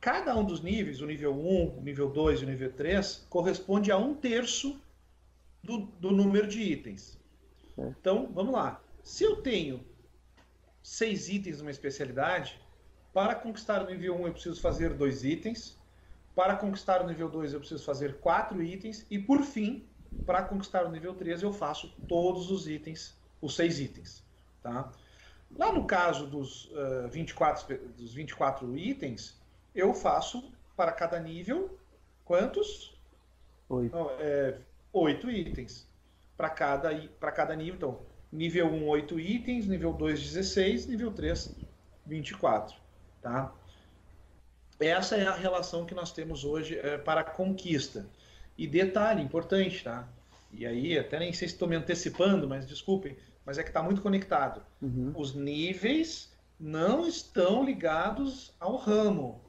Cada 0.00 0.36
um 0.36 0.44
dos 0.44 0.62
níveis, 0.62 1.00
o 1.00 1.06
nível 1.06 1.34
1, 1.34 1.78
o 1.78 1.82
nível 1.82 2.08
2 2.08 2.40
e 2.40 2.44
o 2.44 2.48
nível 2.48 2.72
3, 2.72 3.26
corresponde 3.28 3.92
a 3.92 3.98
um 3.98 4.14
terço 4.14 4.80
do, 5.62 5.78
do 6.00 6.10
número 6.10 6.46
de 6.46 6.62
itens. 6.62 7.18
Então, 7.76 8.30
vamos 8.32 8.52
lá. 8.52 8.82
Se 9.02 9.24
eu 9.24 9.36
tenho 9.36 9.84
seis 10.82 11.28
itens 11.28 11.58
numa 11.58 11.70
especialidade, 11.70 12.60
para 13.12 13.34
conquistar 13.34 13.82
o 13.82 13.86
nível 13.86 14.16
1 14.20 14.26
eu 14.26 14.32
preciso 14.32 14.60
fazer 14.60 14.94
dois 14.94 15.24
itens, 15.24 15.77
para 16.38 16.54
conquistar 16.54 17.02
o 17.02 17.06
nível 17.08 17.28
2 17.28 17.52
eu 17.52 17.58
preciso 17.58 17.84
fazer 17.84 18.20
quatro 18.20 18.62
itens, 18.62 19.04
e 19.10 19.18
por 19.18 19.42
fim, 19.42 19.84
para 20.24 20.40
conquistar 20.44 20.86
o 20.86 20.88
nível 20.88 21.12
3 21.12 21.42
eu 21.42 21.52
faço 21.52 21.92
todos 22.06 22.48
os 22.52 22.68
itens, 22.68 23.18
os 23.42 23.56
seis 23.56 23.80
itens. 23.80 24.22
Tá? 24.62 24.88
Lá 25.56 25.72
no 25.72 25.84
caso 25.84 26.28
dos, 26.28 26.66
uh, 26.66 27.08
24, 27.10 27.76
dos 27.96 28.14
24 28.14 28.78
itens, 28.78 29.36
eu 29.74 29.92
faço 29.92 30.52
para 30.76 30.92
cada 30.92 31.18
nível 31.18 31.76
quantos? 32.24 32.96
Oito. 33.68 33.96
Não, 33.96 34.08
é, 34.20 34.60
oito 34.92 35.28
itens. 35.28 35.88
Para 36.36 36.50
cada, 36.50 37.08
cada 37.34 37.56
nível. 37.56 37.74
Então, 37.74 38.00
Nível 38.30 38.66
1, 38.68 38.86
8 38.86 39.18
itens, 39.18 39.66
nível 39.66 39.92
2, 39.92 40.20
16, 40.20 40.86
nível 40.86 41.10
3, 41.10 41.56
24. 42.06 42.76
Tá? 43.22 43.52
Essa 44.80 45.16
é 45.16 45.26
a 45.26 45.34
relação 45.34 45.84
que 45.84 45.94
nós 45.94 46.12
temos 46.12 46.44
hoje 46.44 46.78
é, 46.78 46.98
para 46.98 47.22
a 47.22 47.24
conquista. 47.24 48.06
E 48.56 48.66
detalhe 48.66 49.22
importante, 49.22 49.82
tá? 49.84 50.08
E 50.52 50.66
aí, 50.66 50.98
até 50.98 51.18
nem 51.18 51.32
sei 51.32 51.48
se 51.48 51.54
estou 51.54 51.68
me 51.68 51.76
antecipando, 51.76 52.48
mas 52.48 52.66
desculpem, 52.66 53.16
mas 53.44 53.58
é 53.58 53.62
que 53.62 53.70
está 53.70 53.82
muito 53.82 54.00
conectado. 54.00 54.62
Uhum. 54.80 55.12
Os 55.16 55.34
níveis 55.34 56.32
não 56.58 57.06
estão 57.06 57.64
ligados 57.64 58.54
ao 58.58 58.76
ramo. 58.76 59.40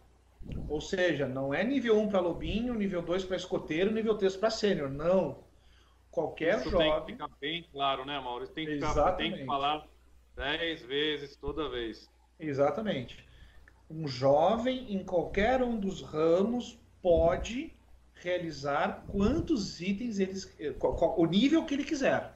Ou 0.68 0.82
seja, 0.82 1.28
não 1.28 1.54
é 1.54 1.64
nível 1.64 2.00
1 2.00 2.10
para 2.10 2.20
lobinho, 2.20 2.74
nível 2.74 3.02
2 3.02 3.26
para 3.26 3.38
escoteiro, 3.38 3.92
nível 3.92 4.16
3 4.16 4.36
para 4.38 4.50
sênior. 4.50 4.90
Não 4.90 5.38
qualquer 6.12 6.60
Isso 6.60 6.70
jovem. 6.70 6.90
Tem 6.92 7.06
que 7.06 7.12
ficar 7.12 7.30
bem 7.40 7.66
claro, 7.72 8.06
né, 8.06 8.20
Maurício? 8.20 8.54
Tem 8.54 8.66
que, 8.66 8.74
ficar, 8.76 9.12
tem 9.14 9.34
que 9.34 9.46
falar 9.46 9.86
dez 10.36 10.82
vezes 10.82 11.36
toda 11.36 11.70
vez. 11.70 12.10
Exatamente. 12.40 13.24
Um 13.90 14.08
jovem 14.08 14.94
em 14.94 15.04
qualquer 15.04 15.64
um 15.64 15.80
dos 15.80 16.02
ramos 16.02 16.80
pode 17.02 17.74
realizar 18.14 19.06
quantos 19.08 19.82
itens 19.82 20.20
eles. 20.20 20.56
o 21.18 21.26
nível 21.26 21.66
que 21.66 21.74
ele 21.74 21.84
quiser. 21.84 22.34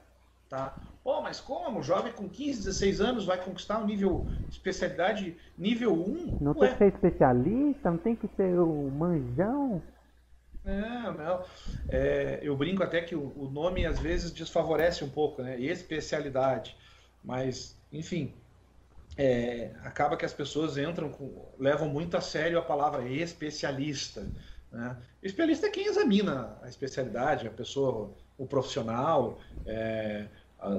Tá? 0.48 0.78
Oh, 1.04 1.20
mas 1.20 1.38
como? 1.38 1.80
O 1.80 1.82
jovem 1.82 2.12
com 2.12 2.28
15, 2.28 2.64
16 2.64 3.00
anos 3.00 3.24
vai 3.26 3.42
conquistar 3.42 3.78
um 3.78 3.86
nível 3.86 4.26
especialidade 4.50 5.36
nível 5.56 5.92
1? 5.92 6.38
Não 6.40 6.52
Ué. 6.52 6.68
tem 6.68 6.72
que 6.72 6.78
ser 6.78 6.94
especialista, 6.94 7.90
não 7.90 7.98
tem 7.98 8.16
que 8.16 8.28
ser 8.28 8.58
o 8.58 8.90
manjão. 8.90 9.82
Não, 10.64 11.12
não. 11.12 11.44
É, 11.90 12.40
eu 12.42 12.56
brinco 12.56 12.82
até 12.82 13.02
que 13.02 13.14
o, 13.14 13.32
o, 13.36 13.50
nome 13.50 13.84
às 13.84 13.98
vezes 13.98 14.32
desfavorece 14.32 15.04
um 15.04 15.10
pouco, 15.10 15.42
né? 15.42 15.60
Especialidade. 15.60 16.74
Mas, 17.22 17.78
enfim, 17.92 18.32
é, 19.16 19.70
acaba 19.82 20.16
que 20.16 20.24
as 20.24 20.32
pessoas 20.32 20.76
entram 20.76 21.08
com, 21.10 21.52
levam 21.58 21.88
muito 21.88 22.16
a 22.16 22.20
sério 22.20 22.58
a 22.58 22.62
palavra 22.62 23.08
especialista. 23.08 24.30
Né? 24.70 24.96
Especialista 25.22 25.66
é 25.66 25.70
quem 25.70 25.86
examina 25.86 26.58
a 26.62 26.68
especialidade, 26.68 27.46
a 27.46 27.50
pessoa, 27.50 28.12
o 28.36 28.46
profissional, 28.46 29.38
é, 29.64 30.26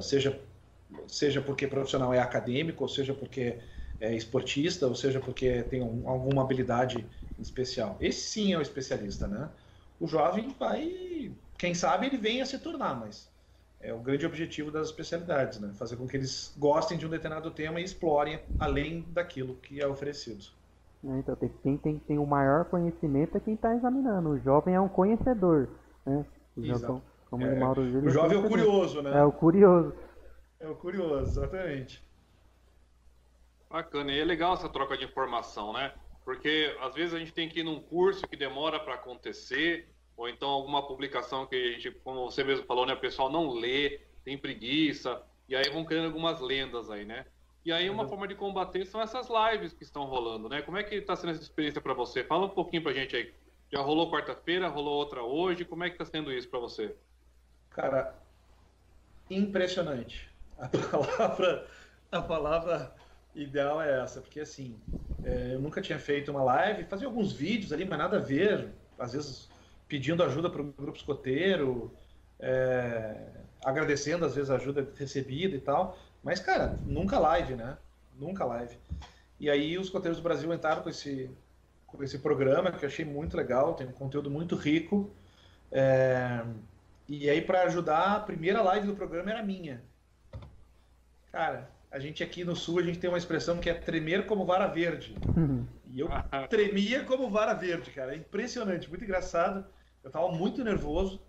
seja, 0.02 0.40
seja 1.08 1.42
porque 1.42 1.68
profissional 1.68 2.14
é 2.14 2.20
acadêmico, 2.20 2.84
ou 2.84 2.90
seja 2.90 3.14
porque 3.14 3.58
é 4.00 4.14
esportista, 4.14 4.88
ou 4.88 4.96
seja 4.96 5.20
porque 5.20 5.64
tem 5.64 5.82
um, 5.82 6.08
alguma 6.08 6.42
habilidade 6.42 7.06
especial. 7.40 7.98
Esse 8.02 8.22
sim 8.22 8.54
é 8.54 8.58
o 8.58 8.62
especialista, 8.62 9.28
né? 9.28 9.50
o 10.00 10.08
jovem 10.08 10.54
vai, 10.60 11.32
quem 11.58 11.74
sabe 11.74 12.08
ele 12.08 12.18
venha 12.18 12.46
se 12.46 12.60
tornar, 12.60 13.00
mas 13.00 13.30
é 13.86 13.94
o 13.94 14.00
grande 14.00 14.26
objetivo 14.26 14.72
das 14.72 14.88
especialidades, 14.88 15.60
né? 15.60 15.72
Fazer 15.74 15.96
com 15.96 16.08
que 16.08 16.18
eles 16.18 16.54
gostem 16.58 16.98
de 16.98 17.06
um 17.06 17.10
determinado 17.10 17.52
tema 17.52 17.80
e 17.80 17.84
explorem 17.84 18.40
além 18.60 19.06
daquilo 19.10 19.56
que 19.56 19.80
é 19.80 19.88
oferecido. 19.88 20.44
É, 21.04 21.20
então, 21.20 21.38
quem 21.62 21.78
tem, 21.78 22.00
tem 22.00 22.18
o 22.18 22.26
maior 22.26 22.66
conhecimento 22.66 23.38
é 23.38 23.40
quem 23.40 23.54
está 23.54 23.76
examinando. 23.76 24.30
O 24.30 24.40
jovem 24.40 24.74
é 24.74 24.82
um 24.82 24.90
conhecedor, 24.90 25.70
né? 26.04 26.26
O, 26.58 26.64
jovem, 26.64 27.02
como 27.30 27.46
é, 27.46 27.54
o, 27.54 27.60
Mauro 27.60 27.82
o 27.82 28.10
jovem 28.10 28.38
é 28.38 28.42
o 28.42 28.48
curioso, 28.48 29.02
né? 29.04 29.20
É 29.20 29.24
o 29.24 29.32
curioso. 29.32 29.94
É 30.60 30.68
o 30.68 30.76
curioso, 30.76 31.40
exatamente. 31.40 32.04
Bacana, 33.70 34.12
e 34.12 34.20
é 34.20 34.26
legal 34.26 34.56
essa 34.56 34.70
troca 34.70 34.98
de 34.98 35.06
informação, 35.06 35.74
né? 35.74 35.94
Porque 36.24 36.76
às 36.82 36.96
vezes 36.96 37.14
a 37.14 37.20
gente 37.20 37.34
tem 37.34 37.48
que 37.48 37.60
ir 37.60 37.64
num 37.64 37.80
curso 37.80 38.28
que 38.28 38.36
demora 38.36 38.80
para 38.80 38.96
acontecer, 38.96 39.88
ou 40.18 40.30
então 40.30 40.50
alguma 40.50 40.86
publicação 40.88 41.46
que 41.46 41.56
a 41.56 41.72
gente, 41.74 41.92
como 42.04 42.30
você 42.30 42.44
mesmo 42.44 42.66
falou, 42.66 42.86
né, 42.86 42.94
o 42.94 43.00
pessoal 43.00 43.30
não 43.30 43.52
lê, 43.52 44.02
tem 44.24 44.38
preguiça, 44.38 45.22
e 45.48 45.56
aí 45.56 45.70
vão 45.70 45.86
criando 45.86 46.06
algumas 46.06 46.40
lendas 46.40 46.90
aí, 46.90 47.06
né? 47.06 47.26
E 47.64 47.72
aí 47.72 47.90
uma 47.90 48.04
uhum. 48.04 48.10
forma 48.10 48.28
de 48.28 48.36
combater 48.36 48.86
são 48.86 49.02
essas 49.02 49.28
lives 49.28 49.74
que 49.74 49.84
estão 49.84 50.06
rolando, 50.06 50.48
né? 50.48 50.62
Como 50.62 50.78
é 50.78 50.84
que 50.84 50.96
está 50.96 51.16
sendo 51.16 51.32
essa 51.32 51.42
experiência 51.42 51.82
para 51.82 51.94
você? 51.94 52.24
Fala 52.24 52.46
um 52.46 52.50
pouquinho 52.50 52.84
para 52.84 52.92
a 52.92 52.96
gente 52.96 53.16
aí. 53.16 53.34
Já 53.72 53.82
rolou 53.82 54.12
quarta-feira, 54.12 54.68
rolou 54.68 54.96
outra 54.96 55.24
hoje, 55.24 55.66
como 55.66 55.84
é 55.84 55.90
que 55.90 55.96
está 55.96 56.06
sendo 56.06 56.32
isso 56.32 56.48
para 56.48 56.60
você? 56.60 56.96
Cara, 57.72 58.16
impressionante. 59.30 60.30
A 60.58 60.70
palavra, 60.70 61.68
a 62.10 62.22
palavra 62.22 62.96
ideal 63.36 63.82
é 63.82 64.02
essa, 64.02 64.22
porque 64.22 64.40
assim, 64.40 64.80
é, 65.22 65.54
eu 65.54 65.60
nunca 65.60 65.82
tinha 65.82 66.00
feito 66.00 66.32
uma 66.32 66.42
live, 66.44 66.86
fazia 66.86 67.08
alguns 67.08 67.34
vídeos 67.34 67.74
ali, 67.74 67.84
mas 67.84 67.98
nada 67.98 68.16
a 68.16 68.22
ver, 68.22 68.74
às 68.98 69.12
vezes 69.12 69.50
pedindo 69.88 70.24
ajuda 70.24 70.50
para 70.50 70.62
o 70.62 70.66
grupo 70.66 70.98
escoteiro, 70.98 71.92
é, 72.40 73.16
agradecendo 73.64 74.26
às 74.26 74.36
vezes 74.36 74.50
a 74.50 74.56
ajuda 74.56 74.88
recebida 74.98 75.56
e 75.56 75.60
tal, 75.60 75.98
mas 76.24 76.40
cara, 76.40 76.80
nunca 76.86 77.20
live, 77.20 77.56
né? 77.56 77.78
Nunca 78.20 78.46
live. 78.46 78.78
E 79.40 79.50
aí 79.50 79.78
os 79.78 79.88
escoteiros 79.88 80.18
do 80.18 80.24
Brasil 80.24 80.54
entraram 80.54 80.82
com 80.82 80.90
esse, 80.90 81.30
com 81.86 82.02
esse 82.04 82.20
programa 82.20 82.72
que 82.72 82.84
eu 82.84 82.90
achei 82.90 83.06
muito 83.06 83.36
legal, 83.36 83.74
tem 83.74 83.88
um 83.88 83.92
conteúdo 83.92 84.30
muito 84.30 84.56
rico. 84.56 85.12
É, 85.72 86.44
e 87.08 87.30
aí 87.30 87.42
para 87.42 87.64
ajudar, 87.64 88.16
a 88.16 88.20
primeira 88.20 88.62
live 88.62 88.88
do 88.88 88.96
programa 88.96 89.30
era 89.32 89.44
minha. 89.44 89.84
Cara, 91.32 91.70
a 91.92 92.00
gente 92.00 92.24
aqui 92.24 92.44
no 92.44 92.56
sul, 92.56 92.80
a 92.80 92.84
gente 92.84 93.00
tem 93.00 93.10
uma 93.10 93.18
expressão 93.18 93.58
que 93.58 93.70
é 93.70 93.74
tremer 93.74 94.26
como 94.26 94.46
vara 94.46 94.68
verde. 94.68 95.16
Uhum. 95.36 95.66
E 95.92 96.00
eu 96.00 96.10
tremia 96.50 97.04
como 97.04 97.30
vara 97.30 97.54
verde, 97.54 97.92
cara. 97.92 98.14
É 98.14 98.18
impressionante, 98.18 98.90
muito 98.90 99.04
engraçado. 99.04 99.66
Eu 100.04 100.12
tava 100.12 100.30
muito 100.30 100.64
nervoso. 100.64 101.22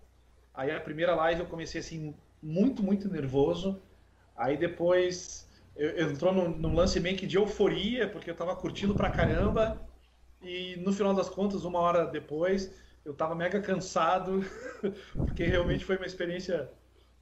Aí 0.53 0.71
a 0.71 0.79
primeira 0.79 1.15
live 1.15 1.41
eu 1.41 1.47
comecei 1.47 1.79
assim, 1.79 2.13
muito, 2.41 2.83
muito 2.83 3.09
nervoso. 3.09 3.81
Aí 4.35 4.57
depois 4.57 5.47
eu, 5.75 5.89
eu 5.91 6.11
entrou 6.11 6.33
num, 6.33 6.49
num, 6.49 6.75
lance 6.75 6.99
meio 6.99 7.15
que 7.15 7.27
de 7.27 7.37
euforia, 7.37 8.09
porque 8.09 8.29
eu 8.29 8.35
tava 8.35 8.55
curtindo 8.55 8.93
pra 8.93 9.09
caramba. 9.09 9.79
E 10.41 10.75
no 10.77 10.91
final 10.91 11.13
das 11.13 11.29
contas, 11.29 11.63
uma 11.63 11.79
hora 11.79 12.05
depois, 12.05 12.73
eu 13.05 13.13
tava 13.13 13.35
mega 13.35 13.61
cansado, 13.61 14.43
porque 15.15 15.45
realmente 15.45 15.85
foi 15.85 15.97
uma 15.97 16.05
experiência 16.05 16.69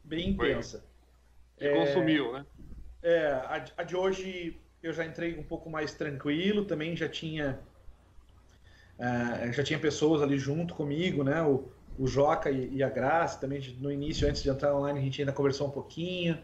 bem 0.04 0.30
intensa. 0.30 0.84
Foi. 1.58 1.68
É... 1.68 1.86
consumiu, 1.86 2.34
né? 2.34 2.46
É, 3.06 3.28
a, 3.28 3.64
a, 3.78 3.84
de 3.84 3.96
hoje 3.96 4.60
eu 4.82 4.92
já 4.92 5.06
entrei 5.06 5.38
um 5.38 5.44
pouco 5.44 5.70
mais 5.70 5.94
tranquilo, 5.94 6.66
também 6.66 6.98
já 6.98 7.08
tinha 7.08 7.60
uh, 8.98 9.54
já 9.54 9.64
tinha 9.64 9.78
pessoas 9.78 10.24
ali 10.24 10.40
junto 10.40 10.74
comigo, 10.74 11.24
né? 11.24 11.40
O, 11.44 11.70
o 12.00 12.08
Joca 12.08 12.50
e, 12.50 12.78
e 12.78 12.82
a 12.82 12.90
Graça 12.90 13.40
também 13.40 13.62
no 13.80 13.92
início, 13.92 14.28
antes 14.28 14.42
de 14.42 14.50
entrar 14.50 14.76
online, 14.76 15.00
a 15.00 15.02
gente 15.04 15.22
ainda 15.22 15.32
conversou 15.32 15.68
um 15.68 15.70
pouquinho. 15.70 16.36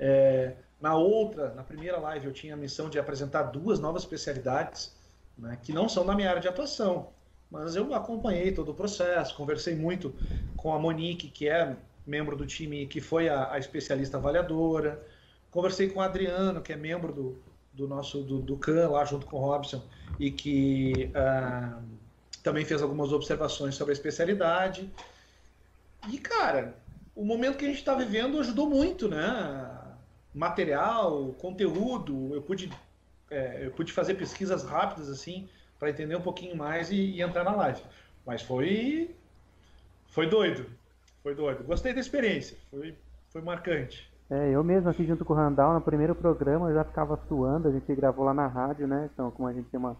É, 0.00 0.54
na 0.80 0.96
outra, 0.96 1.52
na 1.54 1.62
primeira 1.62 1.98
live, 1.98 2.26
eu 2.28 2.32
tinha 2.32 2.54
a 2.54 2.56
missão 2.56 2.88
de 2.88 2.98
apresentar 2.98 3.42
duas 3.42 3.78
novas 3.78 4.02
especialidades, 4.02 4.96
né, 5.36 5.58
que 5.62 5.70
não 5.70 5.86
são 5.86 6.06
da 6.06 6.14
minha 6.14 6.30
área 6.30 6.40
de 6.40 6.48
atuação, 6.48 7.10
mas 7.50 7.76
eu 7.76 7.92
acompanhei 7.94 8.52
todo 8.52 8.70
o 8.70 8.74
processo, 8.74 9.36
conversei 9.36 9.74
muito 9.74 10.14
com 10.56 10.72
a 10.72 10.78
Monique, 10.78 11.28
que 11.28 11.46
é 11.46 11.76
membro 12.06 12.34
do 12.36 12.46
time, 12.46 12.86
que 12.86 13.02
foi 13.02 13.28
a, 13.28 13.52
a 13.52 13.58
especialista 13.58 14.16
avaliadora. 14.16 15.04
Conversei 15.56 15.88
com 15.88 16.00
o 16.00 16.02
Adriano, 16.02 16.60
que 16.60 16.70
é 16.70 16.76
membro 16.76 17.14
do, 17.14 17.38
do 17.72 17.88
nosso 17.88 18.22
do, 18.22 18.42
do 18.42 18.58
CAN 18.58 18.90
lá 18.90 19.06
junto 19.06 19.24
com 19.24 19.38
o 19.38 19.40
Robson 19.40 19.82
e 20.20 20.30
que 20.30 21.10
uh, 21.14 21.82
também 22.42 22.62
fez 22.62 22.82
algumas 22.82 23.10
observações 23.10 23.74
sobre 23.74 23.92
a 23.92 23.94
especialidade. 23.94 24.92
E, 26.10 26.18
cara, 26.18 26.76
o 27.14 27.24
momento 27.24 27.56
que 27.56 27.64
a 27.64 27.68
gente 27.68 27.78
está 27.78 27.94
vivendo 27.94 28.38
ajudou 28.38 28.68
muito, 28.68 29.08
né? 29.08 29.74
Material, 30.34 31.34
conteúdo, 31.38 32.34
eu 32.34 32.42
pude 32.42 32.70
é, 33.30 33.64
eu 33.64 33.70
pude 33.70 33.94
fazer 33.94 34.12
pesquisas 34.16 34.62
rápidas 34.62 35.08
assim 35.08 35.48
para 35.78 35.88
entender 35.88 36.16
um 36.16 36.20
pouquinho 36.20 36.54
mais 36.54 36.90
e, 36.90 36.96
e, 36.96 37.22
entrar 37.22 37.44
na 37.44 37.56
live. 37.56 37.80
Mas 38.26 38.42
foi 38.42 39.16
foi 40.08 40.28
doido, 40.28 40.66
foi 41.22 41.34
doido. 41.34 41.64
Gostei 41.64 41.94
da 41.94 42.00
experiência, 42.00 42.58
foi 42.70 42.94
foi 43.30 43.40
marcante. 43.40 44.14
É, 44.28 44.50
eu 44.50 44.64
mesmo 44.64 44.90
aqui 44.90 45.06
junto 45.06 45.24
com 45.24 45.32
o 45.32 45.36
Randall, 45.36 45.74
no 45.74 45.80
primeiro 45.80 46.14
programa, 46.14 46.68
eu 46.68 46.74
já 46.74 46.84
ficava 46.84 47.16
suando, 47.28 47.68
a 47.68 47.70
gente 47.70 47.94
gravou 47.94 48.24
lá 48.24 48.34
na 48.34 48.48
rádio, 48.48 48.86
né? 48.86 49.08
Então, 49.12 49.30
como 49.30 49.48
a 49.48 49.52
gente 49.52 49.68
tem 49.68 49.78
uma, 49.78 49.96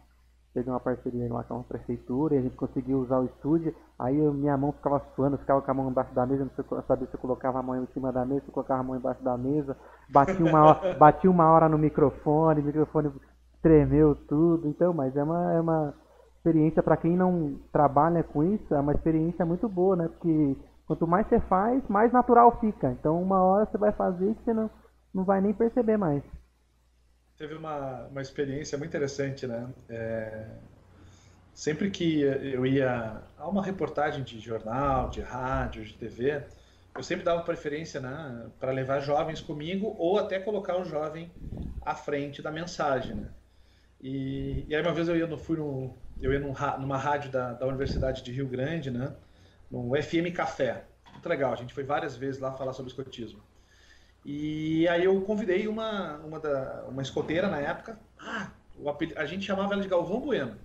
fez 0.52 0.66
uma 0.66 0.80
parceria 0.80 1.32
lá 1.32 1.44
com 1.44 1.60
a 1.60 1.62
prefeitura 1.62 2.34
e 2.34 2.38
a 2.38 2.40
gente 2.40 2.56
conseguiu 2.56 2.98
usar 2.98 3.20
o 3.20 3.26
estúdio, 3.26 3.72
aí 3.96 4.18
eu, 4.18 4.34
minha 4.34 4.56
mão 4.56 4.72
ficava 4.72 5.00
suando, 5.14 5.38
ficava 5.38 5.62
com 5.62 5.70
a 5.70 5.74
mão 5.74 5.90
embaixo 5.90 6.12
da 6.12 6.26
mesa, 6.26 6.44
não 6.44 6.82
sabia 6.82 7.06
se 7.06 7.14
eu 7.14 7.20
colocava 7.20 7.60
a 7.60 7.62
mão 7.62 7.80
em 7.80 7.86
cima 7.94 8.10
da 8.10 8.24
mesa, 8.24 8.40
se 8.40 8.48
eu 8.48 8.54
colocava 8.54 8.80
a 8.80 8.82
mão 8.82 8.96
embaixo 8.96 9.22
da 9.22 9.36
mesa, 9.36 9.76
bati 10.08 10.42
uma 10.42 10.64
hora, 10.64 10.94
bati 10.98 11.28
uma 11.28 11.48
hora 11.48 11.68
no 11.68 11.78
microfone, 11.78 12.62
o 12.62 12.64
microfone 12.64 13.12
tremeu 13.62 14.16
tudo, 14.28 14.66
então, 14.66 14.92
mas 14.92 15.14
é 15.16 15.22
uma, 15.22 15.52
é 15.52 15.60
uma 15.60 15.94
experiência 16.36 16.82
para 16.82 16.96
quem 16.96 17.16
não 17.16 17.58
trabalha 17.70 18.24
com 18.24 18.42
isso, 18.42 18.74
é 18.74 18.80
uma 18.80 18.92
experiência 18.92 19.44
muito 19.46 19.68
boa, 19.68 19.94
né? 19.94 20.08
Porque 20.08 20.56
Quanto 20.86 21.06
mais 21.06 21.26
você 21.26 21.40
faz, 21.40 21.82
mais 21.88 22.12
natural 22.12 22.58
fica. 22.60 22.90
Então 22.92 23.20
uma 23.20 23.42
hora 23.42 23.66
você 23.66 23.76
vai 23.76 23.92
fazer 23.92 24.34
que 24.34 24.44
você 24.44 24.54
não, 24.54 24.70
não 25.12 25.24
vai 25.24 25.40
nem 25.40 25.52
perceber 25.52 25.96
mais. 25.96 26.22
Teve 27.36 27.54
uma, 27.54 28.06
uma 28.06 28.22
experiência 28.22 28.78
muito 28.78 28.90
interessante, 28.90 29.46
né? 29.46 29.68
É... 29.88 30.46
Sempre 31.52 31.90
que 31.90 32.20
eu 32.20 32.66
ia 32.66 33.22
a 33.36 33.48
uma 33.48 33.62
reportagem 33.62 34.22
de 34.22 34.38
jornal, 34.38 35.08
de 35.08 35.22
rádio, 35.22 35.84
de 35.84 35.94
TV, 35.94 36.42
eu 36.94 37.02
sempre 37.02 37.24
dava 37.24 37.42
preferência 37.42 38.00
né, 38.00 38.46
para 38.60 38.72
levar 38.72 39.00
jovens 39.00 39.40
comigo 39.40 39.94
ou 39.98 40.18
até 40.18 40.38
colocar 40.38 40.76
o 40.76 40.84
jovem 40.84 41.30
à 41.80 41.94
frente 41.94 42.42
da 42.42 42.50
mensagem. 42.50 43.14
Né? 43.16 43.28
E, 44.00 44.66
e 44.68 44.74
aí 44.74 44.82
uma 44.82 44.92
vez 44.92 45.08
eu 45.08 45.16
ia 45.16 45.26
no, 45.26 45.38
fui 45.38 45.56
no, 45.56 45.96
eu 46.20 46.32
ia 46.32 46.40
num, 46.40 46.54
numa 46.78 46.98
rádio 46.98 47.30
da, 47.30 47.52
da 47.54 47.66
Universidade 47.66 48.22
de 48.22 48.32
Rio 48.32 48.48
Grande, 48.48 48.90
né? 48.90 49.14
No 49.82 50.02
FM 50.02 50.34
Café. 50.34 50.84
Muito 51.12 51.28
legal, 51.28 51.52
a 51.52 51.56
gente 51.56 51.74
foi 51.74 51.84
várias 51.84 52.16
vezes 52.16 52.40
lá 52.40 52.52
falar 52.52 52.72
sobre 52.72 52.90
escotismo. 52.90 53.42
E 54.24 54.88
aí 54.88 55.04
eu 55.04 55.20
convidei 55.22 55.68
uma, 55.68 56.16
uma, 56.18 56.40
da, 56.40 56.84
uma 56.88 57.00
escoteira 57.00 57.48
na 57.48 57.58
época. 57.58 57.98
Ah, 58.18 58.50
a 59.14 59.24
gente 59.24 59.46
chamava 59.46 59.72
ela 59.72 59.82
de 59.82 59.88
Galvão 59.88 60.20
Bueno. 60.20 60.56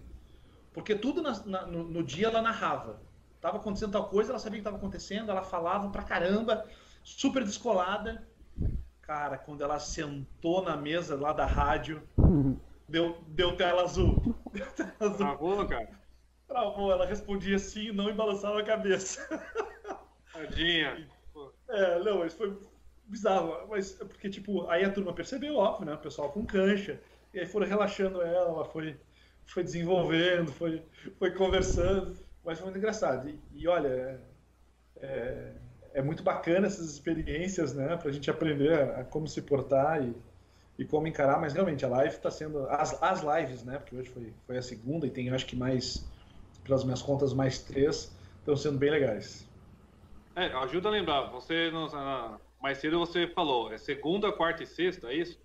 Porque 0.74 0.96
tudo 0.96 1.22
na, 1.22 1.40
na, 1.46 1.66
no, 1.68 1.84
no, 1.84 2.04
dia 2.04 2.28
ela 2.28 2.42
narrava. 2.42 3.00
Tava 3.40 3.58
acontecendo 3.58 3.92
tal 3.92 4.08
coisa, 4.08 4.32
ela 4.32 4.40
sabia 4.40 4.60
o 4.60 4.64
que 4.64 4.68
estava 4.68 4.78
acontecendo, 4.78 5.30
ela 5.30 5.44
falava 5.44 5.90
pra 5.90 6.04
caramba, 6.04 6.66
super 7.04 7.44
descolada. 7.44 8.28
Cara, 9.02 9.38
quando 9.38 9.64
ela 9.64 9.80
sentou 9.80 10.64
na 10.64 10.76
mesa 10.76 11.16
lá 11.16 11.34
da 11.34 11.46
rádio, 11.46 12.02
deu, 12.88 13.22
deu 13.28 13.56
tela 13.56 13.84
azul. 13.84 14.36
Deu 14.52 14.66
tela 14.72 14.94
azul. 15.00 15.18
Travou, 15.18 15.66
cara? 15.68 16.01
Travou, 16.52 16.92
ela 16.92 17.06
respondia 17.06 17.58
sim 17.58 17.94
não 17.94 18.10
e 18.10 18.14
balançava 18.14 18.60
a 18.60 18.64
cabeça. 18.64 19.26
Tadinha. 20.34 21.08
É, 21.70 22.00
não, 22.00 22.20
mas 22.20 22.34
foi 22.34 22.58
bizarro. 23.06 23.68
Mas 23.70 23.94
porque, 23.94 24.30
tipo, 24.30 24.68
aí 24.68 24.84
a 24.84 24.92
turma 24.92 25.14
percebeu, 25.14 25.56
óbvio, 25.56 25.86
né? 25.86 25.94
O 25.94 26.00
pessoal 26.00 26.30
com 26.30 26.46
cancha. 26.46 27.00
E 27.34 27.40
aí 27.40 27.46
foram 27.46 27.66
relaxando 27.66 28.22
ela, 28.22 28.50
ela 28.50 28.66
foi, 28.66 29.00
foi 29.46 29.64
desenvolvendo, 29.64 30.52
foi, 30.52 30.84
foi 31.18 31.32
conversando. 31.32 32.18
Mas 32.44 32.58
foi 32.58 32.66
muito 32.66 32.80
engraçado. 32.80 33.30
E, 33.30 33.40
e 33.54 33.68
olha, 33.70 33.88
é, 33.88 34.20
é, 34.98 35.54
é, 35.94 36.02
muito 36.02 36.22
bacana 36.22 36.68
essas 36.68 36.92
experiências, 36.92 37.74
né? 37.74 37.96
Pra 37.96 38.12
gente 38.12 38.30
aprender 38.30 38.74
a, 38.74 39.00
a 39.00 39.04
como 39.06 39.26
se 39.26 39.42
portar 39.42 40.04
e, 40.04 40.14
e 40.78 40.84
como 40.84 41.08
encarar. 41.08 41.40
Mas 41.40 41.54
realmente 41.54 41.86
a 41.86 41.88
live 41.88 42.14
está 42.14 42.30
sendo. 42.30 42.68
As, 42.68 43.02
as 43.02 43.22
lives, 43.22 43.64
né? 43.64 43.78
Porque 43.78 43.96
hoje 43.96 44.10
foi, 44.10 44.34
foi 44.46 44.58
a 44.58 44.62
segunda 44.62 45.08
e 45.08 45.10
tem, 45.10 45.30
acho 45.30 45.46
que 45.46 45.56
mais 45.56 46.12
pelas 46.72 46.86
minhas 46.86 47.02
contas, 47.02 47.34
mais 47.34 47.60
três, 47.60 48.16
estão 48.40 48.56
sendo 48.56 48.78
bem 48.78 48.90
legais. 48.90 49.46
É, 50.34 50.46
ajuda 50.46 50.88
a 50.88 50.92
lembrar, 50.92 51.24
você 51.24 51.70
mais 52.62 52.78
cedo 52.78 52.98
você 52.98 53.28
falou, 53.28 53.74
é 53.74 53.78
segunda, 53.78 54.32
quarta 54.32 54.64
e 54.64 54.66
sexta, 54.66 55.08
é 55.08 55.16
isso? 55.16 55.38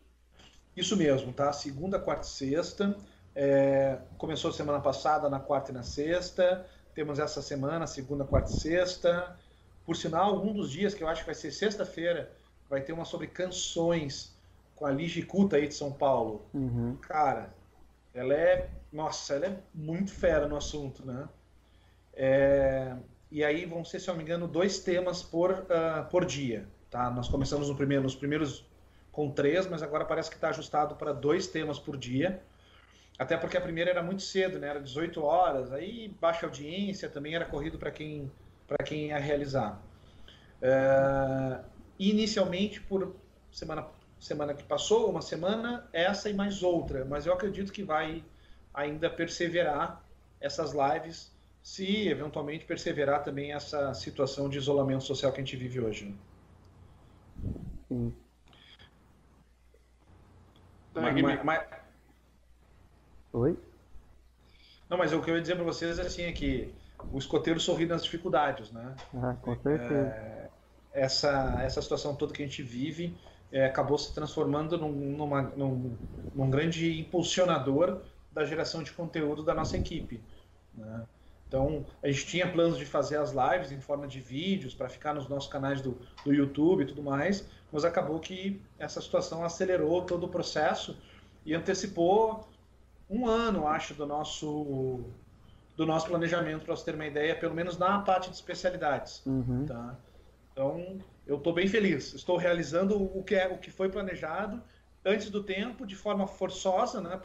Isso 0.76 0.96
mesmo, 0.96 1.32
tá? 1.32 1.52
Segunda, 1.52 1.98
quarta 1.98 2.24
e 2.24 2.30
sexta. 2.30 2.96
É, 3.34 3.98
começou 4.16 4.52
semana 4.52 4.78
passada 4.78 5.28
na 5.28 5.40
quarta 5.40 5.72
e 5.72 5.74
na 5.74 5.82
sexta. 5.82 6.64
Temos 6.94 7.18
essa 7.18 7.42
semana, 7.42 7.88
segunda, 7.88 8.24
quarta 8.24 8.52
e 8.52 8.54
sexta. 8.54 9.36
Por 9.84 9.96
sinal, 9.96 10.40
um 10.40 10.52
dos 10.52 10.70
dias 10.70 10.94
que 10.94 11.02
eu 11.02 11.08
acho 11.08 11.22
que 11.22 11.26
vai 11.26 11.34
ser 11.34 11.50
sexta-feira, 11.50 12.30
vai 12.70 12.82
ter 12.82 12.92
uma 12.92 13.04
sobre 13.04 13.26
canções 13.26 14.32
com 14.76 14.86
a 14.86 14.92
Ligi 14.92 15.22
Cuta 15.22 15.56
aí 15.56 15.66
de 15.66 15.74
São 15.74 15.90
Paulo. 15.90 16.46
Uhum. 16.54 16.96
Cara, 17.00 17.52
ela 18.14 18.32
é, 18.32 18.70
nossa, 18.96 19.34
ela 19.34 19.46
é 19.46 19.58
muito 19.74 20.10
fera 20.10 20.48
no 20.48 20.56
assunto, 20.56 21.06
né? 21.06 21.28
É, 22.14 22.96
e 23.30 23.44
aí 23.44 23.66
vão 23.66 23.84
ser, 23.84 24.00
se 24.00 24.08
eu 24.08 24.12
não 24.14 24.18
me 24.18 24.24
engano, 24.24 24.48
dois 24.48 24.78
temas 24.78 25.22
por, 25.22 25.50
uh, 25.50 26.08
por 26.10 26.24
dia, 26.24 26.66
tá? 26.90 27.10
Nós 27.10 27.28
começamos 27.28 27.68
no 27.68 27.76
primeiro, 27.76 28.02
nos 28.02 28.14
primeiros 28.14 28.64
com 29.12 29.30
três, 29.30 29.66
mas 29.66 29.82
agora 29.82 30.04
parece 30.04 30.30
que 30.30 30.36
está 30.36 30.48
ajustado 30.48 30.96
para 30.96 31.12
dois 31.12 31.46
temas 31.46 31.78
por 31.78 31.96
dia. 31.96 32.42
Até 33.18 33.36
porque 33.36 33.56
a 33.56 33.60
primeira 33.60 33.90
era 33.90 34.02
muito 34.02 34.22
cedo, 34.22 34.58
né? 34.58 34.68
Era 34.68 34.80
18 34.80 35.22
horas, 35.22 35.72
aí 35.72 36.08
baixa 36.20 36.46
audiência, 36.46 37.08
também 37.08 37.34
era 37.34 37.44
corrido 37.44 37.78
para 37.78 37.90
quem, 37.90 38.32
quem 38.86 39.08
ia 39.08 39.18
realizar. 39.18 39.80
Uh, 40.62 41.62
inicialmente, 41.98 42.80
por 42.80 43.14
semana 43.52 43.86
semana 44.18 44.54
que 44.54 44.64
passou, 44.64 45.10
uma 45.10 45.20
semana, 45.20 45.86
essa 45.92 46.30
e 46.30 46.34
mais 46.34 46.62
outra. 46.62 47.04
Mas 47.04 47.26
eu 47.26 47.32
acredito 47.32 47.70
que 47.70 47.82
vai 47.82 48.24
ainda 48.76 49.08
perseverar 49.08 50.04
essas 50.38 50.72
lives, 50.72 51.34
se 51.62 52.08
eventualmente 52.08 52.66
perseverar 52.66 53.24
também 53.24 53.52
essa 53.52 53.94
situação 53.94 54.48
de 54.50 54.58
isolamento 54.58 55.02
social 55.02 55.32
que 55.32 55.40
a 55.40 55.44
gente 55.44 55.56
vive 55.56 55.80
hoje. 55.80 56.14
Sim. 57.88 58.14
Mas, 60.94 61.22
mas, 61.22 61.44
mas... 61.44 61.66
Oi? 63.32 63.58
Não, 64.88 64.96
mas 64.96 65.12
o 65.12 65.20
que 65.20 65.30
eu 65.30 65.34
ia 65.34 65.40
dizer 65.40 65.56
para 65.56 65.64
vocês 65.64 65.98
assim, 65.98 66.22
é 66.22 66.32
que 66.32 66.72
o 67.12 67.18
escoteiro 67.18 67.58
sorri 67.58 67.86
nas 67.86 68.04
dificuldades, 68.04 68.70
né? 68.70 68.94
Ah, 69.14 69.34
com 69.40 69.54
certeza. 69.56 69.94
É, 69.94 70.48
essa, 70.92 71.58
essa 71.62 71.82
situação 71.82 72.14
toda 72.14 72.32
que 72.32 72.42
a 72.42 72.46
gente 72.46 72.62
vive, 72.62 73.16
é, 73.50 73.66
acabou 73.66 73.98
se 73.98 74.14
transformando 74.14 74.78
num, 74.78 74.92
numa, 74.92 75.42
num, 75.42 75.96
num, 76.34 76.50
grande 76.50 76.98
impulsionador 76.98 78.00
da 78.36 78.44
geração 78.44 78.82
de 78.82 78.92
conteúdo 78.92 79.42
da 79.42 79.54
nossa 79.54 79.78
equipe. 79.78 80.22
Né? 80.74 81.06
Então, 81.48 81.86
a 82.02 82.08
gente 82.08 82.26
tinha 82.26 82.46
planos 82.46 82.76
de 82.76 82.84
fazer 82.84 83.16
as 83.16 83.32
lives 83.32 83.72
em 83.72 83.80
forma 83.80 84.06
de 84.06 84.20
vídeos 84.20 84.74
para 84.74 84.90
ficar 84.90 85.14
nos 85.14 85.26
nossos 85.26 85.50
canais 85.50 85.80
do, 85.80 85.96
do 86.22 86.34
YouTube 86.34 86.82
e 86.82 86.86
tudo 86.86 87.02
mais, 87.02 87.48
mas 87.72 87.82
acabou 87.82 88.20
que 88.20 88.60
essa 88.78 89.00
situação 89.00 89.42
acelerou 89.42 90.02
todo 90.02 90.24
o 90.24 90.28
processo 90.28 90.98
e 91.46 91.54
antecipou 91.54 92.46
um 93.08 93.26
ano, 93.26 93.66
acho, 93.66 93.94
do 93.94 94.04
nosso 94.04 95.04
do 95.74 95.84
nosso 95.84 96.06
planejamento, 96.06 96.64
para 96.64 96.74
você 96.74 96.86
ter 96.86 96.94
uma 96.94 97.06
ideia, 97.06 97.36
pelo 97.36 97.54
menos 97.54 97.76
na 97.76 98.00
parte 98.00 98.30
de 98.30 98.36
especialidades. 98.36 99.24
Uhum. 99.26 99.66
Tá? 99.66 99.94
Então, 100.52 100.98
eu 101.26 101.36
estou 101.36 101.52
bem 101.52 101.68
feliz. 101.68 102.14
Estou 102.14 102.38
realizando 102.38 102.96
o 102.96 103.22
que, 103.22 103.34
é, 103.34 103.46
o 103.46 103.58
que 103.58 103.70
foi 103.70 103.90
planejado 103.90 104.62
antes 105.04 105.28
do 105.28 105.42
tempo, 105.42 105.86
de 105.86 105.94
forma 105.94 106.26
forçosa, 106.26 106.98
né, 107.02 107.20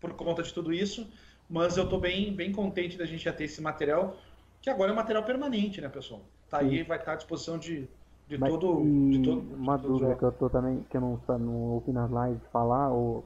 por, 0.00 0.12
conta 0.14 0.42
de 0.42 0.52
tudo 0.52 0.72
isso, 0.72 1.08
mas 1.48 1.76
eu 1.76 1.84
estou 1.84 2.00
bem, 2.00 2.34
bem 2.34 2.52
contente 2.52 2.96
da 2.96 3.06
gente 3.06 3.24
já 3.24 3.32
ter 3.32 3.44
esse 3.44 3.60
material, 3.60 4.16
que 4.60 4.70
agora 4.70 4.92
é 4.92 4.94
material 4.94 5.24
permanente, 5.24 5.80
né, 5.80 5.88
pessoal? 5.88 6.22
Tá 6.50 6.58
aí, 6.58 6.82
vai 6.82 6.98
estar 6.98 7.12
à 7.12 7.16
disposição 7.16 7.58
de, 7.58 7.88
de, 8.26 8.38
mas, 8.38 8.50
todo, 8.50 8.82
de 9.10 9.22
todo. 9.22 9.54
Uma 9.54 9.76
de 9.76 9.86
dúvida 9.86 10.14
que 10.14 10.22
eu 10.22 10.32
tô 10.32 10.48
também, 10.48 10.84
que 10.90 10.96
eu 10.96 11.00
não, 11.00 11.20
não 11.38 11.54
ouvi 11.72 11.92
nas 11.92 12.10
lives 12.10 12.42
falar, 12.52 12.90
ou, 12.90 13.24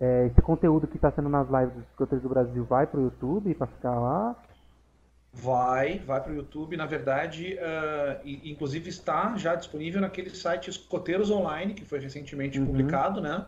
é, 0.00 0.26
esse 0.26 0.40
conteúdo 0.42 0.86
que 0.86 0.96
está 0.96 1.10
sendo 1.10 1.28
nas 1.28 1.48
lives 1.48 1.74
dos 1.74 1.84
escuteiros 1.90 2.22
do 2.22 2.28
Brasil 2.28 2.64
vai 2.64 2.86
para 2.86 3.00
o 3.00 3.04
YouTube 3.04 3.54
para 3.54 3.66
ficar 3.66 3.98
lá? 3.98 4.36
Vai, 5.32 5.98
vai 5.98 6.20
para 6.22 6.32
o 6.32 6.34
YouTube. 6.34 6.76
Na 6.76 6.86
verdade, 6.86 7.56
uh, 7.56 8.20
inclusive 8.24 8.88
está 8.88 9.36
já 9.36 9.54
disponível 9.54 10.00
naquele 10.00 10.30
site 10.30 10.70
Escoteiros 10.70 11.30
Online, 11.30 11.74
que 11.74 11.84
foi 11.84 12.00
recentemente 12.00 12.58
uhum. 12.58 12.66
publicado, 12.66 13.20
né? 13.20 13.46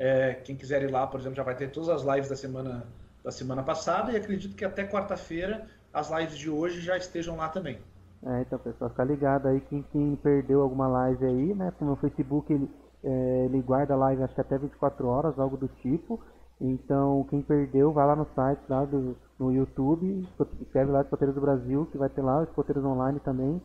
É, 0.00 0.32
quem 0.32 0.56
quiser 0.56 0.82
ir 0.82 0.90
lá, 0.90 1.06
por 1.06 1.20
exemplo, 1.20 1.36
já 1.36 1.42
vai 1.42 1.54
ter 1.54 1.70
todas 1.70 1.90
as 1.90 2.02
lives 2.02 2.30
da 2.30 2.34
semana, 2.34 2.86
da 3.22 3.30
semana 3.30 3.62
passada 3.62 4.10
e 4.10 4.16
acredito 4.16 4.56
que 4.56 4.64
até 4.64 4.82
quarta-feira 4.82 5.66
as 5.92 6.10
lives 6.10 6.38
de 6.38 6.48
hoje 6.48 6.80
já 6.80 6.96
estejam 6.96 7.36
lá 7.36 7.50
também. 7.50 7.78
É, 8.24 8.40
então, 8.40 8.58
pessoal, 8.58 8.88
fica 8.88 9.04
ligado 9.04 9.46
aí. 9.46 9.60
Quem, 9.60 9.82
quem 9.92 10.16
perdeu 10.16 10.62
alguma 10.62 10.88
live 10.88 11.26
aí, 11.26 11.54
né? 11.54 11.70
Como 11.78 11.92
o 11.92 11.96
Facebook, 11.96 12.50
ele, 12.50 12.70
é, 13.04 13.44
ele 13.44 13.60
guarda 13.60 13.92
a 13.92 13.96
live 13.98 14.22
acho 14.22 14.34
que 14.34 14.40
até 14.40 14.56
24 14.56 15.06
horas, 15.06 15.38
algo 15.38 15.58
do 15.58 15.68
tipo. 15.68 16.18
Então, 16.58 17.26
quem 17.28 17.42
perdeu, 17.42 17.92
vai 17.92 18.06
lá 18.06 18.16
no 18.16 18.26
site 18.34 18.62
lá 18.70 18.86
do, 18.86 19.14
no 19.38 19.52
YouTube, 19.52 20.26
escreve 20.62 20.90
lá 20.90 21.02
Escoteiros 21.02 21.34
do 21.34 21.42
Brasil, 21.42 21.86
que 21.92 21.98
vai 21.98 22.08
ter 22.08 22.22
lá, 22.22 22.42
Escoteiros 22.44 22.84
Online 22.84 23.20
também. 23.20 23.60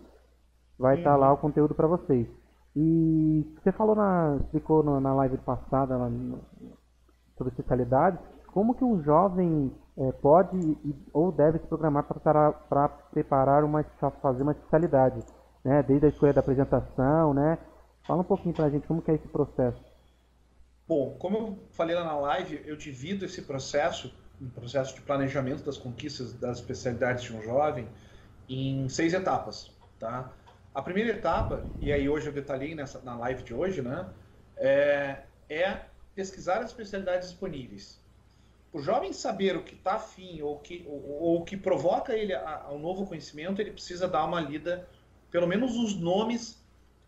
Vai 0.77 0.97
estar 0.97 1.11
tá 1.11 1.15
lá 1.15 1.31
o 1.31 1.37
conteúdo 1.37 1.73
para 1.73 1.87
vocês. 1.87 2.27
E 2.75 3.45
você 3.57 3.71
falou 3.71 3.95
na. 3.95 4.37
explicou 4.41 4.83
na 4.99 5.13
live 5.13 5.37
passada, 5.37 5.95
sobre 7.37 7.51
especialidades, 7.51 8.19
como 8.47 8.75
que 8.75 8.83
um 8.83 9.01
jovem 9.01 9.71
é, 9.97 10.11
pode 10.13 10.77
ou 11.13 11.31
deve 11.31 11.59
se 11.59 11.67
programar 11.67 12.03
para 12.03 12.89
preparar 13.11 13.63
uma 13.63 13.83
fazer 14.21 14.43
uma 14.43 14.51
especialidade, 14.51 15.21
né? 15.63 15.83
Desde 15.83 16.05
a 16.05 16.09
escolha 16.09 16.33
da 16.33 16.41
apresentação, 16.41 17.33
né? 17.33 17.57
Fala 18.05 18.21
um 18.21 18.25
pouquinho 18.25 18.53
para 18.53 18.65
a 18.65 18.69
gente 18.69 18.87
como 18.87 19.01
que 19.01 19.11
é 19.11 19.15
esse 19.15 19.27
processo. 19.27 19.81
Bom, 20.87 21.15
como 21.17 21.37
eu 21.37 21.59
falei 21.71 21.95
lá 21.95 22.03
na 22.03 22.15
live, 22.15 22.61
eu 22.65 22.75
divido 22.75 23.25
esse 23.25 23.41
processo, 23.41 24.13
um 24.39 24.49
processo 24.49 24.93
de 24.93 25.01
planejamento 25.01 25.63
das 25.63 25.77
conquistas 25.77 26.33
das 26.33 26.59
especialidades 26.59 27.23
de 27.23 27.35
um 27.35 27.41
jovem, 27.41 27.87
em 28.47 28.87
seis 28.89 29.13
etapas, 29.13 29.71
tá? 29.99 30.31
A 30.75 30.81
primeira 30.81 31.11
etapa, 31.11 31.65
e 31.79 31.93
aí 31.93 32.09
hoje 32.09 32.27
eu 32.27 32.33
detalhei 32.33 32.75
nessa, 32.75 32.99
na 32.99 33.15
live 33.15 33.43
de 33.43 33.53
hoje, 33.53 33.81
né? 33.81 34.09
É, 34.57 35.19
é 35.49 35.79
pesquisar 36.13 36.57
as 36.57 36.65
especialidades 36.65 37.29
disponíveis. 37.29 37.97
O 38.73 38.81
jovem 38.81 39.13
saber 39.13 39.55
o 39.55 39.63
que 39.63 39.73
está 39.73 39.93
afim 39.93 40.41
ou, 40.41 40.59
que, 40.59 40.83
ou, 40.85 41.37
o 41.37 41.45
que 41.45 41.55
provoca 41.55 42.13
ele 42.13 42.33
ao 42.33 42.77
novo 42.77 43.07
conhecimento, 43.07 43.61
ele 43.61 43.71
precisa 43.71 44.05
dar 44.05 44.25
uma 44.25 44.41
lida, 44.41 44.85
pelo 45.31 45.47
menos 45.47 45.77
os 45.77 45.95
nomes 45.95 46.61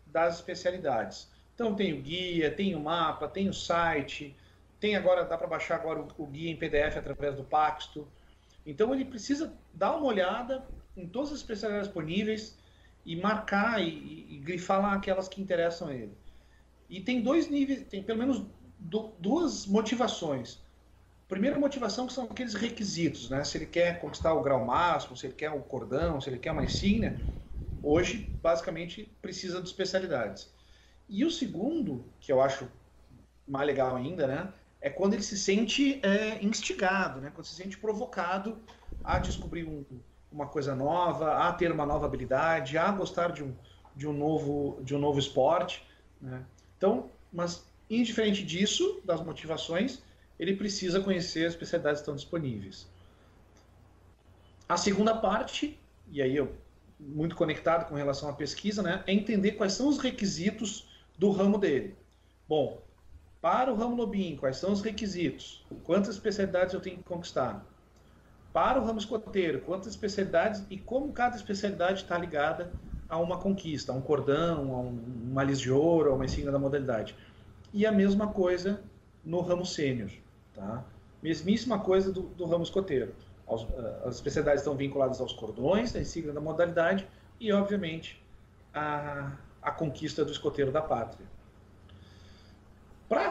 das 0.06 0.36
especialidades. 0.36 1.30
Então 1.54 1.74
tem 1.74 1.92
o 1.92 2.00
guia, 2.00 2.50
tem 2.50 2.74
o 2.74 2.80
mapa, 2.80 3.28
tem 3.28 3.50
o 3.50 3.52
site, 3.52 4.34
tem 4.80 4.96
agora, 4.96 5.26
dá 5.26 5.36
para 5.36 5.46
baixar 5.46 5.74
agora 5.74 6.00
o, 6.00 6.08
o, 6.16 6.26
guia 6.26 6.50
em 6.50 6.56
PDF 6.56 6.96
através 6.96 7.36
do 7.36 7.44
Paxto. 7.44 8.08
Então 8.64 8.94
ele 8.94 9.04
precisa 9.04 9.52
dar 9.74 9.94
uma 9.94 10.06
olhada 10.06 10.66
em 10.96 11.06
todas 11.06 11.32
as 11.32 11.40
especialidades 11.40 11.88
disponíveis 11.88 12.56
e 13.08 13.16
marcar 13.16 13.82
e, 13.82 14.26
e, 14.28 14.38
grifar 14.38 14.82
lá 14.82 14.92
aquelas 14.92 15.28
que 15.28 15.40
interessam 15.40 15.88
a 15.88 15.94
ele. 15.94 16.12
E 16.90 17.00
tem 17.00 17.22
dois 17.22 17.48
níveis, 17.48 17.86
tem 17.88 18.02
pelo 18.02 18.18
menos 18.18 18.44
do, 18.78 19.14
duas 19.18 19.66
motivações. 19.66 20.60
Primeira 21.26 21.58
motivação 21.58 22.06
que 22.06 22.12
são 22.12 22.24
aqueles 22.24 22.52
requisitos, 22.52 23.30
né? 23.30 23.42
Se 23.44 23.56
ele 23.56 23.64
quer 23.64 23.98
conquistar 23.98 24.34
o 24.34 24.42
grau 24.42 24.62
máximo, 24.62 25.16
se 25.16 25.26
ele 25.26 25.34
quer 25.34 25.50
o 25.50 25.62
cordão, 25.62 26.20
se 26.20 26.28
ele 26.28 26.38
quer 26.38 26.52
uma 26.52 26.62
insígnia, 26.62 27.18
hoje 27.82 28.30
basicamente 28.42 29.10
precisa 29.22 29.62
de 29.62 29.68
especialidades. 29.68 30.52
E 31.08 31.24
o 31.24 31.30
segundo, 31.30 32.12
que 32.20 32.30
eu 32.30 32.42
acho 32.42 32.70
mais 33.46 33.66
legal 33.66 33.96
ainda, 33.96 34.26
né? 34.26 34.52
É 34.82 34.90
quando 34.90 35.14
ele 35.14 35.22
se 35.22 35.38
sente 35.38 35.98
é, 36.04 36.44
instigado, 36.44 37.22
né? 37.22 37.32
Quando 37.34 37.46
se 37.46 37.54
sente 37.54 37.78
provocado 37.78 38.62
a 39.02 39.18
descobrir 39.18 39.64
um, 39.64 39.82
uma 40.30 40.46
coisa 40.46 40.74
nova, 40.74 41.48
a 41.48 41.52
ter 41.52 41.70
uma 41.72 41.86
nova 41.86 42.06
habilidade, 42.06 42.76
a 42.76 42.90
gostar 42.90 43.32
de 43.32 43.42
um, 43.42 43.54
de 43.96 44.06
um 44.06 44.12
novo 44.12 44.80
de 44.82 44.94
um 44.94 44.98
novo 44.98 45.18
esporte, 45.18 45.86
né? 46.20 46.44
Então, 46.76 47.10
mas 47.32 47.66
indiferente 47.90 48.44
disso, 48.44 49.00
das 49.04 49.20
motivações, 49.24 50.02
ele 50.38 50.54
precisa 50.54 51.00
conhecer 51.00 51.46
as 51.46 51.54
especialidades 51.54 52.00
que 52.00 52.02
estão 52.02 52.14
disponíveis. 52.14 52.86
A 54.68 54.76
segunda 54.76 55.16
parte, 55.16 55.78
e 56.10 56.20
aí 56.20 56.36
eu 56.36 56.54
muito 57.00 57.36
conectado 57.36 57.88
com 57.88 57.94
relação 57.94 58.28
à 58.28 58.32
pesquisa, 58.32 58.82
né, 58.82 59.02
é 59.06 59.12
entender 59.12 59.52
quais 59.52 59.72
são 59.72 59.88
os 59.88 59.98
requisitos 59.98 60.88
do 61.16 61.30
ramo 61.30 61.56
dele. 61.56 61.96
Bom, 62.48 62.82
para 63.40 63.72
o 63.72 63.76
ramo 63.76 63.94
lobinho, 63.96 64.36
quais 64.36 64.56
são 64.56 64.72
os 64.72 64.82
requisitos? 64.82 65.64
Quantas 65.84 66.14
especialidades 66.14 66.74
eu 66.74 66.80
tenho 66.80 66.98
que 66.98 67.04
conquistar? 67.04 67.64
Para 68.58 68.80
o 68.80 68.84
ramo 68.84 68.98
escoteiro, 68.98 69.60
quantas 69.60 69.86
especialidades 69.86 70.64
e 70.68 70.76
como 70.76 71.12
cada 71.12 71.36
especialidade 71.36 72.02
está 72.02 72.18
ligada 72.18 72.72
a 73.08 73.16
uma 73.16 73.38
conquista, 73.38 73.92
a 73.92 73.94
um 73.94 74.00
cordão, 74.00 74.74
a 74.74 74.80
um, 74.80 75.00
uma 75.30 75.44
lis 75.44 75.60
de 75.60 75.70
ouro, 75.70 76.10
a 76.10 76.14
uma 76.14 76.24
insígnia 76.24 76.50
da 76.50 76.58
modalidade. 76.58 77.14
E 77.72 77.86
a 77.86 77.92
mesma 77.92 78.26
coisa 78.26 78.82
no 79.24 79.40
ramo 79.42 79.64
sênior. 79.64 80.10
Tá? 80.56 80.84
Mesmíssima 81.22 81.78
coisa 81.78 82.10
do, 82.12 82.22
do 82.22 82.46
ramo 82.46 82.64
escoteiro. 82.64 83.14
As, 83.48 83.62
eh, 83.62 84.02
as 84.04 84.16
especialidades 84.16 84.62
estão 84.62 84.74
vinculadas 84.74 85.20
aos 85.20 85.32
cordões, 85.32 85.94
a 85.94 86.00
insígnia 86.00 86.32
da 86.32 86.40
modalidade 86.40 87.06
e, 87.38 87.52
obviamente, 87.52 88.20
a, 88.74 89.36
a 89.62 89.70
conquista 89.70 90.24
do 90.24 90.32
escoteiro 90.32 90.72
da 90.72 90.82
pátria. 90.82 91.28
Para 93.08 93.30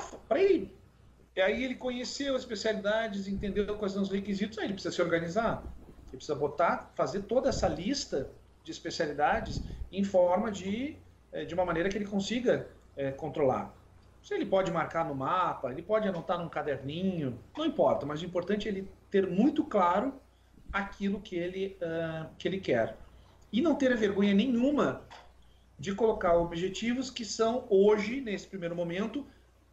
ele, 1.37 1.41
aí 1.41 1.63
ele 1.63 1.75
conheceu 1.75 2.35
as 2.35 2.41
especialidades, 2.41 3.27
entendeu 3.27 3.77
quais 3.77 3.93
são 3.93 4.01
os 4.01 4.09
requisitos, 4.09 4.57
aí 4.57 4.65
ele 4.65 4.73
precisa 4.73 4.93
se 4.93 5.01
organizar. 5.01 5.63
Ele 6.07 6.17
precisa 6.17 6.35
botar, 6.35 6.91
fazer 6.95 7.23
toda 7.23 7.49
essa 7.49 7.67
lista 7.67 8.29
de 8.63 8.71
especialidades 8.71 9.61
em 9.91 10.03
forma 10.03 10.51
de, 10.51 10.97
eh, 11.31 11.45
de 11.45 11.53
uma 11.53 11.63
maneira 11.63 11.89
que 11.89 11.97
ele 11.97 12.07
consiga 12.07 12.67
é, 12.95 13.11
controlar. 13.11 13.73
Se 14.23 14.33
ele 14.33 14.45
pode 14.45 14.71
marcar 14.71 15.05
no 15.05 15.15
mapa, 15.15 15.71
ele 15.71 15.81
pode 15.81 16.07
anotar 16.07 16.39
num 16.39 16.49
caderninho, 16.49 17.39
não 17.55 17.65
importa, 17.65 18.05
mas 18.05 18.21
o 18.21 18.25
importante 18.25 18.67
é 18.67 18.71
ele 18.71 18.91
ter 19.09 19.27
muito 19.27 19.63
claro 19.63 20.13
aquilo 20.71 21.21
que 21.21 21.35
ele, 21.35 21.77
uh, 21.81 22.27
que 22.37 22.47
ele 22.47 22.59
quer. 22.59 22.97
E 23.53 23.61
não 23.61 23.75
ter 23.75 23.95
vergonha 23.95 24.33
nenhuma 24.33 25.01
de 25.79 25.93
colocar 25.95 26.35
objetivos 26.35 27.09
que 27.09 27.23
são, 27.23 27.65
hoje, 27.69 28.19
nesse 28.19 28.47
primeiro 28.47 28.75
momento, 28.75 29.25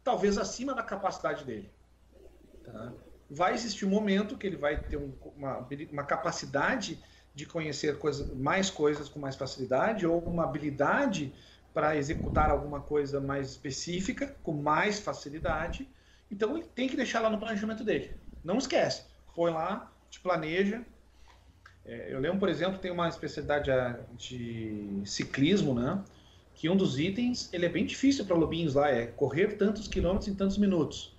talvez 0.05 0.37
acima 0.37 0.73
da 0.75 0.83
capacidade 0.83 1.43
dele. 1.43 1.69
Tá? 2.63 2.93
Vai 3.29 3.55
existir 3.55 3.85
um 3.85 3.89
momento 3.89 4.37
que 4.37 4.45
ele 4.45 4.55
vai 4.55 4.77
ter 4.77 4.97
um, 4.97 5.11
uma, 5.35 5.67
uma 5.91 6.03
capacidade 6.03 7.03
de 7.33 7.45
conhecer 7.45 7.97
coisa, 7.97 8.33
mais 8.35 8.69
coisas 8.69 9.09
com 9.09 9.19
mais 9.19 9.35
facilidade 9.35 10.05
ou 10.05 10.19
uma 10.19 10.43
habilidade 10.43 11.33
para 11.73 11.97
executar 11.97 12.51
alguma 12.51 12.79
coisa 12.79 13.19
mais 13.19 13.49
específica, 13.49 14.33
com 14.43 14.53
mais 14.53 14.99
facilidade. 14.99 15.89
Então 16.31 16.55
ele 16.55 16.67
tem 16.67 16.87
que 16.87 16.95
deixar 16.95 17.19
lá 17.19 17.29
no 17.29 17.39
planejamento 17.39 17.83
dele. 17.83 18.11
Não 18.43 18.59
esquece. 18.59 19.05
Foi 19.33 19.49
lá, 19.51 19.91
te 20.09 20.19
planeja. 20.19 20.85
É, 21.83 22.13
eu 22.13 22.19
lembro, 22.19 22.39
por 22.39 22.47
exemplo, 22.47 22.77
tem 22.77 22.91
uma 22.91 23.09
especialidade 23.09 23.71
de 24.15 25.01
ciclismo, 25.03 25.73
né? 25.73 26.01
Que 26.55 26.69
um 26.69 26.75
dos 26.75 26.97
itens 26.97 27.49
ele 27.53 27.65
é 27.65 27.69
bem 27.69 27.85
difícil 27.85 28.25
para 28.25 28.35
lobinhos 28.35 28.73
lá, 28.73 28.89
é 28.89 29.05
correr 29.05 29.57
tantos 29.57 29.87
quilômetros 29.87 30.27
em 30.27 30.33
tantos 30.33 30.57
minutos. 30.57 31.15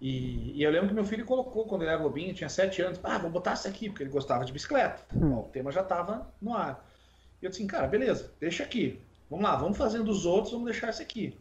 E, 0.00 0.52
e, 0.56 0.62
eu 0.62 0.70
lembro 0.70 0.88
que 0.88 0.94
meu 0.94 1.04
filho 1.04 1.24
colocou 1.24 1.64
quando 1.64 1.82
ele 1.82 1.90
era 1.90 2.00
lobinho, 2.00 2.32
tinha 2.32 2.48
sete 2.48 2.80
anos, 2.80 3.00
ah, 3.02 3.18
vou 3.18 3.30
botar 3.30 3.54
isso 3.54 3.66
aqui, 3.66 3.88
porque 3.88 4.04
ele 4.04 4.10
gostava 4.10 4.44
de 4.44 4.52
bicicleta. 4.52 5.02
Hum. 5.14 5.30
Bom, 5.30 5.40
o 5.40 5.48
tema 5.48 5.72
já 5.72 5.80
estava 5.80 6.32
no 6.40 6.54
ar. 6.54 6.86
E 7.42 7.44
eu 7.44 7.50
disse, 7.50 7.64
cara, 7.66 7.88
beleza, 7.88 8.32
deixa 8.38 8.62
aqui. 8.62 9.00
Vamos 9.28 9.44
lá, 9.44 9.56
vamos 9.56 9.76
fazendo 9.76 10.08
os 10.10 10.24
outros, 10.24 10.52
vamos 10.52 10.70
deixar 10.70 10.90
esse 10.90 11.02
aqui. 11.02 11.36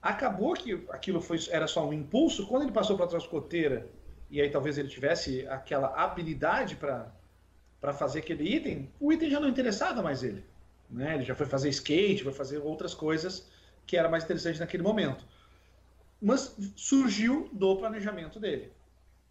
Acabou 0.00 0.54
que 0.54 0.86
aquilo 0.90 1.20
foi, 1.20 1.38
era 1.50 1.66
só 1.66 1.86
um 1.86 1.92
impulso, 1.92 2.46
quando 2.46 2.62
ele 2.62 2.72
passou 2.72 2.96
para 2.96 3.06
a 3.06 3.08
transcoteira, 3.08 3.88
e 4.30 4.40
aí 4.40 4.48
talvez 4.50 4.78
ele 4.78 4.88
tivesse 4.88 5.46
aquela 5.48 5.88
habilidade 5.88 6.76
para 6.76 7.92
fazer 7.92 8.20
aquele 8.20 8.44
item, 8.44 8.88
o 9.00 9.12
item 9.12 9.30
já 9.30 9.40
não 9.40 9.48
interessava 9.48 10.00
mais 10.02 10.22
ele. 10.22 10.44
Né? 10.90 11.14
Ele 11.16 11.24
já 11.24 11.34
foi 11.34 11.46
fazer 11.46 11.68
skate, 11.68 12.24
foi 12.24 12.32
fazer 12.32 12.58
outras 12.58 12.94
coisas 12.94 13.48
que 13.86 13.96
era 13.96 14.08
mais 14.08 14.24
interessante 14.24 14.60
naquele 14.60 14.82
momento. 14.82 15.24
Mas 16.20 16.56
surgiu 16.76 17.48
do 17.52 17.76
planejamento 17.76 18.40
dele. 18.40 18.72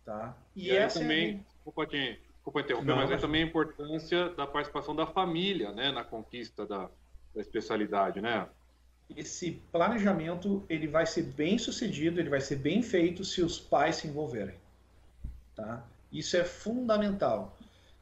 Tá? 0.05 0.35
E, 0.55 0.67
e 0.67 0.71
essa 0.71 0.99
também, 0.99 1.29
é... 1.29 1.39
desculpa 1.53 2.61
interromper, 2.61 2.95
mas 2.95 3.11
é 3.11 3.17
também 3.17 3.43
a 3.43 3.45
importância 3.45 4.29
da 4.29 4.47
participação 4.47 4.95
da 4.95 5.05
família 5.05 5.71
né, 5.73 5.91
na 5.91 6.03
conquista 6.03 6.65
da, 6.65 6.89
da 7.35 7.41
especialidade, 7.41 8.21
né? 8.21 8.47
Esse 9.15 9.61
planejamento 9.71 10.65
ele 10.69 10.87
vai 10.87 11.05
ser 11.05 11.23
bem 11.23 11.57
sucedido, 11.57 12.19
ele 12.19 12.29
vai 12.29 12.41
ser 12.41 12.57
bem 12.57 12.81
feito 12.81 13.23
se 13.23 13.41
os 13.41 13.59
pais 13.59 13.97
se 13.97 14.07
envolverem, 14.07 14.55
tá? 15.55 15.85
Isso 16.11 16.35
é 16.37 16.43
fundamental. 16.43 17.56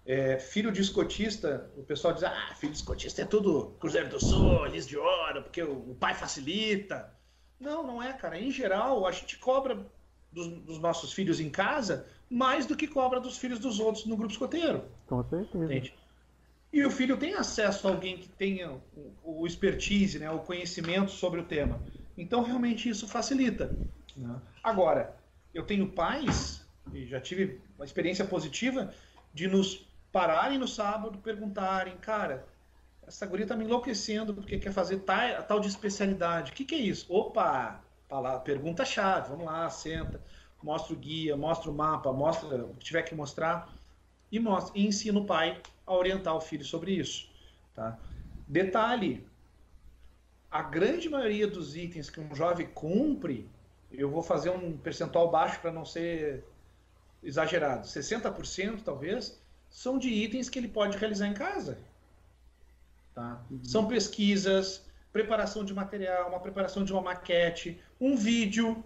É, 0.06 0.38
filho 0.38 0.72
de 0.72 0.82
escotista, 0.82 1.72
o 1.76 1.84
pessoal 1.84 2.14
diz, 2.14 2.24
ah, 2.24 2.54
filho 2.60 2.72
de 2.72 2.78
escotista 2.78 3.24
é 3.24 3.26
tudo 3.26 3.76
Cruzeiro 3.80 4.08
do 4.08 4.24
Sul, 4.24 4.66
Lis 4.66 4.86
de 4.86 4.96
Ouro, 4.96 5.42
porque 5.42 5.64
o, 5.64 5.92
o, 5.92 5.96
pai 5.96 6.14
facilita. 6.14 7.12
Não, 7.60 7.86
não 7.86 8.04
é, 8.04 8.14
cara. 8.14 8.40
Em 8.40 8.52
geral, 8.52 9.08
a 9.08 9.12
gente 9.12 9.40
cobra 9.40 9.84
dos, 10.32 10.48
dos, 10.62 10.80
nossos 10.80 11.12
filhos 11.12 11.40
em 11.40 11.50
casa 11.50 12.06
mais 12.30 12.68
do 12.68 12.76
que 12.76 12.88
cobra 12.88 13.20
dos 13.20 13.38
filhos 13.38 13.58
dos 13.58 13.80
outros 13.80 14.06
no 14.06 14.16
grupo 14.16 14.32
escoteiro. 14.32 14.84
Com 15.08 15.24
certeza. 15.24 15.66
Entende? 15.66 15.94
E 16.72 16.86
o 16.86 16.92
filho 16.92 17.18
tem 17.18 17.34
acesso 17.34 17.88
a 17.88 17.92
alguém 17.92 18.18
que 18.18 18.28
tenha 18.28 18.72
o, 19.24 19.42
o 19.42 19.48
expertise, 19.48 20.20
né, 20.20 20.30
o 20.30 20.40
conhecimento 20.40 21.10
sobre 21.10 21.40
o 21.40 21.46
tema. 21.46 21.82
Então, 22.16 22.44
realmente, 22.44 22.90
isso 22.90 23.08
facilita. 23.08 23.76
Né? 24.16 24.36
Agora, 24.64 25.16
eu 25.54 25.64
tenho 25.64 25.90
pais, 25.90 26.64
e 26.94 27.06
já 27.08 27.20
tive 27.20 27.60
uma 27.78 27.86
experiência 27.86 28.26
positiva, 28.26 28.94
de 29.34 29.48
nos 29.48 29.88
pararem 30.16 30.58
no 30.58 30.66
sábado 30.66 31.18
perguntarem, 31.18 31.98
cara, 31.98 32.48
essa 33.06 33.26
guria 33.26 33.46
tá 33.46 33.54
me 33.54 33.66
enlouquecendo 33.66 34.34
porque 34.34 34.58
quer 34.58 34.72
fazer 34.72 35.00
tal, 35.00 35.44
tal 35.44 35.60
de 35.60 35.68
especialidade. 35.68 36.54
O 36.54 36.56
que, 36.56 36.64
que 36.64 36.74
é 36.74 36.78
isso? 36.78 37.14
Opa! 37.14 37.82
Pergunta-chave, 38.46 39.32
vamos 39.32 39.44
lá, 39.44 39.70
senta, 39.70 40.22
mostra 40.64 40.94
o 40.94 40.96
guia, 40.98 41.36
mostra 41.36 41.70
o 41.70 41.74
mapa, 41.74 42.14
mostra 42.14 42.64
o 42.64 42.76
que 42.76 42.86
tiver 42.86 43.02
que 43.02 43.14
mostrar 43.14 43.68
e, 44.32 44.40
mostra, 44.40 44.80
e 44.80 44.88
ensina 44.88 45.20
o 45.20 45.26
pai 45.26 45.62
a 45.86 45.94
orientar 45.94 46.34
o 46.34 46.40
filho 46.40 46.64
sobre 46.64 46.94
isso. 46.94 47.30
Tá? 47.74 48.00
Detalhe: 48.48 49.28
a 50.50 50.64
grande 50.64 51.10
maioria 51.10 51.46
dos 51.46 51.76
itens 51.76 52.10
que 52.10 52.22
um 52.22 52.34
jovem 52.34 52.68
cumpre 52.68 53.50
eu 53.92 54.10
vou 54.10 54.24
fazer 54.24 54.50
um 54.50 54.78
percentual 54.78 55.30
baixo 55.30 55.60
para 55.60 55.74
não 55.74 55.84
ser 55.84 56.46
exagerado. 57.22 57.86
60% 57.86 58.82
talvez 58.82 59.44
são 59.76 60.00
de 60.00 60.08
itens 60.08 60.48
que 60.48 60.58
ele 60.58 60.70
pode 60.70 60.98
realizar 60.98 61.28
em 61.28 61.34
casa. 61.34 61.78
Tá? 63.14 63.44
Uhum. 63.52 63.60
São 63.62 63.86
pesquisas, 63.86 64.86
preparação 65.12 65.66
de 65.66 65.74
material, 65.74 66.30
uma 66.30 66.40
preparação 66.40 66.86
de 66.86 66.94
uma 66.94 67.02
maquete, 67.02 67.78
um 68.00 68.16
vídeo. 68.16 68.82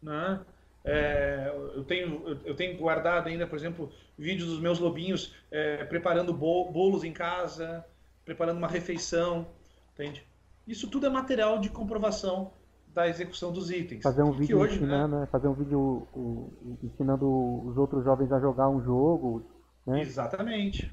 Né? 0.00 0.40
É, 0.84 1.52
eu, 1.74 1.82
tenho, 1.82 2.40
eu 2.44 2.54
tenho 2.54 2.78
guardado 2.78 3.26
ainda, 3.26 3.48
por 3.48 3.58
exemplo, 3.58 3.92
vídeos 4.16 4.48
dos 4.48 4.60
meus 4.60 4.78
lobinhos 4.78 5.34
é, 5.50 5.84
preparando 5.84 6.32
bolos 6.32 7.02
em 7.02 7.12
casa, 7.12 7.84
preparando 8.24 8.58
uma 8.58 8.68
refeição, 8.68 9.48
entende? 9.92 10.24
Isso 10.68 10.88
tudo 10.88 11.06
é 11.06 11.10
material 11.10 11.58
de 11.58 11.68
comprovação 11.68 12.52
da 12.94 13.08
execução 13.08 13.50
dos 13.50 13.72
itens. 13.72 14.04
Fazer 14.04 14.22
um 14.22 14.30
vídeo 14.30 14.56
hoje, 14.56 14.76
ensinando, 14.76 15.18
né? 15.18 15.26
fazer 15.26 15.48
um 15.48 15.54
vídeo 15.54 16.06
o, 16.14 16.52
ensinando 16.80 17.26
os 17.66 17.76
outros 17.76 18.04
jovens 18.04 18.30
a 18.30 18.38
jogar 18.38 18.68
um 18.68 18.80
jogo. 18.80 19.44
Né? 19.86 20.02
Exatamente. 20.02 20.90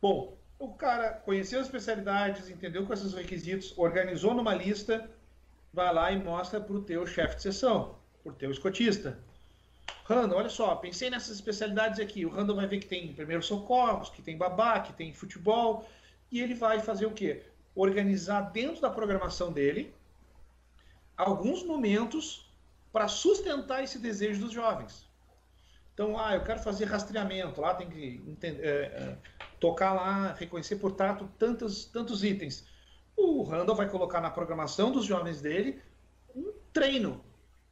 Bom, 0.00 0.36
o 0.58 0.68
cara 0.74 1.10
conheceu 1.10 1.60
as 1.60 1.66
especialidades, 1.66 2.48
entendeu 2.50 2.86
com 2.86 2.92
esses 2.92 3.12
requisitos, 3.12 3.76
organizou 3.76 4.34
numa 4.34 4.54
lista, 4.54 5.08
vai 5.72 5.92
lá 5.92 6.10
e 6.12 6.22
mostra 6.22 6.60
para 6.60 6.74
o 6.74 6.82
teu 6.82 7.06
chefe 7.06 7.36
de 7.36 7.42
sessão, 7.42 7.96
para 8.22 8.32
o 8.32 8.34
teu 8.34 8.50
escotista. 8.50 9.18
Randall, 10.04 10.38
olha 10.38 10.48
só, 10.48 10.74
pensei 10.76 11.10
nessas 11.10 11.34
especialidades 11.36 12.00
aqui. 12.00 12.24
O 12.24 12.30
Randall 12.30 12.56
vai 12.56 12.66
ver 12.66 12.78
que 12.78 12.86
tem 12.86 13.12
primeiros 13.12 13.46
socorros, 13.46 14.08
que 14.08 14.22
tem 14.22 14.36
babá, 14.36 14.80
que 14.80 14.92
tem 14.92 15.12
futebol, 15.12 15.88
e 16.30 16.40
ele 16.40 16.54
vai 16.54 16.80
fazer 16.80 17.06
o 17.06 17.12
quê? 17.12 17.42
Organizar 17.74 18.40
dentro 18.50 18.80
da 18.80 18.90
programação 18.90 19.52
dele 19.52 19.94
alguns 21.16 21.64
momentos 21.64 22.48
para 22.92 23.08
sustentar 23.08 23.82
esse 23.82 23.98
desejo 23.98 24.40
dos 24.40 24.52
jovens. 24.52 25.07
Então, 25.98 26.16
ah, 26.16 26.32
eu 26.32 26.44
quero 26.44 26.60
fazer 26.60 26.84
rastreamento, 26.84 27.60
lá 27.60 27.74
tem 27.74 27.90
que 27.90 28.22
entender, 28.24 28.64
é, 28.64 28.68
é, 28.68 29.18
tocar 29.58 29.92
lá, 29.92 30.32
reconhecer 30.32 30.76
por 30.76 30.92
tato 30.92 31.28
tantos, 31.36 31.86
tantos 31.86 32.22
itens. 32.22 32.68
O 33.16 33.42
Randall 33.42 33.74
vai 33.74 33.88
colocar 33.88 34.20
na 34.20 34.30
programação 34.30 34.92
dos 34.92 35.04
jovens 35.04 35.40
dele 35.40 35.82
um 36.32 36.52
treino, 36.72 37.24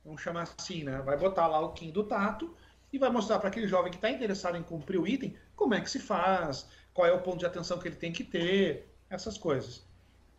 vamos 0.04 0.20
chamar 0.20 0.48
assim, 0.58 0.82
né? 0.82 1.00
Vai 1.02 1.16
botar 1.16 1.46
lá 1.46 1.60
o 1.60 1.72
Kim 1.72 1.92
do 1.92 2.02
tato 2.02 2.52
e 2.92 2.98
vai 2.98 3.10
mostrar 3.10 3.38
para 3.38 3.46
aquele 3.46 3.68
jovem 3.68 3.92
que 3.92 3.96
está 3.96 4.10
interessado 4.10 4.56
em 4.56 4.62
cumprir 4.64 4.98
o 5.00 5.06
item 5.06 5.36
como 5.54 5.74
é 5.74 5.80
que 5.80 5.88
se 5.88 6.00
faz, 6.00 6.68
qual 6.92 7.06
é 7.06 7.12
o 7.12 7.22
ponto 7.22 7.38
de 7.38 7.46
atenção 7.46 7.78
que 7.78 7.86
ele 7.86 7.94
tem 7.94 8.12
que 8.12 8.24
ter, 8.24 8.92
essas 9.08 9.38
coisas, 9.38 9.86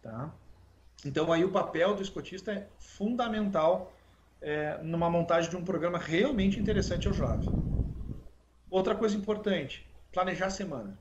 tá? 0.01 0.35
Então 1.05 1.31
aí 1.31 1.45
o 1.45 1.53
papel 1.53 1.95
do 1.95 2.01
escotista 2.01 2.51
é 2.51 2.67
fundamental 2.77 3.93
é, 4.41 4.77
numa 4.83 5.09
montagem 5.09 5.49
de 5.49 5.55
um 5.55 5.63
programa 5.63 5.97
realmente 5.97 6.59
interessante 6.59 7.07
ao 7.07 7.13
jovem. 7.13 7.49
Outra 8.69 8.95
coisa 8.95 9.15
importante, 9.15 9.87
planejar 10.11 10.47
a 10.47 10.51
semana. 10.51 10.99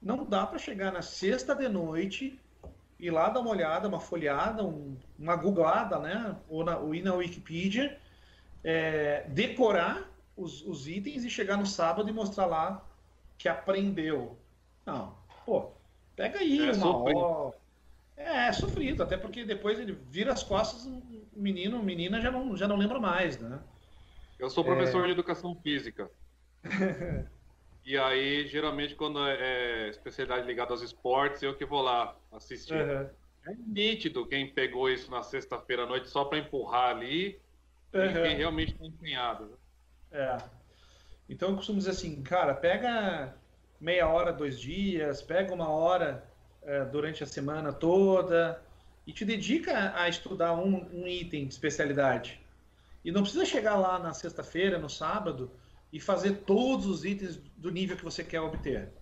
Não 0.00 0.24
dá 0.24 0.46
para 0.46 0.58
chegar 0.58 0.92
na 0.92 1.02
sexta 1.02 1.54
de 1.54 1.68
noite 1.68 2.38
ir 2.98 3.10
lá 3.10 3.28
dar 3.28 3.40
uma 3.40 3.50
olhada, 3.50 3.88
uma 3.88 4.00
folhada, 4.00 4.64
um, 4.64 4.96
uma 5.18 5.36
googlada, 5.36 5.98
né? 5.98 6.36
Ou, 6.48 6.64
na, 6.64 6.78
ou 6.78 6.94
ir 6.94 7.02
na 7.02 7.14
Wikipedia, 7.14 7.98
é, 8.64 9.24
decorar 9.28 10.10
os, 10.36 10.62
os, 10.62 10.88
itens 10.88 11.24
e 11.24 11.30
chegar 11.30 11.56
no 11.56 11.66
sábado 11.66 12.08
e 12.08 12.12
mostrar 12.12 12.46
lá 12.46 12.84
que 13.38 13.48
aprendeu. 13.48 14.38
Não, 14.84 15.14
pô, 15.44 15.70
pega 16.14 16.38
aí 16.38 16.68
é, 16.68 16.72
uma 16.72 16.96
hora 16.96 17.54
é, 18.16 18.48
é 18.48 18.52
sofrido, 18.52 19.02
até 19.02 19.16
porque 19.16 19.44
depois 19.44 19.78
ele 19.78 19.92
vira 20.10 20.32
as 20.32 20.42
costas, 20.42 20.86
o 20.86 21.02
menino, 21.34 21.82
menina 21.82 22.20
já 22.20 22.30
não, 22.30 22.56
já 22.56 22.66
não 22.66 22.76
lembra 22.76 22.98
mais, 22.98 23.38
né? 23.38 23.60
Eu 24.38 24.50
sou 24.50 24.64
professor 24.64 25.02
é... 25.02 25.06
de 25.06 25.12
educação 25.12 25.54
física. 25.56 26.10
e 27.84 27.96
aí, 27.96 28.46
geralmente, 28.46 28.94
quando 28.94 29.24
é, 29.26 29.86
é 29.86 29.88
especialidade 29.88 30.46
ligada 30.46 30.72
aos 30.72 30.82
esportes, 30.82 31.42
eu 31.42 31.56
que 31.56 31.64
vou 31.64 31.82
lá 31.82 32.16
assistir. 32.32 32.74
Uhum. 32.74 33.08
É 33.48 33.54
nítido 33.66 34.26
quem 34.26 34.52
pegou 34.52 34.90
isso 34.90 35.10
na 35.10 35.22
sexta-feira 35.22 35.84
à 35.84 35.86
noite 35.86 36.08
só 36.08 36.24
para 36.24 36.38
empurrar 36.38 36.90
ali 36.90 37.40
uhum. 37.94 38.04
e 38.04 38.12
quem 38.12 38.36
realmente 38.36 38.72
está 38.72 38.84
empenhado. 38.84 39.44
Né? 39.44 39.56
É. 40.10 40.36
Então 41.28 41.50
eu 41.50 41.56
costumo 41.56 41.78
dizer 41.78 41.90
assim, 41.90 42.22
cara, 42.22 42.54
pega 42.54 43.34
meia 43.80 44.08
hora, 44.08 44.32
dois 44.32 44.58
dias, 44.60 45.22
pega 45.22 45.54
uma 45.54 45.68
hora 45.68 46.24
é, 46.62 46.84
durante 46.84 47.22
a 47.22 47.26
semana 47.26 47.72
toda 47.72 48.60
e 49.06 49.12
te 49.12 49.24
dedica 49.24 49.92
a 49.96 50.08
estudar 50.08 50.54
um, 50.54 50.88
um 50.92 51.06
item 51.06 51.46
de 51.46 51.54
especialidade. 51.54 52.40
E 53.06 53.12
não 53.12 53.22
precisa 53.22 53.44
chegar 53.44 53.76
lá 53.76 54.00
na 54.00 54.12
sexta-feira, 54.12 54.80
no 54.80 54.90
sábado, 54.90 55.48
e 55.92 56.00
fazer 56.00 56.38
todos 56.38 56.86
os 56.86 57.04
itens 57.04 57.36
do 57.56 57.70
nível 57.70 57.96
que 57.96 58.02
você 58.02 58.24
quer 58.24 58.40
obter. 58.40 58.92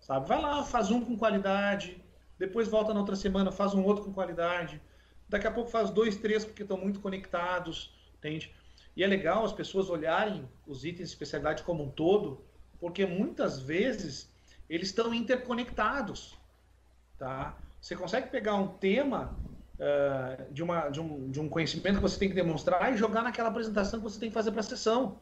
Sabe? 0.00 0.26
Vai 0.26 0.40
lá, 0.40 0.64
faz 0.64 0.90
um 0.90 1.04
com 1.04 1.18
qualidade, 1.18 2.02
depois 2.38 2.66
volta 2.66 2.94
na 2.94 3.00
outra 3.00 3.14
semana, 3.14 3.52
faz 3.52 3.74
um 3.74 3.84
outro 3.84 4.04
com 4.04 4.12
qualidade. 4.14 4.80
Daqui 5.28 5.46
a 5.46 5.50
pouco 5.50 5.68
faz 5.68 5.90
dois, 5.90 6.16
três, 6.16 6.46
porque 6.46 6.62
estão 6.62 6.78
muito 6.78 6.98
conectados, 6.98 7.94
entende? 8.16 8.54
E 8.96 9.04
é 9.04 9.06
legal 9.06 9.44
as 9.44 9.52
pessoas 9.52 9.90
olharem 9.90 10.48
os 10.66 10.86
itens 10.86 11.10
de 11.10 11.14
especialidade 11.14 11.62
como 11.62 11.84
um 11.84 11.90
todo, 11.90 12.42
porque 12.80 13.04
muitas 13.04 13.60
vezes 13.60 14.32
eles 14.66 14.88
estão 14.88 15.12
interconectados. 15.12 16.38
Tá? 17.18 17.54
Você 17.82 17.94
consegue 17.94 18.30
pegar 18.30 18.54
um 18.54 18.68
tema 18.68 19.36
de, 20.50 20.62
uma, 20.62 20.88
de, 20.88 21.00
um, 21.00 21.30
de 21.30 21.40
um 21.40 21.48
conhecimento 21.48 21.96
que 21.96 22.02
você 22.02 22.18
tem 22.18 22.28
que 22.28 22.34
demonstrar 22.34 22.92
e 22.92 22.96
jogar 22.96 23.22
naquela 23.22 23.48
apresentação 23.48 24.00
que 24.00 24.04
você 24.04 24.18
tem 24.18 24.30
que 24.30 24.34
fazer 24.34 24.50
para 24.50 24.60
a 24.60 24.64
sessão. 24.64 25.20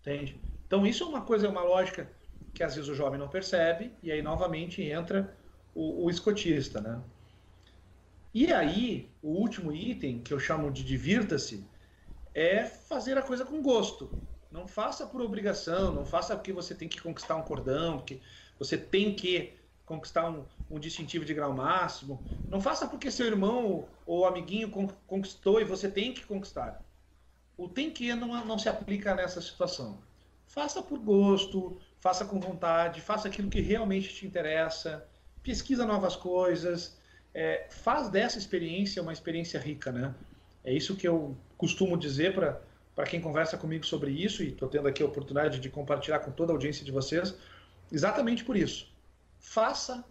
Entende? 0.00 0.40
Então, 0.66 0.86
isso 0.86 1.04
é 1.04 1.06
uma 1.06 1.22
coisa, 1.22 1.48
uma 1.48 1.62
lógica 1.62 2.10
que 2.52 2.62
às 2.62 2.74
vezes 2.74 2.90
o 2.90 2.94
jovem 2.94 3.18
não 3.18 3.28
percebe, 3.28 3.92
e 4.02 4.12
aí 4.12 4.20
novamente 4.20 4.82
entra 4.82 5.34
o, 5.74 6.04
o 6.04 6.10
escotista. 6.10 6.80
Né? 6.80 7.00
E 8.34 8.52
aí, 8.52 9.10
o 9.22 9.28
último 9.28 9.72
item, 9.72 10.20
que 10.20 10.34
eu 10.34 10.40
chamo 10.40 10.70
de 10.70 10.84
divirta-se, 10.84 11.64
é 12.34 12.64
fazer 12.64 13.16
a 13.16 13.22
coisa 13.22 13.44
com 13.44 13.62
gosto. 13.62 14.10
Não 14.50 14.66
faça 14.66 15.06
por 15.06 15.20
obrigação, 15.20 15.94
não 15.94 16.04
faça 16.04 16.36
porque 16.36 16.52
você 16.52 16.74
tem 16.74 16.88
que 16.88 17.00
conquistar 17.00 17.36
um 17.36 17.42
cordão, 17.42 17.98
porque 17.98 18.20
você 18.58 18.76
tem 18.76 19.14
que 19.14 19.54
conquistar 19.84 20.28
um, 20.28 20.44
um 20.70 20.78
distintivo 20.78 21.24
de 21.24 21.34
grau 21.34 21.52
máximo. 21.52 22.22
Não 22.48 22.60
faça 22.60 22.86
porque 22.86 23.10
seu 23.10 23.26
irmão 23.26 23.86
ou 24.06 24.26
amiguinho 24.26 24.70
conquistou 25.06 25.60
e 25.60 25.64
você 25.64 25.90
tem 25.90 26.12
que 26.12 26.24
conquistar. 26.24 26.82
O 27.56 27.68
tem 27.68 27.90
que 27.90 28.14
não, 28.14 28.44
não 28.44 28.58
se 28.58 28.68
aplica 28.68 29.14
nessa 29.14 29.40
situação. 29.40 29.98
Faça 30.46 30.82
por 30.82 30.98
gosto, 30.98 31.78
faça 32.00 32.24
com 32.24 32.40
vontade, 32.40 33.00
faça 33.00 33.28
aquilo 33.28 33.48
que 33.48 33.60
realmente 33.60 34.14
te 34.14 34.26
interessa, 34.26 35.06
pesquisa 35.42 35.86
novas 35.86 36.16
coisas, 36.16 36.98
é, 37.34 37.66
faz 37.70 38.08
dessa 38.08 38.38
experiência 38.38 39.02
uma 39.02 39.12
experiência 39.12 39.58
rica, 39.58 39.90
né? 39.90 40.14
É 40.64 40.72
isso 40.72 40.96
que 40.96 41.08
eu 41.08 41.36
costumo 41.56 41.96
dizer 41.96 42.34
para 42.34 43.06
quem 43.06 43.20
conversa 43.20 43.56
comigo 43.56 43.84
sobre 43.86 44.10
isso, 44.10 44.42
e 44.42 44.48
estou 44.48 44.68
tendo 44.68 44.88
aqui 44.88 45.02
a 45.02 45.06
oportunidade 45.06 45.58
de 45.58 45.70
compartilhar 45.70 46.20
com 46.20 46.30
toda 46.30 46.52
a 46.52 46.54
audiência 46.54 46.84
de 46.84 46.92
vocês, 46.92 47.34
exatamente 47.90 48.44
por 48.44 48.56
isso 48.56 48.91
faça 49.42 50.04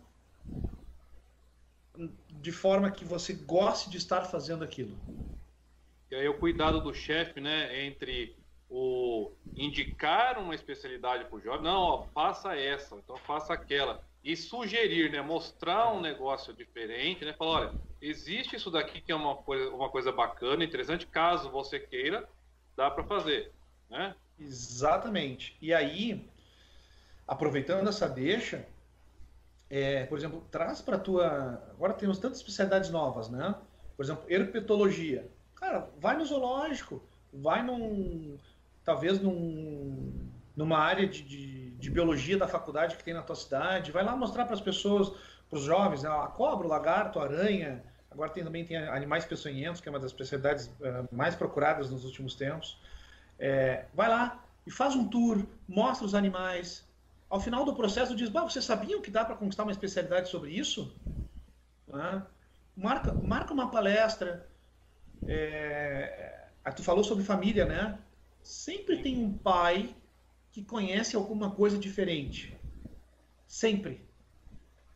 de 2.29 2.51
forma 2.51 2.91
que 2.91 3.03
você 3.03 3.33
goste 3.33 3.89
de 3.89 3.97
estar 3.97 4.21
fazendo 4.25 4.63
aquilo. 4.63 4.95
E 6.09 6.15
aí 6.15 6.27
o 6.27 6.37
cuidado 6.37 6.81
do 6.81 6.93
chefe, 6.93 7.39
né, 7.39 7.85
entre 7.85 8.35
o 8.69 9.31
indicar 9.55 10.37
uma 10.39 10.55
especialidade 10.55 11.25
para 11.25 11.35
o 11.35 11.41
jovem, 11.41 11.63
não, 11.63 11.81
ó, 11.81 12.03
faça 12.13 12.55
essa, 12.55 12.95
então 12.95 13.17
faça 13.17 13.53
aquela, 13.53 14.03
e 14.23 14.35
sugerir, 14.35 15.11
né, 15.11 15.21
mostrar 15.21 15.91
um 15.93 16.01
negócio 16.01 16.53
diferente, 16.53 17.25
né, 17.25 17.33
falar, 17.33 17.51
olha, 17.51 17.73
existe 18.01 18.55
isso 18.55 18.71
daqui 18.71 19.01
que 19.01 19.11
é 19.11 19.15
uma 19.15 19.35
coisa, 19.35 19.69
uma 19.73 19.89
coisa 19.89 20.11
bacana, 20.11 20.63
interessante, 20.63 21.05
caso 21.05 21.49
você 21.49 21.79
queira, 21.79 22.27
dá 22.75 22.89
para 22.89 23.03
fazer, 23.03 23.51
né? 23.89 24.15
Exatamente. 24.39 25.55
E 25.61 25.73
aí, 25.73 26.27
aproveitando 27.27 27.87
essa 27.89 28.07
deixa, 28.09 28.67
é, 29.71 30.05
por 30.05 30.17
exemplo, 30.17 30.43
traz 30.51 30.81
para 30.81 30.99
tua. 30.99 31.63
Agora 31.71 31.93
temos 31.93 32.19
tantas 32.19 32.39
especialidades 32.39 32.89
novas, 32.89 33.29
né? 33.29 33.55
Por 33.95 34.03
exemplo, 34.03 34.25
herpetologia. 34.27 35.31
Cara, 35.55 35.87
vai 35.97 36.17
no 36.17 36.25
zoológico, 36.25 37.01
vai 37.31 37.63
num. 37.63 38.37
talvez 38.83 39.21
num, 39.21 40.29
numa 40.57 40.77
área 40.77 41.07
de, 41.07 41.21
de, 41.21 41.71
de 41.71 41.89
biologia 41.89 42.37
da 42.37 42.49
faculdade 42.49 42.97
que 42.97 43.03
tem 43.03 43.13
na 43.13 43.21
tua 43.21 43.35
cidade, 43.35 43.93
vai 43.93 44.03
lá 44.03 44.13
mostrar 44.13 44.43
para 44.43 44.55
as 44.55 44.61
pessoas, 44.61 45.09
para 45.49 45.57
os 45.57 45.63
jovens, 45.63 46.03
né? 46.03 46.09
a 46.09 46.27
cobra, 46.27 46.67
o 46.67 46.69
lagarto, 46.69 47.17
a 47.19 47.23
aranha. 47.23 47.81
Agora 48.11 48.29
tem, 48.29 48.43
também 48.43 48.65
tem 48.65 48.75
animais 48.75 49.23
peçonhentos, 49.23 49.79
que 49.79 49.87
é 49.87 49.91
uma 49.91 49.99
das 49.99 50.11
especialidades 50.11 50.67
uh, 50.67 51.07
mais 51.13 51.33
procuradas 51.33 51.89
nos 51.89 52.03
últimos 52.03 52.35
tempos. 52.35 52.77
É, 53.39 53.85
vai 53.93 54.09
lá 54.09 54.43
e 54.67 54.71
faz 54.71 54.97
um 54.97 55.07
tour, 55.07 55.45
mostra 55.65 56.05
os 56.05 56.13
animais, 56.13 56.85
ao 57.31 57.39
final 57.41 57.65
do 57.65 57.75
processo 57.75 58.15
diz, 58.15 58.29
bah, 58.29 58.43
você 58.43 58.61
sabia 58.61 59.01
que 59.01 59.11
dá 59.11 59.25
para 59.25 59.35
conquistar 59.37 59.63
uma 59.63 59.71
especialidade 59.71 60.29
sobre 60.29 60.51
isso? 60.51 61.01
Ah, 61.91 62.27
marca, 62.75 63.17
marca 63.21 63.53
uma 63.53 63.71
palestra, 63.71 64.49
É, 65.27 66.51
tu 66.75 66.83
falou 66.83 67.03
sobre 67.03 67.23
família, 67.23 67.65
né? 67.65 67.99
Sempre 68.41 69.01
tem 69.01 69.17
um 69.23 69.37
pai 69.37 69.95
que 70.51 70.63
conhece 70.63 71.15
alguma 71.15 71.55
coisa 71.55 71.77
diferente. 71.77 72.61
Sempre. 73.47 74.09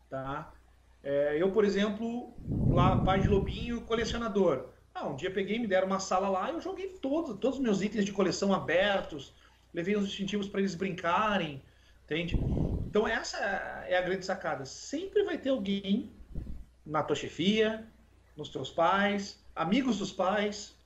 Tá? 0.09 0.53
É, 1.03 1.41
eu, 1.41 1.51
por 1.53 1.63
exemplo, 1.65 2.39
lá, 2.69 2.97
pai 2.97 3.21
de 3.21 3.27
lobinho, 3.27 3.85
colecionador. 3.85 4.73
Ah, 4.93 5.07
um 5.07 5.15
dia 5.15 5.31
peguei, 5.33 5.59
me 5.59 5.67
deram 5.67 5.87
uma 5.87 5.99
sala 5.99 6.29
lá 6.29 6.51
eu 6.51 6.61
joguei 6.61 6.97
todos, 6.99 7.37
todos 7.39 7.57
os 7.57 7.63
meus 7.63 7.81
itens 7.81 8.05
de 8.05 8.13
coleção 8.13 8.53
abertos, 8.53 9.35
levei 9.73 9.97
uns 9.97 10.07
distintivos 10.07 10.47
para 10.47 10.61
eles 10.61 10.75
brincarem, 10.75 11.63
entende? 12.05 12.37
Então 12.87 13.07
essa 13.07 13.37
é 13.37 13.97
a 13.97 14.01
grande 14.01 14.25
sacada. 14.25 14.65
Sempre 14.65 15.23
vai 15.23 15.37
ter 15.37 15.49
alguém 15.49 16.11
na 16.85 17.03
tua 17.03 17.15
chefia, 17.15 17.85
nos 18.37 18.49
teus 18.49 18.69
pais, 18.69 19.43
amigos 19.55 19.97
dos 19.97 20.11
pais, 20.11 20.77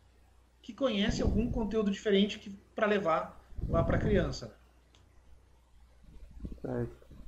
que 0.61 0.73
conhece 0.73 1.21
algum 1.21 1.51
conteúdo 1.51 1.91
diferente 1.91 2.51
para 2.75 2.87
levar 2.87 3.39
lá 3.67 3.83
para 3.83 3.97
a 3.97 3.99
criança. 3.99 4.57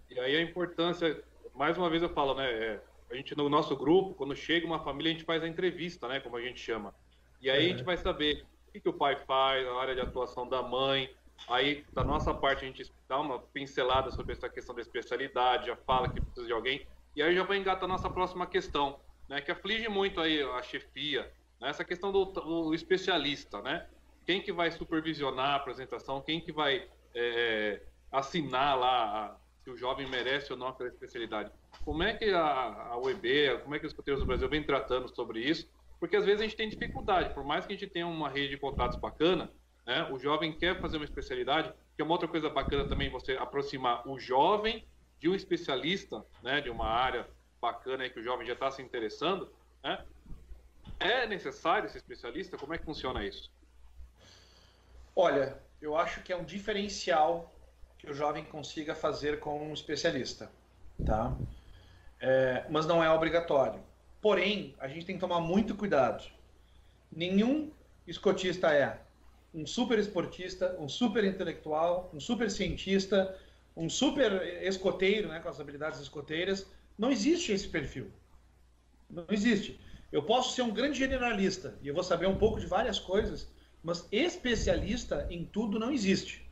E 0.09 0.19
aí 0.19 0.35
a 0.35 0.41
importância, 0.41 1.23
mais 1.55 1.77
uma 1.77 1.89
vez 1.89 2.03
eu 2.03 2.09
falo, 2.09 2.35
né? 2.35 2.49
É, 2.51 2.79
a 3.09 3.15
gente 3.15 3.35
no 3.35 3.49
nosso 3.49 3.75
grupo, 3.75 4.13
quando 4.13 4.35
chega 4.35 4.65
uma 4.65 4.83
família, 4.83 5.11
a 5.11 5.13
gente 5.13 5.25
faz 5.25 5.43
a 5.43 5.47
entrevista, 5.47 6.07
né? 6.07 6.19
Como 6.19 6.37
a 6.37 6.41
gente 6.41 6.59
chama. 6.59 6.93
E 7.41 7.49
aí 7.49 7.63
é. 7.63 7.65
a 7.65 7.69
gente 7.69 7.83
vai 7.83 7.97
saber 7.97 8.45
o 8.67 8.71
que, 8.71 8.79
que 8.79 8.89
o 8.89 8.93
pai 8.93 9.17
faz, 9.25 9.67
a 9.67 9.73
área 9.73 9.95
de 9.95 10.01
atuação 10.01 10.47
da 10.47 10.61
mãe. 10.61 11.09
Aí, 11.47 11.85
da 11.93 12.03
nossa 12.03 12.33
parte, 12.33 12.63
a 12.63 12.67
gente 12.67 12.91
dá 13.07 13.19
uma 13.19 13.39
pincelada 13.39 14.11
sobre 14.11 14.33
essa 14.33 14.49
questão 14.49 14.73
da 14.73 14.81
especialidade, 14.81 15.67
já 15.67 15.75
fala 15.75 16.07
que 16.07 16.21
precisa 16.21 16.45
de 16.45 16.53
alguém. 16.53 16.85
E 17.15 17.21
aí 17.21 17.35
já 17.35 17.43
vai 17.43 17.57
engatar 17.57 17.85
a 17.85 17.87
nossa 17.87 18.09
próxima 18.09 18.45
questão, 18.47 18.99
né? 19.27 19.41
Que 19.41 19.51
aflige 19.51 19.89
muito 19.89 20.21
aí 20.21 20.41
a 20.41 20.61
chefia, 20.61 21.31
né? 21.59 21.69
essa 21.69 21.83
questão 21.83 22.11
do, 22.11 22.25
do 22.25 22.73
especialista, 22.73 23.61
né? 23.61 23.87
Quem 24.25 24.41
que 24.41 24.51
vai 24.51 24.71
supervisionar 24.71 25.51
a 25.51 25.55
apresentação, 25.55 26.21
quem 26.21 26.39
que 26.39 26.51
vai 26.51 26.87
é, 27.13 27.81
assinar 28.11 28.77
lá 28.77 29.37
se 29.63 29.69
o 29.69 29.77
jovem 29.77 30.07
merece 30.07 30.51
ou 30.51 30.57
não 30.57 30.67
aquela 30.67 30.89
especialidade. 30.89 31.51
Como 31.83 32.01
é 32.03 32.13
que 32.13 32.29
a, 32.31 32.89
a 32.91 32.97
UEB, 32.97 33.59
como 33.63 33.75
é 33.75 33.79
que 33.79 33.85
os 33.85 33.91
escoteiros 33.91 34.21
do 34.21 34.25
Brasil 34.25 34.49
vem 34.49 34.63
tratando 34.63 35.07
sobre 35.13 35.39
isso? 35.39 35.69
Porque 35.99 36.15
às 36.15 36.25
vezes 36.25 36.41
a 36.41 36.43
gente 36.43 36.55
tem 36.55 36.67
dificuldade, 36.67 37.33
por 37.33 37.43
mais 37.43 37.65
que 37.65 37.73
a 37.73 37.77
gente 37.77 37.89
tenha 37.89 38.07
uma 38.07 38.29
rede 38.29 38.49
de 38.49 38.57
contratos 38.57 38.97
bacana, 38.97 39.51
né, 39.91 40.07
o 40.09 40.17
jovem 40.17 40.53
quer 40.53 40.79
fazer 40.79 40.95
uma 40.95 41.03
especialidade, 41.03 41.73
que 41.95 42.01
é 42.01 42.05
uma 42.05 42.13
outra 42.13 42.27
coisa 42.27 42.49
bacana 42.49 42.87
também 42.87 43.09
você 43.09 43.33
aproximar 43.33 44.07
o 44.07 44.17
jovem 44.17 44.87
de 45.19 45.27
um 45.27 45.35
especialista, 45.35 46.25
né, 46.41 46.61
de 46.61 46.69
uma 46.69 46.87
área 46.87 47.27
bacana 47.59 48.09
que 48.09 48.17
o 48.17 48.23
jovem 48.23 48.47
já 48.47 48.53
está 48.53 48.71
se 48.71 48.81
interessando, 48.81 49.51
né? 49.83 50.03
É 50.97 51.27
necessário 51.27 51.87
esse 51.87 51.97
especialista? 51.97 52.57
Como 52.57 52.73
é 52.73 52.77
que 52.77 52.85
funciona 52.85 53.25
isso? 53.25 53.51
Olha, 55.13 55.61
eu 55.81 55.97
acho 55.97 56.21
que 56.21 56.31
é 56.31 56.37
um 56.37 56.45
diferencial 56.45 57.51
que 57.97 58.09
o 58.09 58.13
jovem 58.13 58.45
consiga 58.45 58.95
fazer 58.95 59.41
com 59.41 59.69
um 59.69 59.73
especialista, 59.73 60.49
tá? 61.05 61.35
É, 62.19 62.65
mas 62.69 62.85
não 62.85 63.03
é 63.03 63.11
obrigatório. 63.11 63.83
Porém, 64.21 64.73
a 64.79 64.87
gente 64.87 65.05
tem 65.05 65.15
que 65.15 65.21
tomar 65.21 65.41
muito 65.41 65.75
cuidado. 65.75 66.23
Nenhum 67.11 67.71
escotista 68.07 68.73
é 68.73 69.01
um 69.53 69.65
super 69.65 69.99
esportista, 69.99 70.75
um 70.79 70.87
super 70.87 71.23
intelectual, 71.23 72.09
um 72.13 72.19
super 72.19 72.49
cientista, 72.49 73.37
um 73.75 73.89
super 73.89 74.63
escoteiro, 74.63 75.29
né, 75.29 75.39
com 75.39 75.49
as 75.49 75.59
habilidades 75.59 75.99
escoteiras. 75.99 76.67
Não 76.97 77.11
existe 77.11 77.51
esse 77.51 77.67
perfil. 77.67 78.11
Não 79.09 79.25
existe. 79.29 79.79
Eu 80.11 80.23
posso 80.23 80.53
ser 80.53 80.61
um 80.61 80.71
grande 80.71 80.97
generalista 80.97 81.77
e 81.81 81.87
eu 81.87 81.93
vou 81.93 82.03
saber 82.03 82.27
um 82.27 82.37
pouco 82.37 82.59
de 82.59 82.65
várias 82.65 82.99
coisas, 82.99 83.49
mas 83.83 84.07
especialista 84.11 85.27
em 85.29 85.45
tudo 85.45 85.79
não 85.79 85.91
existe. 85.91 86.45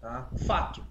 Tá? 0.00 0.30
Fato. 0.36 0.84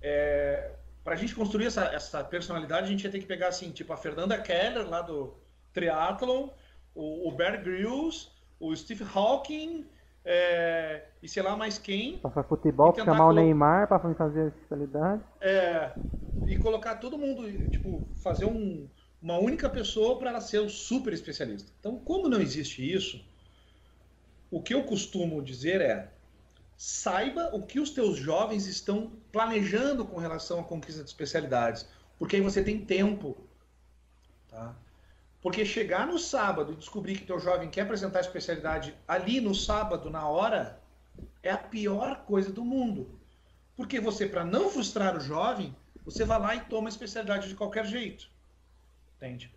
É, 0.00 0.72
para 1.04 1.14
a 1.14 1.16
gente 1.16 1.34
construir 1.34 1.66
essa, 1.66 1.84
essa 1.86 2.22
personalidade, 2.24 2.86
a 2.86 2.90
gente 2.90 3.04
ia 3.04 3.10
ter 3.10 3.20
que 3.20 3.26
pegar 3.26 3.48
assim, 3.48 3.70
tipo 3.70 3.92
a 3.92 3.96
Fernanda 3.96 4.40
Keller 4.40 4.88
lá 4.88 5.02
do 5.02 5.34
Triathlon, 5.72 6.50
o, 6.94 7.28
o 7.28 7.32
Bear 7.32 7.62
Grylls, 7.62 8.28
o 8.58 8.74
Steve 8.74 9.04
Hawking 9.14 9.86
é, 10.24 11.04
e 11.22 11.28
sei 11.28 11.42
lá 11.42 11.56
mais 11.56 11.78
quem. 11.78 12.18
Fazer 12.20 12.44
futebol, 12.44 12.94
chamar 12.94 13.28
o 13.28 13.32
Neymar 13.32 13.88
para 13.88 14.14
fazer 14.14 14.40
a 14.40 14.46
especialidade. 14.48 15.22
É, 15.40 15.92
e 16.46 16.56
colocar 16.56 16.96
todo 16.96 17.18
mundo, 17.18 17.68
tipo, 17.68 18.06
fazer 18.16 18.44
um, 18.44 18.88
uma 19.20 19.38
única 19.38 19.68
pessoa 19.68 20.18
para 20.18 20.30
ela 20.30 20.40
ser 20.40 20.58
o 20.58 20.68
super 20.68 21.12
especialista. 21.12 21.70
Então, 21.78 21.98
como 21.98 22.28
não 22.28 22.40
existe 22.40 22.82
isso, 22.82 23.24
o 24.50 24.62
que 24.62 24.74
eu 24.74 24.84
costumo 24.84 25.42
dizer 25.42 25.80
é 25.80 26.10
saiba 26.76 27.50
o 27.54 27.62
que 27.62 27.78
os 27.78 27.90
teus 27.90 28.16
jovens 28.16 28.66
estão 28.66 29.12
planejando 29.30 30.04
com 30.04 30.18
relação 30.18 30.60
à 30.60 30.64
conquista 30.64 31.02
de 31.02 31.10
especialidades, 31.10 31.86
porque 32.18 32.36
aí 32.36 32.42
você 32.42 32.64
tem 32.64 32.82
tempo, 32.82 33.36
tá? 34.48 34.74
Porque 35.42 35.64
chegar 35.64 36.06
no 36.06 36.18
sábado 36.18 36.72
e 36.72 36.76
descobrir 36.76 37.16
que 37.16 37.24
teu 37.24 37.38
jovem 37.38 37.70
quer 37.70 37.82
apresentar 37.82 38.18
a 38.18 38.22
especialidade 38.22 38.94
ali 39.08 39.40
no 39.40 39.54
sábado, 39.54 40.10
na 40.10 40.28
hora, 40.28 40.78
é 41.42 41.50
a 41.50 41.56
pior 41.56 42.24
coisa 42.26 42.52
do 42.52 42.64
mundo. 42.64 43.18
Porque 43.76 43.98
você, 43.98 44.26
para 44.26 44.44
não 44.44 44.68
frustrar 44.68 45.16
o 45.16 45.20
jovem, 45.20 45.74
você 46.04 46.24
vai 46.24 46.38
lá 46.38 46.54
e 46.54 46.60
toma 46.60 46.88
a 46.88 46.90
especialidade 46.90 47.48
de 47.48 47.54
qualquer 47.54 47.86
jeito. 47.86 48.28
Entende? 49.16 49.50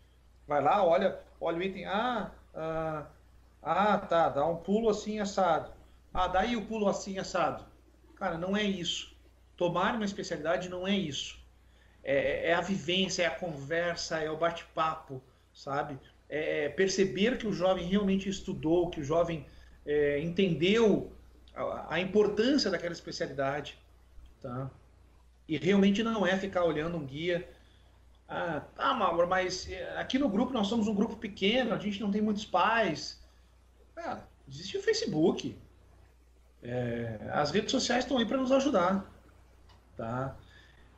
Vai 0.47 0.61
lá, 0.61 0.83
olha, 0.83 1.19
olha 1.39 1.57
o 1.57 1.63
item, 1.63 1.85
ah, 1.85 2.31
ah, 2.53 3.05
ah 3.61 3.97
tá, 3.97 4.29
dá 4.29 4.45
um 4.45 4.55
pulo 4.55 4.89
assim 4.89 5.19
assado. 5.19 5.71
Ah, 6.13 6.27
daí 6.27 6.55
o 6.55 6.65
pulo 6.65 6.87
assim 6.87 7.17
assado. 7.17 7.65
Cara, 8.15 8.37
não 8.37 8.55
é 8.55 8.63
isso. 8.63 9.13
Tomar 9.57 9.95
uma 9.95 10.05
especialidade 10.05 10.69
não 10.69 10.87
é 10.87 10.95
isso. 10.95 11.37
É, 12.03 12.51
é 12.51 12.53
a 12.53 12.61
vivência, 12.61 13.23
é 13.23 13.27
a 13.27 13.31
conversa, 13.31 14.19
é 14.19 14.29
o 14.29 14.37
bate-papo, 14.37 15.21
sabe? 15.53 15.99
É, 16.29 16.65
é 16.65 16.69
perceber 16.69 17.37
que 17.37 17.47
o 17.47 17.53
jovem 17.53 17.85
realmente 17.85 18.27
estudou, 18.27 18.89
que 18.89 19.01
o 19.01 19.03
jovem 19.03 19.45
é, 19.85 20.19
entendeu 20.19 21.11
a, 21.55 21.95
a, 21.95 21.99
importância 21.99 22.71
daquela 22.71 22.93
especialidade, 22.93 23.77
tá? 24.41 24.69
E 25.47 25.57
realmente 25.57 26.01
não 26.01 26.25
é 26.25 26.37
ficar 26.37 26.63
olhando 26.63 26.97
um 26.97 27.05
guia. 27.05 27.47
Ah, 28.27 28.61
tá, 28.75 28.93
Mauro, 28.93 29.27
mas 29.27 29.69
é, 29.69 29.97
aqui 29.97 30.17
no 30.17 30.29
grupo 30.29 30.53
nós 30.53 30.67
somos 30.67 30.87
um 30.87 30.95
grupo 30.95 31.17
pequeno, 31.17 31.73
a 31.73 31.77
gente 31.77 32.01
não 32.01 32.11
tem 32.11 32.21
muitos 32.21 32.45
pais. 32.45 33.21
Ah, 33.95 34.21
existe 34.47 34.77
o 34.77 34.81
Facebook, 34.81 35.55
é, 36.63 37.19
as 37.31 37.51
redes 37.51 37.71
sociais 37.71 38.05
estão 38.05 38.17
aí 38.17 38.25
para 38.25 38.37
nos 38.37 38.51
ajudar. 38.51 39.11
Tá? 39.95 40.35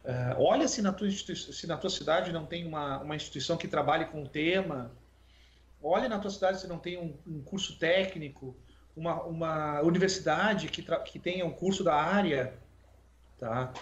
É, 0.05 0.35
olha 0.37 0.67
se 0.67 0.83
na, 0.83 0.93
tua 0.93 1.09
se 1.09 1.65
na 1.65 1.77
tua 1.77 1.89
cidade 1.89 2.31
não 2.31 2.45
tem 2.45 2.67
uma, 2.67 2.99
uma 2.99 3.15
instituição 3.15 3.57
que 3.57 3.67
trabalhe 3.67 4.05
com 4.05 4.21
o 4.21 4.29
tema. 4.29 4.91
Olha 5.81 6.07
na 6.07 6.19
tua 6.19 6.29
cidade 6.29 6.61
se 6.61 6.67
não 6.67 6.77
tem 6.77 6.97
um, 6.97 7.17
um 7.27 7.41
curso 7.41 7.77
técnico, 7.79 8.55
uma, 8.95 9.23
uma 9.23 9.81
universidade 9.81 10.67
que, 10.67 10.83
que 11.05 11.19
tenha 11.19 11.45
um 11.45 11.51
curso 11.51 11.83
da 11.83 11.95
área. 11.95 12.53
Tá? 13.39 13.73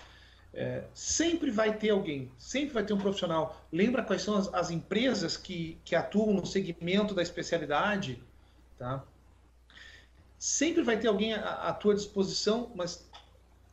É, 0.54 0.86
sempre 0.94 1.52
vai 1.52 1.78
ter 1.78 1.90
alguém, 1.90 2.32
sempre 2.38 2.74
vai 2.74 2.86
ter 2.86 2.94
um 2.94 3.00
profissional. 3.00 3.62
Lembra 3.72 4.02
quais 4.02 4.22
são 4.22 4.38
as, 4.38 4.54
as 4.54 4.72
empresas 4.72 5.36
que, 5.36 5.78
que 5.84 5.94
atuam 5.94 6.34
no 6.34 6.46
segmento 6.46 7.14
da 7.14 7.22
especialidade? 7.22 8.24
Tá? 8.78 9.04
Sempre 10.40 10.84
vai 10.84 10.98
ter 10.98 11.08
alguém 11.08 11.34
à, 11.34 11.68
à 11.68 11.74
tua 11.74 11.94
disposição, 11.94 12.72
mas 12.76 13.10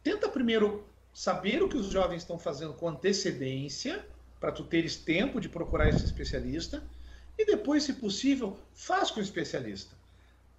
tenta 0.02 0.28
primeiro 0.28 0.89
saber 1.20 1.62
o 1.62 1.68
que 1.68 1.76
os 1.76 1.88
jovens 1.90 2.22
estão 2.22 2.38
fazendo 2.38 2.72
com 2.72 2.88
antecedência, 2.88 4.02
para 4.40 4.50
tu 4.50 4.64
teres 4.64 4.96
tempo 4.96 5.38
de 5.38 5.50
procurar 5.50 5.86
esse 5.86 6.02
especialista, 6.02 6.82
e 7.36 7.44
depois, 7.44 7.82
se 7.82 7.92
possível, 7.92 8.56
faz 8.72 9.10
com 9.10 9.20
o 9.20 9.22
especialista. 9.22 9.94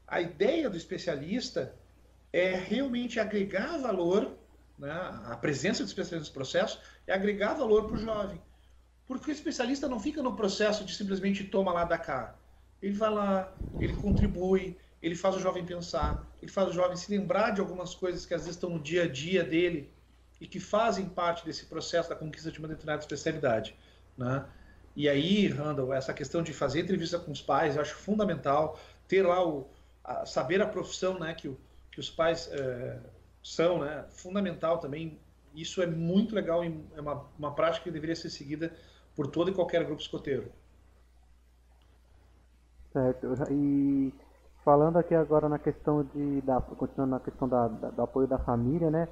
A 0.08 0.22
ideia 0.22 0.70
do 0.70 0.78
especialista 0.78 1.74
é 2.32 2.56
realmente 2.56 3.20
agregar 3.20 3.76
valor, 3.80 4.38
né? 4.78 4.92
a 5.26 5.36
presença 5.36 5.84
do 5.84 5.88
especialista 5.88 6.30
no 6.30 6.36
processo 6.36 6.80
é 7.08 7.14
agregar 7.14 7.56
valor 7.56 7.88
para 7.88 7.96
o 7.96 8.00
jovem. 8.00 8.40
Porque 9.08 9.32
o 9.32 9.34
especialista 9.34 9.88
não 9.88 10.00
fica 10.00 10.22
no 10.22 10.36
processo 10.36 10.86
de 10.86 10.94
simplesmente 10.94 11.44
toma 11.44 11.74
lá 11.74 11.86
da 11.86 11.98
cá. 11.98 12.36
Ele 12.84 12.94
vai 12.94 13.10
lá, 13.10 13.52
ele 13.80 13.94
contribui, 13.94 14.78
ele 15.02 15.16
faz 15.16 15.36
o 15.36 15.40
jovem 15.40 15.66
pensar, 15.66 16.24
ele 16.40 16.52
faz 16.52 16.70
o 16.70 16.72
jovem 16.72 16.96
se 16.96 17.10
lembrar 17.10 17.50
de 17.50 17.62
algumas 17.62 17.96
coisas 17.96 18.28
que 18.28 18.36
às 18.36 18.42
vezes 18.42 18.58
estão 18.58 18.70
no 18.70 18.80
dia 18.80 19.06
a 19.06 19.08
dia 19.08 19.44
dele 19.44 19.90
e 20.42 20.48
que 20.48 20.60
fazem 20.60 21.06
parte 21.06 21.46
desse 21.46 21.68
processo 21.68 22.10
da 22.10 22.16
conquista 22.16 22.52
de 22.52 22.60
uma 22.60 22.68
determinada 22.68 23.00
especialidade. 23.00 23.78
Né? 24.18 24.44
E 24.96 25.08
aí, 25.08 25.48
Randall, 25.48 25.94
essa 25.94 26.14
questão 26.14 26.42
de 26.42 26.52
fazer 26.52 26.82
entrevista 26.82 27.20
com 27.20 27.32
os 27.32 27.42
pais, 27.42 27.76
eu 27.76 27.82
acho 27.82 27.96
fundamental, 27.96 28.78
ter 29.08 29.22
lá 29.22 29.48
o 29.48 29.70
a, 30.04 30.26
saber 30.26 30.60
a 30.62 30.68
profissão 30.68 31.20
né, 31.20 31.34
que, 31.36 31.48
o, 31.48 31.58
que 31.92 32.00
os 32.00 32.10
pais 32.10 32.50
é, 32.52 33.00
são, 33.44 33.80
né, 33.80 34.04
fundamental 34.10 34.80
também. 34.80 35.20
Isso 35.54 35.82
é 35.82 35.86
muito 35.86 36.34
legal 36.34 36.66
e 36.66 36.84
é 36.96 37.02
uma, 37.02 37.26
uma 37.38 37.54
prática 37.54 37.84
que 37.84 37.92
deveria 37.92 38.16
ser 38.16 38.32
seguida 38.32 38.74
por 39.16 39.28
todo 39.28 39.52
e 39.52 39.54
qualquer 39.54 39.86
grupo 39.86 40.02
escoteiro. 40.02 40.52
Certo. 42.92 43.28
E 43.52 44.12
Falando 44.64 44.98
aqui 44.98 45.16
agora 45.16 45.50
na 45.50 45.58
questão 45.58 46.04
de. 46.04 46.42
Da, 46.42 46.62
continuando 46.62 47.12
na 47.12 47.20
questão 47.20 47.48
da, 47.48 47.68
da, 47.68 47.90
do 47.90 48.02
apoio 48.02 48.28
da 48.28 48.38
família, 48.38 48.92
né? 48.92 49.08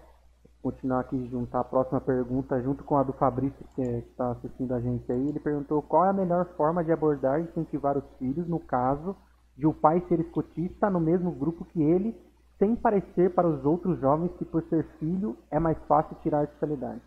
Continuar 0.62 0.99
aqui 0.99 1.28
juntar 1.30 1.62
a 1.62 1.64
próxima 1.64 2.01
pergunta 2.01 2.62
junto 2.62 2.84
com 2.84 2.97
a 2.97 3.03
do 3.03 3.14
Fabrício, 3.14 3.66
que 3.76 3.82
está 3.82 4.32
assistindo 4.32 4.74
a 4.74 4.82
gente 4.82 5.10
aí. 5.10 5.30
Ele 5.30 5.39
perguntou 5.39 5.82
qual 5.82 6.05
é 6.05 6.10
a 6.10 6.14
melhor 6.14 6.45
forma 6.57 6.84
de 6.84 6.91
abordar 6.91 7.39
e 7.39 7.43
incentivar 7.43 7.97
os 7.97 8.03
filhos, 8.18 8.47
no 8.47 8.60
caso 8.60 9.16
de 9.55 9.66
o 9.66 9.74
pai 9.74 10.03
ser 10.07 10.20
escotista 10.20 10.89
no 10.89 10.99
mesmo 10.99 11.32
grupo 11.32 11.66
que 11.66 11.82
ele, 11.82 12.16
sem 12.57 12.76
parecer 12.76 13.32
para 13.32 13.47
os 13.47 13.66
outros 13.66 13.99
jovens 13.99 14.32
que 14.38 14.45
por 14.45 14.64
ser 14.70 14.86
filho 14.99 15.38
é 15.49 15.60
mais 15.60 15.78
fácil 15.88 16.18
tirar 16.22 16.39
a 16.39 16.43
especialidade. 16.43 17.01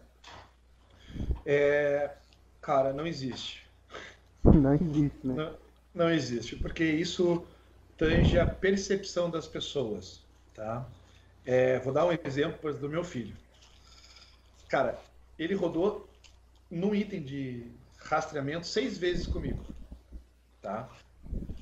É, 1.45 2.11
cara, 2.61 2.93
não 2.93 3.07
existe. 3.07 3.71
Não 4.45 4.75
existe, 4.75 5.25
né? 5.25 5.35
Não, 5.35 5.55
não 5.95 6.11
existe, 6.11 6.57
porque 6.57 6.83
isso 6.83 7.47
tange 7.97 8.41
a 8.41 8.45
percepção 8.45 9.31
das 9.31 9.47
pessoas, 9.47 10.21
tá? 10.53 10.85
É, 11.47 11.79
vou 11.79 11.93
dar 11.93 12.07
um 12.07 12.13
exemplo 12.13 12.75
do 12.75 12.89
meu 12.89 13.05
filho. 13.05 13.37
Cara, 14.73 14.99
ele 15.39 15.55
rodou 15.55 16.09
num 16.71 16.95
item 16.95 17.23
de 17.23 17.71
rastreamento 17.99 18.67
seis 18.67 18.97
vezes 18.97 19.27
comigo, 19.27 19.63
tá? 20.63 20.89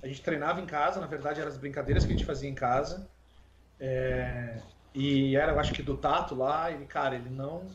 A 0.00 0.06
gente 0.06 0.22
treinava 0.22 0.60
em 0.60 0.64
casa, 0.64 1.00
na 1.00 1.08
verdade 1.08 1.40
eram 1.40 1.50
as 1.50 1.58
brincadeiras 1.58 2.04
que 2.04 2.12
a 2.12 2.16
gente 2.16 2.24
fazia 2.24 2.48
em 2.48 2.54
casa, 2.54 3.10
é, 3.80 4.62
e 4.94 5.34
era, 5.34 5.50
eu 5.50 5.58
acho 5.58 5.72
que 5.72 5.82
do 5.82 5.96
tato 5.96 6.36
lá, 6.36 6.70
ele, 6.70 6.86
cara, 6.86 7.16
ele 7.16 7.30
não, 7.30 7.66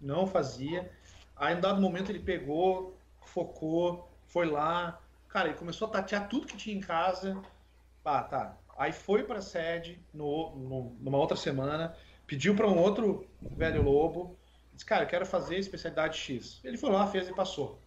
não 0.00 0.26
fazia. 0.26 0.90
Aí, 1.36 1.54
em 1.54 1.60
dado 1.60 1.80
momento, 1.80 2.10
ele 2.10 2.18
pegou, 2.18 2.98
focou, 3.24 4.10
foi 4.26 4.46
lá, 4.46 5.00
cara, 5.28 5.50
ele 5.50 5.58
começou 5.58 5.86
a 5.86 5.92
tatear 5.92 6.28
tudo 6.28 6.48
que 6.48 6.56
tinha 6.56 6.76
em 6.76 6.80
casa, 6.80 7.40
ah, 8.04 8.24
tá. 8.24 8.58
Aí 8.76 8.92
foi 8.92 9.22
para 9.22 9.38
a 9.38 9.42
sede 9.42 10.04
no, 10.12 10.56
no, 10.56 10.96
numa 10.98 11.18
outra 11.18 11.36
semana, 11.36 11.96
pediu 12.26 12.56
para 12.56 12.66
um 12.66 12.76
outro 12.76 13.30
velho 13.48 13.80
lobo, 13.82 14.35
disse, 14.76 14.86
cara, 14.86 15.06
quero 15.06 15.26
fazer 15.26 15.58
especialidade 15.58 16.18
X. 16.18 16.60
Ele 16.62 16.76
foi 16.76 16.90
lá, 16.90 17.06
fez 17.06 17.28
e 17.28 17.34
passou. 17.34 17.80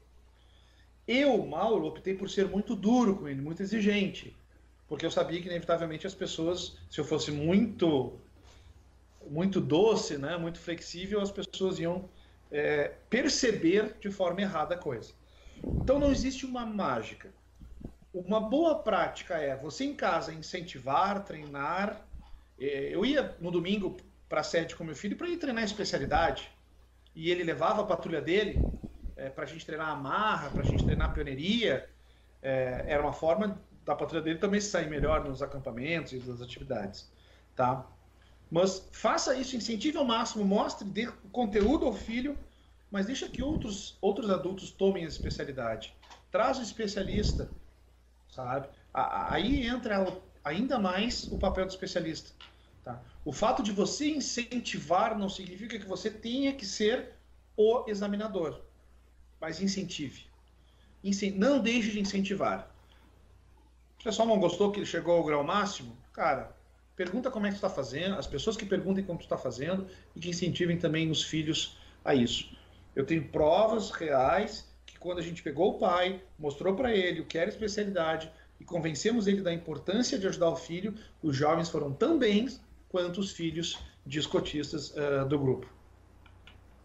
Eu, 1.08 1.46
Mauro, 1.46 1.88
optei 1.88 2.14
por 2.14 2.30
ser 2.30 2.48
muito 2.48 2.76
duro 2.76 3.16
com 3.16 3.28
ele, 3.28 3.42
muito 3.42 3.64
exigente, 3.64 4.36
porque 4.88 5.06
eu 5.06 5.12
sabia 5.12 5.42
que 5.42 5.48
inevitavelmente 5.48 6.06
as 6.06 6.14
pessoas, 6.14 6.78
se 6.90 7.00
eu 7.00 7.06
fosse 7.06 7.32
muito 7.32 8.20
muito 9.30 9.62
doce, 9.62 10.18
né, 10.18 10.38
muito 10.38 10.60
flexível, 10.60 11.22
as 11.22 11.32
pessoas 11.32 11.78
iam 11.78 12.10
é, 12.52 12.88
perceber 13.10 13.98
de 14.00 14.10
forma 14.10 14.42
errada 14.42 14.76
a 14.76 14.78
coisa. 14.78 15.14
Então 15.84 16.00
não 16.00 16.12
existe 16.12 16.46
uma 16.46 16.66
mágica. 16.66 17.32
Uma 18.14 18.40
boa 18.40 18.80
prática 18.80 19.36
é 19.36 19.56
você 19.56 19.84
em 19.84 19.96
casa 19.96 20.34
incentivar, 20.34 21.24
treinar. 21.24 22.08
É, 22.60 22.96
eu 22.96 23.06
ia 23.06 23.36
no 23.40 23.52
domingo 23.52 23.98
para 24.28 24.42
a 24.42 24.44
sede 24.44 24.76
com 24.76 24.84
meu 24.84 24.96
filho 24.96 25.16
para 25.18 25.30
ir 25.30 25.38
treinar 25.38 25.64
especialidade 25.64 26.52
e 27.16 27.30
ele 27.30 27.44
levava 27.44 27.82
a 27.82 27.86
patrulha 27.86 28.22
dele 28.22 28.60
é, 29.16 29.30
para 29.30 29.44
a 29.44 29.48
gente 29.48 29.66
treinar 29.66 29.90
amarra, 29.90 30.50
para 30.50 30.62
a 30.62 30.66
gente 30.66 30.84
treinar 30.84 31.14
pioneiria. 31.14 31.90
É, 32.42 32.86
era 32.88 33.02
uma 33.02 33.14
forma 33.14 33.62
da 33.86 33.96
patrulha 33.96 34.22
dele 34.22 34.40
também 34.40 34.62
sair 34.62 34.90
melhor 34.90 35.26
nos 35.26 35.42
acampamentos 35.42 36.14
e 36.14 36.18
nas 36.18 36.42
atividades, 36.42 37.12
tá? 37.56 37.86
Mas 38.50 38.88
faça 38.92 39.36
isso, 39.36 39.56
incentive 39.56 39.98
ao 39.98 40.06
máximo, 40.06 40.44
mostre, 40.44 40.88
dê 40.88 41.08
conteúdo 41.32 41.86
ao 41.86 41.94
filho, 41.94 42.38
mas 42.90 43.06
deixa 43.06 43.28
que 43.28 43.44
outros, 43.44 43.98
outros 44.02 44.30
adultos 44.30 44.72
tomem 44.72 45.06
a 45.06 45.08
especialidade. 45.08 45.94
Traz 46.32 46.58
um 46.58 46.64
especialista, 46.64 47.52
sabe? 48.30 48.68
Aí 48.94 49.68
entra 49.68 50.06
ainda 50.44 50.80
mais 50.80 51.32
o 51.32 51.38
papel 51.38 51.66
do 51.66 51.70
especialista. 51.70 52.32
Tá? 52.84 53.00
O 53.30 53.32
fato 53.32 53.62
de 53.62 53.72
você 53.72 54.10
incentivar 54.10 55.16
não 55.16 55.30
significa 55.30 55.78
que 55.78 55.86
você 55.86 56.10
tenha 56.10 56.52
que 56.52 56.66
ser 56.66 57.10
o 57.56 57.88
examinador, 57.88 58.60
mas 59.40 59.62
incentive. 59.62 60.26
Não 61.36 61.60
deixe 61.60 61.92
de 61.92 62.00
incentivar. 62.00 62.74
O 64.00 64.04
pessoal 64.04 64.28
não 64.28 64.40
gostou 64.40 64.72
que 64.72 64.80
ele 64.80 64.86
chegou 64.88 65.16
ao 65.16 65.24
grau 65.24 65.44
máximo? 65.44 65.96
Cara, 66.12 66.58
pergunta 66.96 67.30
como 67.30 67.46
é 67.46 67.50
que 67.50 67.58
está 67.58 67.70
fazendo, 67.70 68.16
as 68.16 68.26
pessoas 68.26 68.58
que 68.58 68.66
perguntem 68.66 69.06
como 69.06 69.20
está 69.20 69.38
fazendo 69.38 69.86
e 70.16 70.20
que 70.20 70.30
incentivem 70.30 70.80
também 70.80 71.12
os 71.12 71.22
filhos 71.22 71.78
a 72.04 72.16
isso. 72.16 72.58
Eu 72.96 73.06
tenho 73.06 73.30
provas 73.30 73.92
reais 73.92 74.68
quando 75.00 75.20
a 75.20 75.24
gente 75.24 75.42
pegou 75.42 75.76
o 75.76 75.78
pai, 75.78 76.22
mostrou 76.38 76.76
para 76.76 76.94
ele 76.94 77.22
o 77.22 77.26
que 77.26 77.38
era 77.38 77.50
especialidade 77.50 78.32
e 78.60 78.66
convencemos 78.66 79.28
ele 79.28 79.42
da 79.42 79.54
importância 79.54 80.20
de 80.20 80.28
ajudar 80.28 80.50
o 80.50 80.56
filho, 80.56 80.94
os 81.22 81.36
jovens 81.36 81.70
foram 81.70 81.94
tão 81.94 82.18
bens 82.20 82.60
quanto 82.90 83.20
os 83.20 83.32
filhos 83.32 83.80
de 84.06 84.20
escotistas 84.20 84.92
uh, 84.92 85.28
do 85.28 85.38
grupo. 85.38 85.68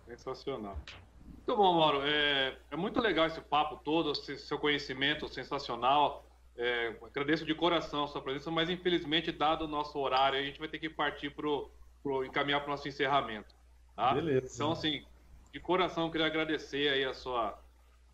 Sensacional. 0.07 0.79
Muito 1.25 1.57
bom, 1.57 1.79
Mauro. 1.79 2.03
É, 2.05 2.57
é, 2.71 2.77
muito 2.77 3.01
legal 3.01 3.27
esse 3.27 3.41
papo 3.41 3.81
todo, 3.83 4.13
esse 4.13 4.39
seu 4.39 4.59
conhecimento 4.59 5.29
sensacional. 5.29 6.25
É, 6.57 6.95
agradeço 7.03 7.45
de 7.45 7.55
coração 7.55 8.05
a 8.05 8.09
sua 8.09 8.23
presença, 8.23 8.51
mas 8.51 8.71
infelizmente, 8.71 9.33
dado 9.33 9.65
o 9.65 9.69
nosso 9.69 9.99
horário, 9.99 10.39
a 10.39 10.43
gente 10.43 10.59
vai 10.59 10.69
ter 10.69 10.79
que 10.79 10.89
partir 10.89 11.31
para 11.31 11.49
o 11.49 12.25
encaminhar 12.25 12.61
para 12.61 12.69
o 12.69 12.71
nosso 12.71 12.87
encerramento. 12.87 13.55
Tá? 13.97 14.15
Beleza. 14.15 14.55
Então, 14.55 14.73
assim, 14.73 15.05
de 15.53 15.61
coração, 15.61 16.11
queria 16.11 16.27
agradecer 16.27 16.89
aí 16.89 17.05
a 17.05 17.15
sua 17.15 17.59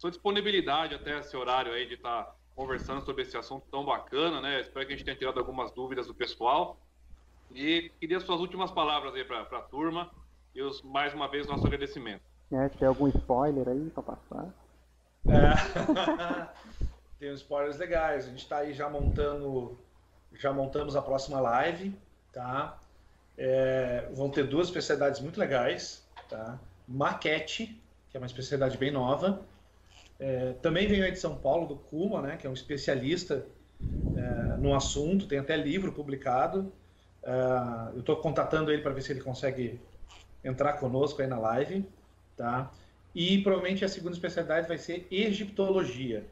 sua 0.00 0.10
disponibilidade 0.10 0.94
até 0.94 1.18
esse 1.18 1.36
horário 1.36 1.72
aí 1.72 1.86
de 1.86 1.94
estar 1.94 2.22
tá 2.22 2.34
conversando 2.56 3.04
sobre 3.04 3.22
esse 3.22 3.36
assunto 3.36 3.66
tão 3.70 3.84
bacana, 3.84 4.40
né? 4.40 4.60
Espero 4.60 4.86
que 4.86 4.94
a 4.94 4.96
gente 4.96 5.04
tenha 5.04 5.16
tirado 5.16 5.38
algumas 5.38 5.70
dúvidas 5.72 6.06
do 6.06 6.14
pessoal. 6.14 6.80
E 7.54 7.90
queria 8.00 8.20
suas 8.20 8.40
últimas 8.40 8.70
palavras 8.70 9.14
aí 9.14 9.24
para 9.24 9.40
a 9.40 9.62
turma 9.62 10.10
e 10.54 10.62
os, 10.62 10.82
mais 10.82 11.12
uma 11.14 11.28
vez 11.28 11.46
nosso 11.46 11.66
agradecimento. 11.66 12.22
É, 12.52 12.68
tem 12.68 12.88
algum 12.88 13.08
spoiler 13.08 13.68
aí 13.68 13.90
para 13.90 14.02
passar? 14.02 14.48
É. 15.26 16.48
tem 17.18 17.32
uns 17.32 17.40
spoilers 17.40 17.78
legais. 17.78 18.26
A 18.26 18.28
gente 18.30 18.42
está 18.42 18.58
aí 18.58 18.72
já 18.72 18.88
montando, 18.88 19.78
já 20.34 20.52
montamos 20.52 20.96
a 20.96 21.02
próxima 21.02 21.40
live, 21.40 21.94
tá? 22.32 22.78
É, 23.38 24.08
vão 24.14 24.30
ter 24.30 24.44
duas 24.44 24.68
especialidades 24.68 25.20
muito 25.20 25.38
legais, 25.38 26.04
tá? 26.28 26.58
Maquete, 26.86 27.80
que 28.10 28.16
é 28.16 28.20
uma 28.20 28.26
especialidade 28.26 28.76
bem 28.76 28.90
nova, 28.90 29.44
é, 30.20 30.52
também 30.60 30.86
veio 30.86 31.02
aí 31.02 31.10
de 31.10 31.18
São 31.18 31.34
Paulo, 31.34 31.66
do 31.66 31.76
Kuma, 31.76 32.20
né, 32.20 32.36
que 32.36 32.46
é 32.46 32.50
um 32.50 32.52
especialista 32.52 33.46
é, 34.14 34.56
no 34.58 34.74
assunto, 34.74 35.26
tem 35.26 35.38
até 35.38 35.56
livro 35.56 35.92
publicado. 35.92 36.70
É, 37.22 37.94
eu 37.94 38.00
estou 38.00 38.16
contatando 38.16 38.70
ele 38.70 38.82
para 38.82 38.92
ver 38.92 39.02
se 39.02 39.12
ele 39.12 39.20
consegue 39.20 39.80
entrar 40.42 40.74
conosco 40.74 41.20
aí 41.20 41.28
na 41.28 41.38
live. 41.38 41.84
Tá? 42.36 42.70
E 43.14 43.42
provavelmente 43.42 43.84
a 43.84 43.88
segunda 43.88 44.14
especialidade 44.14 44.68
vai 44.68 44.78
ser 44.78 45.06
egiptologia. 45.10 46.26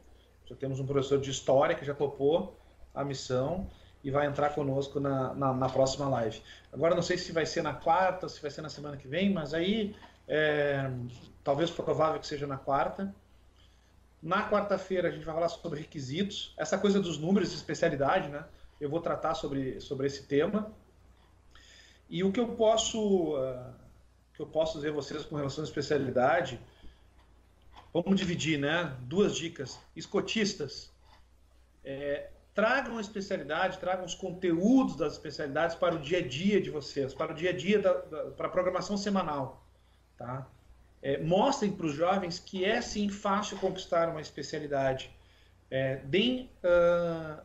Já 0.47 0.57
temos 0.57 0.81
um 0.81 0.87
professor 0.87 1.21
de 1.21 1.31
história 1.31 1.75
que 1.75 1.85
já 1.85 1.95
topou 1.95 2.57
a 2.95 3.05
missão 3.05 3.67
e 4.03 4.11
vai 4.11 4.27
entrar 4.27 4.51
conosco 4.51 5.01
na, 5.01 5.35
na, 5.35 5.53
na, 5.53 5.69
próxima 5.69 6.09
live. 6.09 6.41
Agora 6.73 6.95
não 6.95 7.03
sei 7.03 7.19
se 7.19 7.33
vai 7.33 7.45
ser 7.45 7.63
na 7.63 7.75
quarta, 7.75 8.29
se 8.29 8.41
vai 8.41 8.51
ser 8.51 8.63
na 8.63 8.71
semana 8.71 8.97
que 8.97 9.09
vem, 9.09 9.33
mas 9.33 9.53
aí 9.53 9.95
é, 10.27 10.91
talvez 11.43 11.71
provável 11.71 12.21
que 12.21 12.27
seja 12.27 12.47
na 12.47 12.57
quarta. 12.57 13.15
Na 14.23 14.49
quarta-feira 14.49 15.09
a 15.09 15.11
gente 15.11 15.25
vai 15.25 15.35
falar 15.35 15.49
sobre 15.49 15.81
requisitos, 15.81 16.55
essa 16.57 16.79
coisa 16.79 17.01
dos 17.01 17.19
números 17.19 17.51
de 17.51 17.57
especialidade, 17.57 18.29
né? 18.29 18.45
Eu 18.81 18.89
vou 18.89 19.01
tratar 19.01 19.35
sobre, 19.35 19.81
sobre 19.81 20.07
esse 20.07 20.27
tema. 20.27 20.73
E 22.09 22.23
o 22.25 22.33
que 22.33 22.41
eu 22.41 22.49
posso 22.49 23.37
uh, 23.37 23.75
que 24.33 24.41
eu 24.41 24.47
posso 24.47 24.75
dizer 24.75 24.91
a 24.91 24.93
vocês 24.93 25.25
com 25.25 25.37
relação 25.37 25.65
à 25.65 25.67
especialidade, 25.67 26.61
vamos 27.93 28.17
dividir, 28.17 28.59
né? 28.59 28.97
Duas 29.03 29.35
dicas. 29.35 29.79
Escotistas, 29.97 30.93
é, 31.85 32.31
tragam 32.55 32.99
a 32.99 33.01
especialidade, 33.01 33.79
tragam 33.79 34.05
os 34.05 34.15
conteúdos 34.15 34.97
das 34.97 35.15
especialidades 35.15 35.75
para 35.75 35.97
o 35.97 35.99
dia 35.99 36.19
a 36.19 36.27
dia 36.27 36.61
de 36.61 36.71
vocês, 36.71 37.13
para 37.13 37.33
o 37.33 37.35
dia 37.35 37.51
a 37.51 37.57
dia 37.57 37.81
da, 37.81 37.93
da 37.95 38.31
para 38.31 38.47
a 38.47 38.51
programação 38.51 38.97
semanal, 38.97 39.67
tá? 40.17 40.49
é, 41.03 41.19
mostrem 41.19 41.71
para 41.73 41.87
os 41.87 41.95
jovens 41.95 42.39
que 42.39 42.65
é 42.65 42.81
sim 42.81 43.09
fácil 43.09 43.59
conquistar 43.59 44.09
uma 44.09 44.21
especialidade. 44.21 45.11
É, 45.71 45.97
deem, 45.97 46.51
uh, 46.65 47.43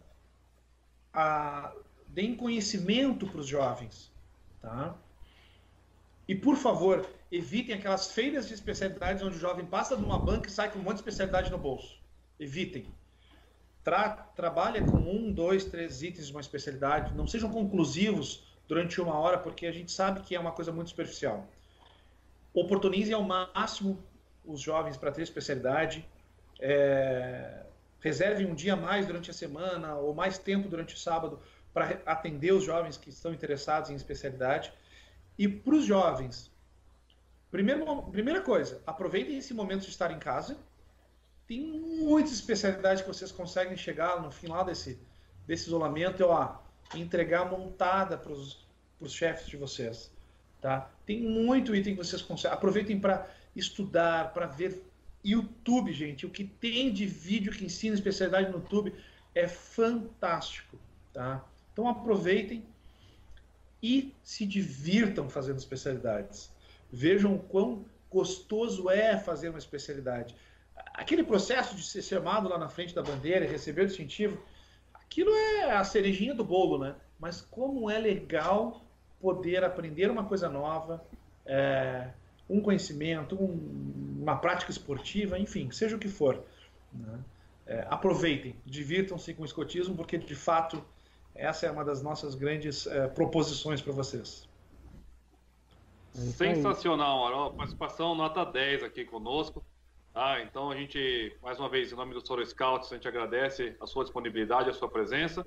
a, 1.13 1.71
deem 2.07 2.35
conhecimento 2.35 3.27
para 3.27 3.39
os 3.39 3.47
jovens. 3.47 4.11
Tá? 4.61 4.95
E, 6.27 6.33
por 6.33 6.55
favor, 6.55 7.05
evitem 7.31 7.75
aquelas 7.75 8.11
feiras 8.11 8.47
de 8.47 8.53
especialidades 8.53 9.21
onde 9.21 9.35
o 9.35 9.39
jovem 9.39 9.65
passa 9.65 9.95
numa 9.97 10.17
banca 10.17 10.47
e 10.47 10.51
sai 10.51 10.71
com 10.71 10.79
um 10.79 10.81
monte 10.81 10.95
de 10.95 11.01
especialidade 11.01 11.51
no 11.51 11.57
bolso. 11.57 11.99
Evitem. 12.39 12.85
Tra 13.83 14.09
trabalha 14.35 14.81
com 14.83 14.97
um, 14.97 15.31
dois, 15.31 15.65
três 15.65 16.01
itens 16.01 16.27
de 16.27 16.31
uma 16.31 16.39
especialidade. 16.39 17.13
Não 17.13 17.27
sejam 17.27 17.51
conclusivos 17.51 18.43
durante 18.67 19.01
uma 19.01 19.13
hora, 19.15 19.37
porque 19.37 19.65
a 19.65 19.71
gente 19.71 19.91
sabe 19.91 20.21
que 20.21 20.35
é 20.35 20.39
uma 20.39 20.53
coisa 20.53 20.71
muito 20.71 20.89
superficial. 20.89 21.45
Oportunizem 22.53 23.13
ao 23.13 23.23
máximo 23.23 24.01
os 24.45 24.61
jovens 24.61 24.95
para 24.95 25.11
ter 25.11 25.23
especialidade. 25.23 26.05
É, 26.59 27.63
reservem 28.03 28.45
um 28.45 28.53
dia 28.53 28.75
mais 28.75 29.07
durante 29.07 29.31
a 29.31 29.33
semana 29.33 29.95
ou 29.95 30.13
mais 30.13 30.37
tempo 30.37 30.67
durante 30.67 30.93
o 30.93 30.97
sábado 30.97 31.39
para 31.73 32.01
atender 32.05 32.53
os 32.53 32.65
jovens 32.65 32.97
que 32.97 33.09
estão 33.09 33.33
interessados 33.33 33.89
em 33.89 33.95
especialidade. 33.95 34.73
E 35.37 35.47
para 35.47 35.73
os 35.73 35.85
jovens, 35.85 36.51
primeiro, 37.49 38.03
primeira 38.11 38.41
coisa, 38.41 38.83
aproveitem 38.85 39.37
esse 39.37 39.53
momento 39.53 39.83
de 39.83 39.89
estar 39.89 40.11
em 40.11 40.19
casa. 40.19 40.57
Tem 41.47 41.61
muitas 41.61 42.33
especialidades 42.33 43.01
que 43.01 43.07
vocês 43.07 43.31
conseguem 43.31 43.77
chegar 43.77 44.21
no 44.21 44.29
final 44.29 44.65
desse, 44.65 44.99
desse 45.47 45.67
isolamento 45.67 46.21
e 46.21 46.25
ó, 46.25 46.57
entregar 46.93 47.49
montada 47.49 48.17
para 48.17 48.33
os 48.33 49.13
chefes 49.13 49.47
de 49.47 49.55
vocês. 49.55 50.11
Tá? 50.61 50.91
Tem 51.05 51.21
muito 51.21 51.73
item 51.73 51.95
que 51.95 52.03
vocês 52.03 52.21
conseguem. 52.21 52.55
Aproveitem 52.55 52.99
para 52.99 53.27
estudar, 53.55 54.33
para 54.33 54.45
ver 54.45 54.92
YouTube, 55.23 55.91
gente. 55.93 56.25
O 56.25 56.29
que 56.29 56.43
tem 56.43 56.91
de 56.91 57.05
vídeo 57.05 57.51
que 57.51 57.65
ensina 57.65 57.95
especialidade 57.95 58.49
no 58.49 58.57
YouTube 58.57 58.93
é 59.33 59.47
fantástico. 59.47 60.77
Tá? 61.13 61.43
Então 61.71 61.87
aproveitem 61.87 62.65
e 63.81 64.13
se 64.23 64.45
divirtam 64.45 65.29
fazendo 65.29 65.57
especialidades. 65.57 66.51
Vejam 66.91 67.37
quão 67.37 67.85
gostoso 68.09 68.89
é 68.89 69.17
fazer 69.17 69.49
uma 69.49 69.57
especialidade. 69.57 70.35
Aquele 70.93 71.23
processo 71.23 71.75
de 71.75 71.83
ser 71.83 72.01
chamado 72.01 72.47
lá 72.47 72.57
na 72.57 72.69
frente 72.69 72.93
da 72.93 73.01
bandeira 73.01 73.45
e 73.45 73.47
receber 73.47 73.83
o 73.83 73.87
distintivo, 73.87 74.41
aquilo 74.93 75.33
é 75.33 75.71
a 75.71 75.83
cerejinha 75.83 76.33
do 76.33 76.43
bolo, 76.43 76.77
né? 76.77 76.95
Mas 77.19 77.41
como 77.41 77.89
é 77.89 77.97
legal 77.97 78.85
poder 79.19 79.63
aprender 79.63 80.11
uma 80.11 80.25
coisa 80.25 80.49
nova, 80.49 81.03
é, 81.45 82.09
um 82.53 82.61
conhecimento, 82.61 83.35
um, 83.35 84.19
uma 84.21 84.37
prática 84.37 84.71
esportiva, 84.71 85.39
enfim, 85.39 85.71
seja 85.71 85.95
o 85.95 85.99
que 85.99 86.07
for. 86.07 86.43
Né? 86.93 87.19
É, 87.65 87.87
aproveitem, 87.89 88.55
divirtam-se 88.65 89.33
com 89.33 89.41
o 89.41 89.45
escotismo, 89.45 89.95
porque 89.95 90.17
de 90.17 90.35
fato 90.35 90.83
essa 91.33 91.65
é 91.65 91.71
uma 91.71 91.83
das 91.83 92.03
nossas 92.03 92.35
grandes 92.35 92.85
é, 92.85 93.07
proposições 93.07 93.81
para 93.81 93.91
vocês. 93.91 94.47
É 96.15 96.19
Sensacional, 96.19 97.25
Arol. 97.25 97.53
Participação 97.53 98.13
nota 98.13 98.45
10 98.45 98.83
aqui 98.83 99.03
conosco. 99.03 99.65
Ah, 100.13 100.39
então 100.41 100.69
a 100.69 100.75
gente, 100.75 101.35
mais 101.41 101.59
uma 101.59 101.67
vez, 101.67 101.91
em 101.91 101.95
nome 101.95 102.13
do 102.13 102.25
Soro 102.25 102.45
Scouts, 102.45 102.91
a 102.91 102.95
gente 102.95 103.07
agradece 103.07 103.75
a 103.81 103.87
sua 103.87 104.03
disponibilidade, 104.03 104.69
a 104.69 104.73
sua 104.73 104.87
presença. 104.87 105.43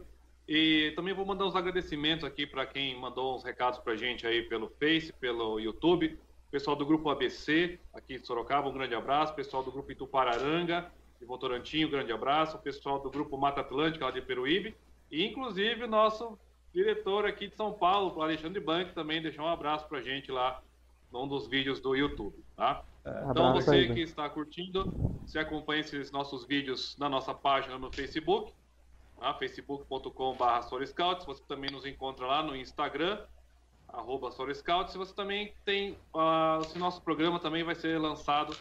E 0.49 0.93
também 0.97 1.15
vou 1.15 1.25
mandar 1.25 1.45
uns 1.45 1.55
agradecimentos 1.55 2.25
aqui 2.25 2.47
para 2.47 2.67
quem 2.67 2.99
mandou 2.99 3.37
uns 3.37 3.45
recados 3.45 3.79
para 3.79 3.93
a 3.93 3.97
gente 3.97 4.27
aí 4.27 4.43
pelo 4.43 4.69
Face, 4.69 5.13
pelo 5.13 5.61
YouTube. 5.61 6.19
Pessoal 6.57 6.75
do 6.75 6.87
Grupo 6.87 7.11
ABC, 7.11 7.79
aqui 7.93 8.19
de 8.19 8.27
Sorocaba, 8.27 8.71
um 8.71 8.73
grande 8.73 8.95
abraço. 8.95 9.35
Pessoal 9.35 9.63
do 9.63 9.71
Grupo 9.71 9.93
Itupararanga, 9.93 10.91
de 11.21 11.27
Votorantim, 11.27 11.85
um 11.85 11.91
grande 11.91 12.11
abraço. 12.11 12.59
Pessoal 12.61 12.99
do 12.99 13.11
Grupo 13.11 13.37
Mata 13.37 13.61
Atlântica, 13.61 14.07
lá 14.07 14.11
de 14.11 14.23
Peruíbe. 14.23 14.75
E, 15.11 15.23
inclusive, 15.27 15.85
o 15.85 15.87
nosso 15.87 16.39
diretor 16.73 17.27
aqui 17.27 17.49
de 17.49 17.55
São 17.55 17.75
Paulo, 17.75 18.17
o 18.17 18.23
Alexandre 18.23 18.59
Bank, 18.59 18.95
também 18.95 19.21
deixou 19.21 19.45
um 19.45 19.49
abraço 19.49 19.87
para 19.87 19.99
a 19.99 20.03
gente 20.03 20.33
lá 20.33 20.63
num 21.13 21.29
dos 21.29 21.47
vídeos 21.47 21.79
do 21.79 21.95
YouTube, 21.95 22.43
tá? 22.57 22.83
É, 23.05 23.27
então, 23.31 23.53
você 23.53 23.93
que 23.93 24.01
está 24.01 24.27
curtindo, 24.31 24.91
você 25.27 25.39
acompanha 25.39 25.83
esses 25.83 26.11
nossos 26.11 26.47
vídeos 26.47 26.97
na 26.97 27.07
nossa 27.07 27.35
página 27.35 27.79
no 27.79 27.93
Facebook, 27.93 28.51
tá? 29.21 29.35
facebook.com.br. 29.35 30.07
Você 31.27 31.43
também 31.47 31.71
nos 31.71 31.85
encontra 31.85 32.27
lá 32.27 32.43
no 32.43 32.57
Instagram, 32.57 33.21
arroba 33.89 34.31
Sorescouts. 34.31 34.95
Você 34.95 35.15
também 35.15 35.53
tem, 35.65 35.99
uh, 36.15 36.79
nosso 36.79 37.03
programa 37.03 37.39
também 37.39 37.65
vai 37.65 37.75
ser 37.75 37.99
lançado, 37.99 38.57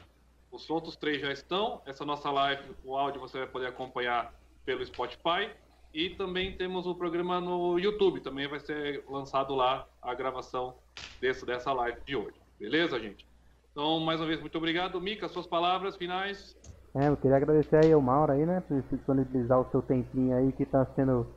os 0.52 0.70
outros 0.70 0.96
três 0.96 1.22
já 1.22 1.32
estão. 1.32 1.82
Essa 1.86 2.06
nossa 2.06 2.32
live, 2.32 2.76
o 2.84 2.96
áudio 2.96 3.20
você 3.22 3.40
vai 3.40 3.48
poder 3.48 3.68
acompanhar 3.68 4.34
pelo 4.66 4.86
Spotify. 4.86 5.50
E 5.94 6.10
também 6.10 6.58
temos 6.58 6.86
o 6.86 6.96
programa 6.96 7.40
no 7.40 7.80
YouTube, 7.80 8.20
também 8.20 8.48
vai 8.48 8.60
ser 8.60 9.04
lançado 9.08 9.56
lá 9.56 9.88
a 10.02 10.14
gravação 10.14 10.76
desse, 11.22 11.46
dessa 11.46 11.72
live 11.72 12.00
de 12.06 12.16
hoje. 12.16 12.36
Beleza, 12.60 13.00
gente? 13.00 13.26
Então, 13.72 14.00
mais 14.00 14.20
uma 14.20 14.28
vez, 14.28 14.40
muito 14.42 14.58
obrigado. 14.58 15.00
Mica, 15.00 15.28
suas 15.30 15.48
palavras 15.48 15.96
finais. 15.96 16.56
É, 16.94 17.10
eu 17.10 17.18
queria 17.18 17.38
agradecer 17.38 17.78
aí 17.78 17.92
ao 17.92 18.02
Mauro 18.02 18.32
aí, 18.32 18.46
né, 18.46 18.62
por 18.62 18.82
disponibilizar 18.84 19.60
o 19.60 19.70
seu 19.70 19.82
tempinho 19.82 20.36
aí 20.36 20.52
que 20.54 20.64
está 20.64 20.86
sendo 20.96 21.28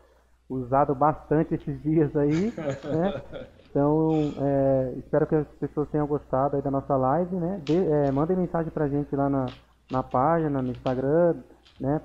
usado 0.49 0.95
bastante 0.95 1.55
esses 1.55 1.83
dias 1.83 2.15
aí, 2.17 2.53
né? 2.87 3.49
Então, 3.71 4.11
é, 4.41 4.95
espero 4.97 5.27
que 5.27 5.35
as 5.35 5.47
pessoas 5.61 5.89
tenham 5.91 6.07
gostado 6.07 6.57
aí 6.57 6.63
da 6.63 6.71
nossa 6.71 6.97
live, 6.97 7.37
né? 7.37 7.61
De, 7.65 7.77
é, 7.77 8.11
mandem 8.11 8.37
mensagem 8.37 8.71
pra 8.71 8.89
gente 8.89 9.15
lá 9.15 9.29
na, 9.29 9.47
na 9.91 10.03
página, 10.03 10.63
no 10.63 10.71
Instagram, 10.71 11.37
né? 11.79 12.01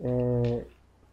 É, 0.00 0.64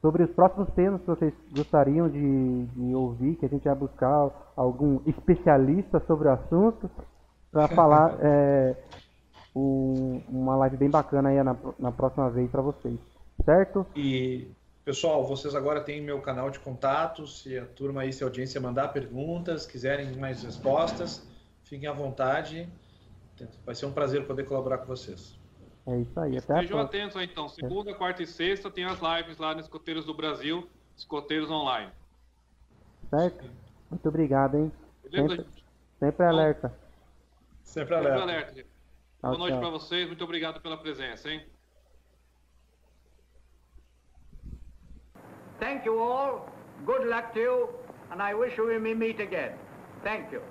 sobre 0.02 0.24
os 0.24 0.32
próximos 0.32 0.70
temas 0.74 1.02
que 1.02 1.08
vocês 1.08 1.34
gostariam 1.56 2.10
de, 2.10 2.66
de 2.66 2.96
ouvir, 2.96 3.36
que 3.36 3.46
a 3.46 3.50
gente 3.50 3.64
vai 3.64 3.76
buscar 3.76 4.30
algum 4.56 5.00
especialista 5.06 6.00
sobre 6.06 6.28
o 6.28 6.32
assunto 6.32 6.90
para 7.52 7.68
falar 7.74 8.18
é, 8.20 8.76
um, 9.56 10.22
uma 10.30 10.56
live 10.58 10.78
bem 10.78 10.90
bacana 10.90 11.30
aí 11.30 11.42
na, 11.44 11.56
na 11.80 11.92
próxima 11.92 12.30
vez 12.30 12.50
para 12.52 12.62
vocês, 12.62 13.00
certo? 13.44 13.86
E 13.96 14.52
pessoal, 14.86 15.26
vocês 15.26 15.56
agora 15.56 15.82
têm 15.82 16.00
meu 16.00 16.22
canal 16.22 16.52
de 16.52 16.60
contatos, 16.60 17.42
se 17.42 17.58
a 17.58 17.66
turma 17.66 18.04
aí, 18.04 18.14
se 18.14 18.24
a 18.24 18.28
audiência 18.28 18.62
mandar 18.62 18.90
perguntas, 18.90 19.66
quiserem 19.66 20.16
mais 20.16 20.44
respostas, 20.44 21.28
fiquem 21.64 21.90
à 21.90 21.92
vontade. 21.92 22.70
Vai 23.66 23.74
ser 23.74 23.88
um 23.88 23.92
prazer 23.92 24.26
poder 24.28 24.46
colaborar 24.46 24.78
com 24.78 24.86
vocês. 24.86 25.38
É 25.88 26.00
isso 26.00 26.20
aí. 26.20 26.38
Até 26.38 26.54
Estejam 26.54 26.80
atentos 26.80 27.18
aí, 27.18 27.26
então. 27.26 27.50
Segunda, 27.50 27.94
quarta 27.94 28.24
e 28.24 28.28
sexta 28.28 28.72
tem 28.72 28.86
as 28.86 29.00
lives 29.00 29.38
lá 29.40 29.54
no 29.54 29.60
Escoteiros 29.60 30.06
do 30.06 30.14
Brasil, 30.14 30.70
Escoteiros 30.96 31.50
Online. 31.50 31.92
Certo? 33.10 33.50
Muito 33.90 34.08
obrigado, 34.08 34.56
hein? 34.56 34.72
Beleza, 35.04 35.36
sempre, 35.36 35.46
sempre 36.00 36.26
alerta. 36.26 36.74
Sempre 37.64 37.96
alerta. 37.96 38.20
Sempre 38.20 38.32
alerta. 38.32 38.66
Boa 39.22 39.38
noite 39.38 39.58
para 39.58 39.70
vocês. 39.70 40.08
Muito 40.08 40.24
obrigado 40.24 40.62
pela 40.62 40.78
presença, 40.78 41.30
hein? 41.30 41.44
Thank 45.60 45.86
you 45.86 46.00
all. 46.00 46.50
Good 46.86 47.08
luck 47.08 47.34
to 47.34 47.40
you. 47.40 47.70
And 48.12 48.22
I 48.22 48.34
wish 48.34 48.58
we 48.58 48.78
may 48.78 48.94
meet 48.94 49.20
again. 49.20 49.52
Thank 50.04 50.32
you. 50.32 50.42